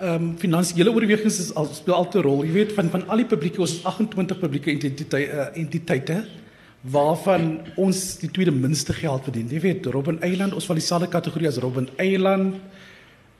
Ehm 0.00 0.14
um, 0.14 0.38
finansiële 0.38 0.90
oorwegings 0.90 1.38
is 1.40 1.54
al 1.54 1.66
speel 1.66 2.22
rol. 2.22 2.44
Jy 2.44 2.52
weet 2.52 2.72
van 2.72 2.88
van 2.88 3.08
al 3.08 3.16
die 3.16 3.28
publieke 3.28 3.60
ons 3.60 3.84
28 3.84 4.38
publieke 4.38 4.70
entiteite 4.70 5.18
uh, 5.28 5.48
entiteite 5.52 6.24
waarvan 6.90 7.60
ons 7.76 8.00
die 8.22 8.30
tweede 8.30 8.54
minste 8.54 8.94
geld 8.96 9.26
verdien. 9.26 9.48
Jy 9.50 9.60
weet 9.60 9.86
Robben 9.92 10.20
Eiland, 10.24 10.54
ons 10.56 10.66
val 10.68 10.78
dieselfde 10.78 11.10
kategorie 11.12 11.48
as 11.50 11.60
Robben 11.62 11.88
Eiland. 11.96 12.60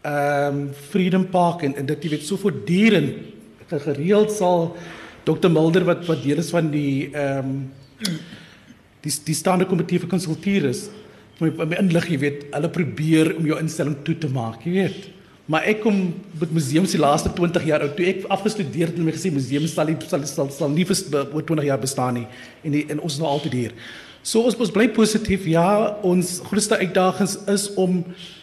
Ehm 0.06 0.58
um, 0.58 0.60
Freedom 0.90 1.26
Park 1.26 1.64
en, 1.66 1.74
en 1.76 1.86
dit 1.86 2.04
jy 2.04 2.10
weet 2.14 2.26
so 2.26 2.38
voortdurend 2.38 3.34
gereeld 3.68 4.30
sal 4.32 4.70
Dr 5.26 5.50
Mulder 5.52 5.84
wat 5.84 6.06
wat 6.06 6.22
deel 6.22 6.38
is 6.40 6.52
van 6.54 6.70
die 6.72 7.10
ehm 7.10 7.50
um, 7.50 7.58
die 9.02 9.12
die 9.26 9.36
staande 9.36 9.66
komitee 9.66 9.98
vir 9.98 10.10
konsultuur 10.10 10.68
is 10.70 10.86
my 11.42 11.50
my 11.66 11.78
inlig 11.82 12.08
jy 12.12 12.18
weet 12.22 12.46
hulle 12.54 12.70
probeer 12.72 13.34
om 13.36 13.46
jou 13.46 13.58
instelling 13.60 13.98
toe 14.06 14.16
te 14.22 14.30
maak 14.32 14.64
jy 14.66 14.74
weet 14.78 15.08
maar 15.48 15.64
ek 15.70 15.80
kom 15.80 15.96
met 16.38 16.50
museums 16.52 16.92
die 16.92 17.00
laaste 17.00 17.30
20 17.32 17.64
jaar 17.64 17.86
oud. 17.86 17.94
Toe 17.96 18.06
ek 18.10 18.26
afgestudeer 18.28 18.90
het 18.90 18.98
en 19.00 19.06
my 19.06 19.14
gesê 19.16 19.32
museums 19.32 19.72
sal 19.72 19.88
nie 19.88 19.96
sal 20.04 20.26
sal, 20.28 20.50
sal 20.52 20.68
nie 20.68 20.84
vir 20.84 21.00
oor 21.32 21.42
20 21.42 21.64
jaar 21.70 21.80
bestaan 21.80 22.20
nie. 22.20 22.26
En 22.62 22.76
die, 22.76 22.84
en 22.92 23.00
ons 23.00 23.16
is 23.16 23.22
nou 23.22 23.30
altyd 23.30 23.56
hier. 23.56 23.74
So 24.22 24.44
ons 24.44 24.58
ons 24.60 24.74
bly 24.74 24.90
positief. 24.92 25.46
Ja 25.48 25.96
ons 26.04 26.38
grootste 26.44 26.76
uitdagings 26.76 27.38
is 27.48 27.68
om 27.80 28.02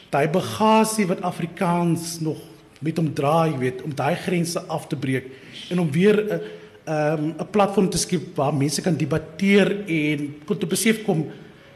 daai 0.10 0.28
bagasie 0.34 1.06
wat 1.12 1.22
Afrikaans 1.22 2.20
nog 2.26 2.42
met 2.82 2.98
hom 2.98 3.14
dra 3.16 3.46
jy 3.48 3.58
weet 3.62 3.86
om 3.86 3.94
daai 3.96 4.16
grense 4.26 4.62
af 4.72 4.90
te 4.90 4.98
breek 5.00 5.30
en 5.74 5.80
om 5.82 5.90
weer 5.92 6.18
'n 6.20 6.30
uh, 6.30 7.14
um, 7.14 7.34
'n 7.38 7.50
platform 7.52 7.90
te 7.90 7.98
skep 7.98 8.36
waar 8.36 8.54
mense 8.54 8.82
kan 8.82 8.98
debatteer 8.98 9.86
en 9.88 10.36
kon 10.46 10.58
te 10.58 10.66
besef 10.66 11.04
kom 11.06 11.26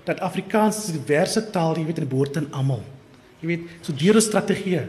dat 0.06 0.20
Afrikaans 0.20 0.78
is 0.78 0.90
'n 0.90 1.02
diverse 1.02 1.42
taal, 1.52 1.78
jy 1.78 1.86
weet, 1.86 2.00
en 2.00 2.08
behoort 2.08 2.38
aan 2.38 2.52
almal. 2.52 2.84
Jy 3.42 3.48
weet, 3.48 3.62
so 3.82 3.94
deur 3.94 4.16
'n 4.16 4.22
strategie 4.22 4.82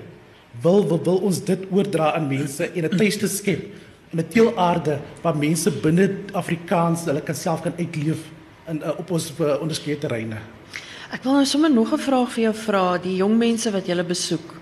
wil, 0.62 0.86
wil 0.88 1.00
wil 1.04 1.20
ons 1.30 1.38
dit 1.44 1.66
oordra 1.70 2.12
aan 2.14 2.28
mense 2.28 2.64
en 2.64 2.84
'n 2.84 2.96
tuiste 2.96 3.28
skep 3.28 3.62
in 4.12 4.18
'n 4.18 4.28
teelaarde 4.28 4.98
waar 5.22 5.36
mense 5.36 5.70
binne 5.70 6.10
Afrikaans 6.32 7.04
hulle 7.04 7.20
kan 7.20 7.34
self 7.34 7.62
kan 7.62 7.72
uitleef 7.78 8.18
in 8.68 8.82
uh, 8.82 8.98
op 8.98 9.10
ons 9.10 9.32
uh, 9.38 9.60
onderskeie 9.60 9.98
terreine. 9.98 10.38
Ek 11.10 11.22
wil 11.22 11.32
nou 11.32 11.44
sommer 11.44 11.70
nog 11.70 11.92
'n 11.92 11.98
vraag 11.98 12.32
vir 12.32 12.42
jou 12.42 12.54
vra, 12.54 12.98
die 12.98 13.16
jong 13.16 13.38
mense 13.38 13.70
wat 13.70 13.86
jy 13.86 14.02
besoek. 14.02 14.58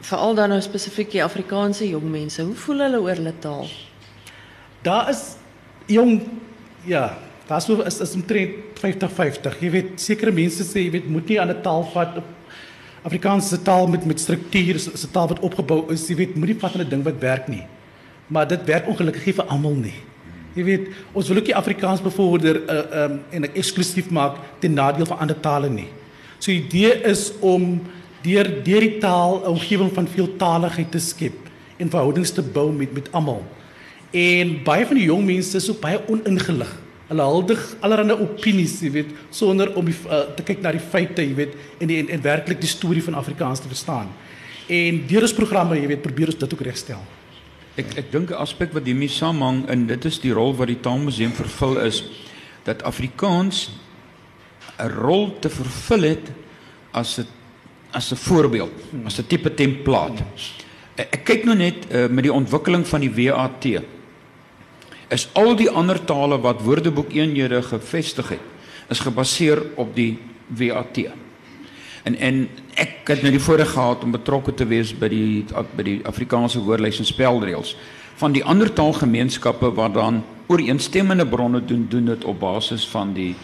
Veral 0.00 0.34
dan 0.34 0.48
nou 0.48 0.60
spesifiek 0.60 1.10
die 1.10 1.24
Afrikaanse 1.24 1.88
jong 1.88 2.10
mense, 2.10 2.42
hoe 2.42 2.54
voel 2.54 2.78
hulle 2.78 3.00
oor 3.00 3.14
hulle 3.14 3.34
taal? 3.40 3.66
Daar 4.82 5.10
is 5.10 5.36
jong 5.86 6.22
ja, 6.84 7.18
daar 7.46 7.60
so 7.60 7.82
is 7.82 8.00
is 8.00 8.14
omtrent 8.14 8.50
50-50. 8.78 9.60
Jy 9.60 9.70
weet 9.70 10.00
sekere 10.00 10.30
mense 10.30 10.62
sê 10.62 10.86
jy 10.86 10.90
weet 10.90 11.08
moet 11.08 11.28
nie 11.28 11.40
aan 11.40 11.50
'n 11.50 11.62
taal 11.62 11.84
vat 11.92 12.16
op 12.16 12.35
Afrikaanse 13.06 13.60
taal 13.62 13.86
met 13.86 14.04
met 14.04 14.20
struktuur, 14.20 14.74
'n 14.74 15.10
taal 15.12 15.28
wat 15.28 15.40
opgebou 15.40 15.92
is, 15.92 16.08
jy 16.08 16.16
weet, 16.16 16.34
moenie 16.34 16.58
vat 16.58 16.74
aan 16.74 16.80
'n 16.80 16.88
ding 16.88 17.04
wat 17.04 17.18
werk 17.20 17.48
nie. 17.48 17.62
Maar 18.26 18.48
dit 18.48 18.64
werk 18.64 18.86
ongelukkig 18.86 19.26
nie 19.26 19.34
vir 19.34 19.44
almal 19.44 19.74
nie. 19.74 19.94
Jy 20.54 20.64
weet, 20.64 20.88
ons 21.12 21.28
wil 21.28 21.36
ook 21.36 21.46
nie 21.46 21.56
Afrikaans 21.56 22.02
bevorder 22.02 22.56
uh 22.64 23.04
um 23.04 23.20
en 23.30 23.54
eksklusief 23.54 24.10
maak 24.10 24.36
ten 24.58 24.74
nadeel 24.74 25.06
van 25.06 25.18
ander 25.18 25.40
tale 25.40 25.68
nie. 25.68 25.88
So 26.38 26.50
die 26.50 26.64
idee 26.64 27.02
is 27.04 27.32
om 27.40 27.82
deur 28.22 28.48
deur 28.64 28.80
die 28.80 28.98
taal 28.98 29.42
'n 29.44 29.48
omgewing 29.48 29.92
van 29.92 30.08
veeltaligheid 30.08 30.90
te 30.90 30.98
skep 30.98 31.36
en 31.76 31.90
verhoudings 31.90 32.30
te 32.30 32.42
bou 32.42 32.72
met 32.72 32.92
met 32.92 33.12
almal. 33.12 33.44
En 34.10 34.62
baie 34.64 34.86
van 34.86 34.96
die 34.96 35.06
jong 35.06 35.24
mense 35.24 35.56
is 35.56 35.64
so 35.64 35.74
baie 35.74 36.00
oningelig. 36.08 36.85
Hulle 37.06 37.22
huldig 37.22 37.60
allerlei 37.80 38.16
opinies, 38.18 38.80
jy 38.82 38.90
weet, 38.90 39.10
sonder 39.30 39.70
om 39.78 39.86
die, 39.86 39.94
uh, 40.10 40.24
te 40.34 40.42
kyk 40.42 40.62
na 40.62 40.72
die 40.74 40.82
feite, 40.82 41.22
jy 41.22 41.34
weet, 41.38 41.54
en 41.78 41.86
die, 41.86 42.00
en, 42.02 42.08
en 42.16 42.22
werklik 42.24 42.60
die 42.60 42.70
storie 42.70 43.02
van 43.02 43.14
Afrikaans 43.14 43.62
te 43.62 43.70
verstaan. 43.70 44.10
En 44.66 44.98
deur 45.06 45.22
ons 45.22 45.36
programme, 45.36 45.78
jy 45.78 45.86
weet, 45.86 46.02
probeer 46.02 46.32
ons 46.32 46.40
dit 46.40 46.56
ook 46.56 46.64
regstel. 46.66 47.04
Ek 47.76 47.92
ek 48.00 48.10
dink 48.10 48.30
'n 48.30 48.40
aspek 48.40 48.72
wat 48.72 48.86
hiermee 48.88 49.12
saamhang 49.12 49.68
en 49.68 49.86
dit 49.86 50.04
is 50.04 50.18
die 50.18 50.32
rol 50.32 50.54
wat 50.56 50.68
die 50.68 50.80
Taalmuseum 50.80 51.32
vervul 51.36 51.76
is 51.84 52.02
dat 52.64 52.82
Afrikaans 52.82 53.70
'n 54.80 54.88
rol 54.88 55.36
te 55.40 55.48
vervul 55.48 56.02
het 56.02 56.32
as 56.92 57.18
'n 57.20 57.26
as 57.92 58.12
'n 58.12 58.16
voorbeeld, 58.16 58.72
as 59.04 59.18
'n 59.18 59.26
tipe 59.26 59.54
template. 59.54 60.24
Ek 60.96 61.24
kyk 61.24 61.44
nou 61.44 61.56
net 61.56 61.86
uh, 61.90 62.08
met 62.08 62.24
die 62.24 62.32
ontwikkeling 62.32 62.86
van 62.86 63.00
die 63.00 63.12
WAT 63.12 63.64
is 65.08 65.28
al 65.32 65.56
die 65.56 65.70
ander 65.70 66.04
tale 66.04 66.38
wat 66.42 66.62
woordeboek 66.62 67.12
eenhede 67.14 67.62
gevestig 67.62 68.28
het 68.28 68.52
is 68.88 69.02
gebaseer 69.02 69.62
op 69.74 69.94
die 69.94 70.18
WAT. 70.46 70.98
En 72.06 72.14
en 72.14 72.48
ek 72.78 73.08
het 73.10 73.22
nou 73.22 73.32
die 73.34 73.42
voorreg 73.42 73.72
gehad 73.72 74.04
om 74.04 74.14
betrokke 74.14 74.54
te 74.54 74.66
wees 74.66 74.92
by 74.94 75.08
die 75.10 75.44
by 75.76 75.82
die 75.82 76.00
Afrikaanse 76.06 76.62
woordelys 76.62 77.00
en 77.02 77.08
spelreëls 77.08 77.74
van 78.16 78.32
die 78.32 78.44
ander 78.44 78.70
taalgemeenskappe 78.72 79.72
wat 79.76 79.94
dan 79.94 80.22
ooreenstemmende 80.46 81.26
bronne 81.26 81.64
doen 81.64 81.86
doen 81.90 82.12
dit 82.12 82.24
op 82.24 82.38
basis 82.40 82.86
van 82.88 83.12
die 83.14 83.34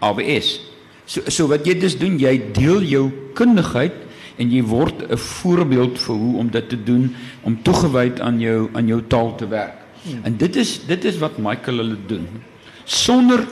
AWS. 0.00 0.60
So 1.04 1.20
so 1.30 1.46
wat 1.50 1.66
jy 1.66 1.76
dus 1.78 1.98
doen, 1.98 2.18
jy 2.18 2.38
deel 2.56 2.82
jou 2.82 3.04
kundigheid 3.34 3.94
en 4.40 4.50
jy 4.50 4.62
word 4.64 5.04
'n 5.10 5.16
voorbeeld 5.16 5.98
vir 5.98 6.16
hoe 6.16 6.36
om 6.38 6.50
dit 6.50 6.68
te 6.68 6.82
doen 6.82 7.14
om 7.42 7.62
toegewyd 7.62 8.20
aan 8.20 8.40
jou 8.40 8.70
aan 8.72 8.86
jou 8.86 9.02
taal 9.06 9.36
te 9.36 9.46
werk. 9.46 9.81
Hmm. 10.02 10.24
En 10.24 10.36
dit 10.36 10.56
is 10.56 10.80
dit 10.86 11.04
is 11.04 11.18
wat 11.18 11.38
Michael 11.38 11.76
hulle 11.76 11.98
doen 12.06 12.28
sonder 12.84 13.44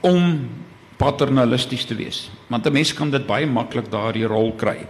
om 0.00 0.48
paternalisties 0.96 1.84
te 1.84 1.94
wees. 1.94 2.30
Want 2.46 2.66
'n 2.66 2.72
mens 2.72 2.94
kan 2.94 3.10
dit 3.10 3.26
baie 3.26 3.46
maklik 3.46 3.90
daardie 3.90 4.26
rol 4.26 4.52
kry. 4.52 4.86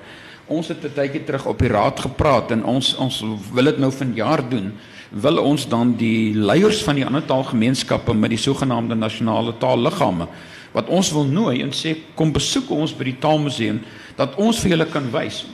Ons 0.46 0.68
het 0.68 0.84
'n 0.84 0.92
tydjie 0.94 1.24
terug 1.24 1.46
op 1.46 1.58
die 1.58 1.68
raad 1.68 2.00
gepraat 2.00 2.50
en 2.50 2.64
ons 2.64 2.94
ons 2.96 3.24
wil 3.52 3.64
dit 3.64 3.78
nou 3.78 3.92
vanjaar 3.92 4.48
doen. 4.48 4.72
Wil 5.10 5.38
ons 5.38 5.68
dan 5.68 5.96
die 5.96 6.34
leiers 6.34 6.82
van 6.82 6.94
die 6.94 7.06
ander 7.06 7.24
taalgemeenskappe 7.24 8.14
met 8.14 8.30
die 8.30 8.38
sogenaamde 8.38 8.94
nasionale 8.94 9.54
taalliggame 9.58 10.28
wat 10.72 10.88
ons 10.88 11.12
wil 11.12 11.24
nooi 11.24 11.62
en 11.62 11.72
sê 11.72 11.96
kom 12.14 12.32
besoek 12.32 12.70
ons 12.70 12.92
by 12.96 13.04
die 13.04 13.18
Taalmuseum 13.18 13.80
dat 14.18 14.36
ons 14.36 14.58
vir 14.60 14.70
julle 14.70 14.86
kan 14.92 15.08
wys 15.12 15.46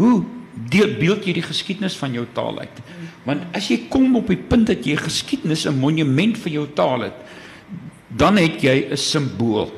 hoe 0.00 0.24
deel 0.54 0.96
beeld 0.98 1.26
jy 1.26 1.34
die 1.36 1.46
geskiedenis 1.46 1.96
van 1.96 2.12
jou 2.12 2.26
taal 2.34 2.58
uit. 2.60 2.80
Want 3.24 3.56
as 3.56 3.68
jy 3.70 3.84
kom 3.92 4.16
op 4.16 4.30
die 4.32 4.40
punt 4.40 4.66
dat 4.70 4.86
jy 4.86 4.96
geskiedenis 4.96 5.66
'n 5.66 5.78
monument 5.78 6.38
vir 6.38 6.52
jou 6.52 6.66
taal 6.74 7.00
het, 7.00 7.18
dan 8.08 8.36
het 8.36 8.62
jy 8.62 8.88
'n 8.90 8.96
simbool. 8.96 9.70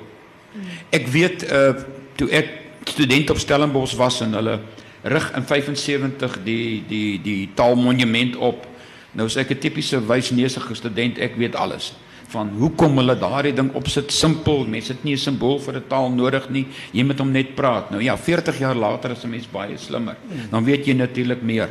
Ek 0.90 1.06
weet 1.06 1.42
uh 1.50 1.74
toe 2.16 2.28
ek 2.30 2.48
student 2.84 3.30
op 3.30 3.38
Stellenbosch 3.38 3.96
was 3.96 4.20
en 4.20 4.32
hulle 4.32 4.60
rig 5.02 5.32
in 5.34 5.42
75 5.42 6.38
die 6.44 6.82
die 6.88 7.20
die 7.22 7.48
taalmonument 7.54 8.36
op. 8.36 8.66
Nou 9.12 9.28
sê 9.28 9.40
ek 9.40 9.50
'n 9.50 9.58
tipiese 9.58 10.06
wysneusige 10.06 10.74
student, 10.74 11.18
ek 11.18 11.36
weet 11.36 11.54
alles 11.54 11.94
van 12.32 12.50
hoekom 12.58 12.96
hulle 13.00 13.16
daardie 13.18 13.52
ding 13.56 13.70
opsit 13.78 14.12
simpel 14.12 14.64
mense 14.66 14.92
het 14.92 15.04
nie 15.04 15.14
'n 15.14 15.18
simbool 15.18 15.58
vir 15.58 15.76
'n 15.76 15.88
taal 15.88 16.10
nodig 16.10 16.50
nie 16.50 16.66
jy 16.92 17.04
moet 17.04 17.18
hom 17.18 17.32
net 17.32 17.54
praat. 17.54 17.90
Nou 17.90 18.02
ja 18.02 18.16
40 18.16 18.58
jaar 18.58 18.74
later 18.74 19.10
is 19.10 19.24
'n 19.24 19.30
mens 19.30 19.46
baie 19.46 19.76
slimmer. 19.76 20.16
Dan 20.50 20.64
weet 20.64 20.86
jy 20.86 20.94
natuurlik 20.94 21.42
meer. 21.42 21.70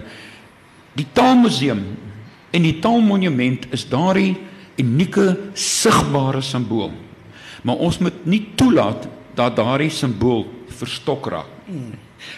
Die 0.95 1.07
taalmuseum 1.13 1.97
en 2.51 2.61
die 2.61 2.79
taalmonument 2.79 3.65
is 3.71 3.89
daardie 3.89 4.37
unieke 4.77 5.37
sigbare 5.53 6.41
simbool. 6.41 6.91
Maar 7.63 7.75
ons 7.75 7.99
moet 7.99 8.25
nie 8.25 8.47
toelaat 8.55 9.07
dat 9.35 9.55
daardie 9.55 9.89
simbool 9.89 10.45
verstok 10.67 11.27
raak 11.27 11.61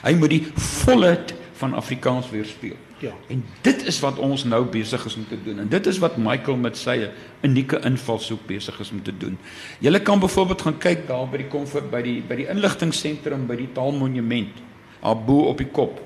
hy 0.03 0.13
moet 0.17 0.33
die 0.33 0.43
volheid 0.83 1.33
van 1.59 1.75
Afrikaans 1.79 2.29
weerspieël 2.33 2.79
Ja. 3.03 3.11
En 3.27 3.43
dit 3.61 3.85
is 3.85 3.97
wat 3.99 4.19
ons 4.23 4.45
nou 4.47 4.61
besig 4.71 5.01
is 5.05 5.15
om 5.19 5.25
te 5.27 5.37
doen. 5.43 5.59
En 5.59 5.67
dit 5.67 5.87
is 5.91 5.97
wat 5.99 6.15
Michael 6.17 6.61
met 6.61 6.77
sy 6.79 7.09
unieke 7.43 7.81
invalshoek 7.83 8.45
besig 8.47 8.77
is 8.79 8.91
om 8.95 9.01
te 9.03 9.11
doen. 9.19 9.35
Julle 9.83 9.99
kan 10.01 10.21
byvoorbeeld 10.23 10.63
gaan 10.63 10.77
kyk 10.85 11.03
daar 11.09 11.27
by 11.27 11.41
die 11.41 11.49
komfort 11.51 11.89
by 11.91 11.99
die 12.05 12.21
by 12.23 12.37
die 12.39 12.47
inligtingseentrum 12.53 13.43
by 13.49 13.57
die 13.59 13.67
Taalmonument. 13.75 14.63
Daar 15.01 15.19
bo 15.19 15.49
op 15.51 15.59
die 15.59 15.67
kop. 15.67 15.99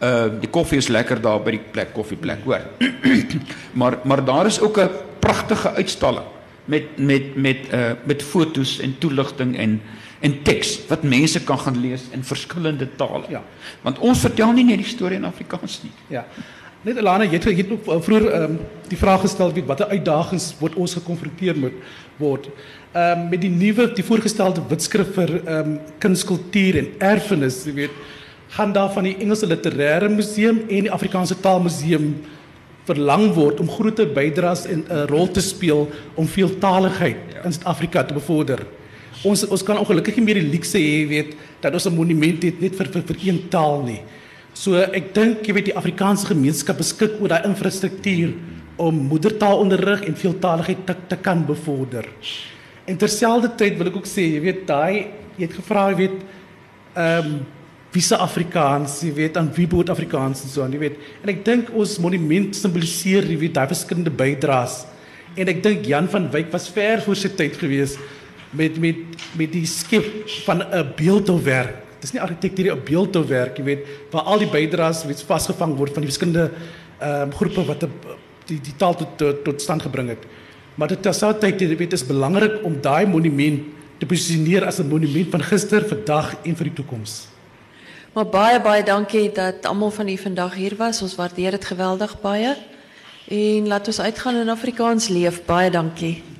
Uh 0.00 0.40
die 0.40 0.48
koffie 0.48 0.80
is 0.80 0.88
lekker 0.88 1.20
daar 1.20 1.42
by 1.44 1.58
die 1.58 1.64
plek 1.74 1.92
koffieplek, 1.92 2.40
hoor. 2.48 2.64
maar 3.80 3.98
maar 4.08 4.24
daar 4.24 4.48
is 4.48 4.60
ook 4.60 4.80
'n 4.80 5.20
pragtige 5.20 5.74
uitstalling 5.76 6.32
met 6.64 6.96
met 6.96 7.36
met 7.36 7.68
uh 7.72 7.92
met 8.04 8.22
fotos 8.22 8.78
en 8.80 8.98
toeligting 8.98 9.56
en 9.56 9.80
en 10.20 10.38
teks 10.42 10.74
wat 10.88 11.02
mense 11.06 11.40
kan 11.46 11.58
gaan 11.58 11.80
lees 11.80 12.08
in 12.14 12.24
verskillende 12.26 12.88
tale. 12.96 13.24
Ja. 13.30 13.42
Want 13.82 13.98
ons 13.98 14.22
vertel 14.26 14.52
nie 14.56 14.66
net 14.66 14.82
die 14.82 14.88
storie 14.88 15.18
in 15.20 15.28
Afrikaans 15.28 15.80
nie. 15.84 15.92
Ja. 16.10 16.24
Net 16.86 16.98
Elana, 17.00 17.26
jy 17.26 17.38
het 17.38 17.46
jy 17.50 17.56
het 17.58 17.70
ook 17.74 17.88
vroeër 18.06 18.26
ehm 18.32 18.52
um, 18.52 18.58
die 18.88 18.96
vraag 18.96 19.20
gestel 19.20 19.50
weet 19.52 19.66
watter 19.68 19.90
uitdagings 19.90 20.52
word 20.60 20.76
ons 20.78 20.94
gekonfronteer 20.96 21.58
moet 21.58 21.74
word. 22.18 22.48
Ehm 22.92 23.24
um, 23.24 23.28
met 23.32 23.42
die 23.42 23.50
nuwe 23.50 23.88
die 23.94 24.06
voorgestelde 24.06 24.62
wetskrif 24.70 25.12
vir 25.18 25.34
ehm 25.40 25.58
um, 25.58 25.76
kunskultuur 26.02 26.78
en 26.82 26.88
erfenis, 27.12 27.64
jy 27.66 27.74
weet, 27.82 28.00
gaan 28.56 28.72
daar 28.72 28.90
van 28.94 29.04
die 29.04 29.16
Engelse 29.18 29.46
Literêre 29.46 30.08
Museum 30.08 30.62
en 30.68 30.88
die 30.88 30.94
Afrikaanse 30.94 31.36
Taalmuseum 31.40 32.14
verlang 32.88 33.34
word 33.36 33.60
om 33.60 33.68
groter 33.68 34.08
bydraes 34.14 34.64
en 34.66 34.84
'n 34.86 34.90
uh, 34.90 35.04
rol 35.10 35.30
te 35.30 35.40
speel 35.40 35.88
om 36.14 36.26
veeltaligheid 36.26 37.34
ja. 37.34 37.44
in 37.44 37.52
Suid-Afrika 37.52 38.04
te 38.04 38.14
bevorder 38.14 38.64
ons 39.26 39.44
ons 39.48 39.64
kan 39.66 39.78
ongelukkig 39.80 40.18
nie 40.18 40.26
meer 40.28 40.40
die 40.42 40.50
luukse 40.52 40.78
hê 40.78 41.06
weet 41.08 41.34
dat 41.62 41.74
ons 41.74 41.86
'n 41.86 41.94
monument 41.94 42.42
het 42.42 42.60
net 42.60 42.74
vir 42.74 42.86
vir, 42.86 43.02
vir 43.02 43.16
een 43.24 43.48
taal 43.48 43.82
nie. 43.82 44.00
So 44.54 44.76
ek 44.76 45.14
dink 45.14 45.46
jy 45.46 45.54
weet 45.54 45.64
die 45.70 45.76
Afrikaanse 45.76 46.26
gemeenskap 46.26 46.78
beskik 46.78 47.20
oor 47.20 47.28
daai 47.28 47.46
infrastruktuur 47.46 48.34
om 48.76 48.94
moedertaalonderrig 48.94 50.06
en 50.06 50.14
veeltaligheid 50.14 50.86
te, 50.86 50.94
te 51.08 51.16
kan 51.16 51.44
bevorder. 51.46 52.06
En 52.86 52.96
terselfdertyd 52.96 53.78
wil 53.78 53.88
ek 53.88 53.96
ook 53.96 54.06
sê 54.06 54.22
jy 54.34 54.40
weet 54.40 54.66
daai 54.66 55.10
jy 55.36 55.46
het 55.46 55.54
gevra 55.54 55.90
jy 55.90 55.96
weet 55.96 56.18
ehm 56.94 57.26
um, 57.26 57.46
wie 57.92 58.02
se 58.04 58.16
Afrikaans 58.20 59.00
jy 59.02 59.12
weet 59.16 59.36
aan 59.40 59.48
wie 59.56 59.66
behoort 59.66 59.90
Afrikaans 59.90 60.42
en 60.44 60.50
so 60.52 60.62
aan 60.62 60.74
jy 60.76 60.82
weet 60.82 60.98
en 61.22 61.30
ek 61.32 61.40
dink 61.46 61.70
ons 61.72 61.96
monument 62.04 62.52
simboliseer 62.54 63.24
jy 63.24 63.38
weet 63.40 63.54
daai 63.56 63.70
verskillende 63.70 64.12
bydraes 64.12 64.82
en 65.38 65.48
ek 65.48 65.62
dink 65.64 65.86
Jan 65.88 66.08
van 66.12 66.28
Wyk 66.34 66.50
was 66.52 66.68
ver 66.74 67.00
voor 67.06 67.16
sy 67.16 67.30
tyd 67.38 67.56
geweest 67.56 67.96
met 68.50 68.78
met 68.80 68.96
met 69.36 69.52
die 69.52 69.66
skep 69.66 70.28
van 70.44 70.62
'n 70.62 70.92
beeldhouwerk. 70.96 71.74
Dis 72.00 72.12
nie 72.12 72.22
argitektuur 72.22 72.72
'n 72.72 72.84
beeldhouwerk, 72.84 73.56
jy 73.56 73.64
weet, 73.64 73.86
waar 74.10 74.22
al 74.22 74.38
die 74.38 74.50
bydraes 74.50 75.04
wat 75.04 75.22
vasgevang 75.22 75.76
word 75.76 75.92
van 75.92 76.02
die 76.02 76.10
verskillende 76.10 76.50
ehm 76.98 77.22
um, 77.22 77.32
groepe 77.32 77.64
wat 77.64 77.80
die 78.46 78.60
die 78.60 78.76
taal 78.76 78.94
tot 78.94 79.18
tot, 79.18 79.44
tot 79.44 79.62
stand 79.62 79.82
gebring 79.82 80.08
het. 80.08 80.24
Maar 80.74 80.88
dit 80.88 81.02
terselfdertyd, 81.02 81.60
jy 81.60 81.76
weet, 81.76 81.92
is 81.92 82.06
belangrik 82.06 82.64
om 82.64 82.80
daai 82.80 83.06
monument 83.06 83.62
te 83.98 84.06
posisioneer 84.06 84.64
as 84.64 84.78
'n 84.78 84.88
monument 84.88 85.30
van 85.30 85.42
gister, 85.42 85.88
vandag 85.88 86.36
en 86.44 86.56
vir 86.56 86.64
die 86.64 86.72
toekoms. 86.72 87.26
Maar 88.12 88.26
baie 88.26 88.60
baie 88.60 88.82
dankie 88.82 89.32
dat 89.32 89.66
almal 89.66 89.90
van 89.90 90.08
u 90.08 90.16
vandag 90.16 90.54
hier 90.54 90.76
was. 90.76 91.02
Ons 91.02 91.14
waardeer 91.14 91.50
dit 91.50 91.64
geweldig 91.64 92.20
baie. 92.20 92.56
En 93.28 93.66
laat 93.66 93.86
ons 93.86 94.00
uitgaan 94.00 94.36
in 94.36 94.48
Afrikaans 94.48 95.08
leef. 95.08 95.44
Baie 95.44 95.70
dankie. 95.70 96.37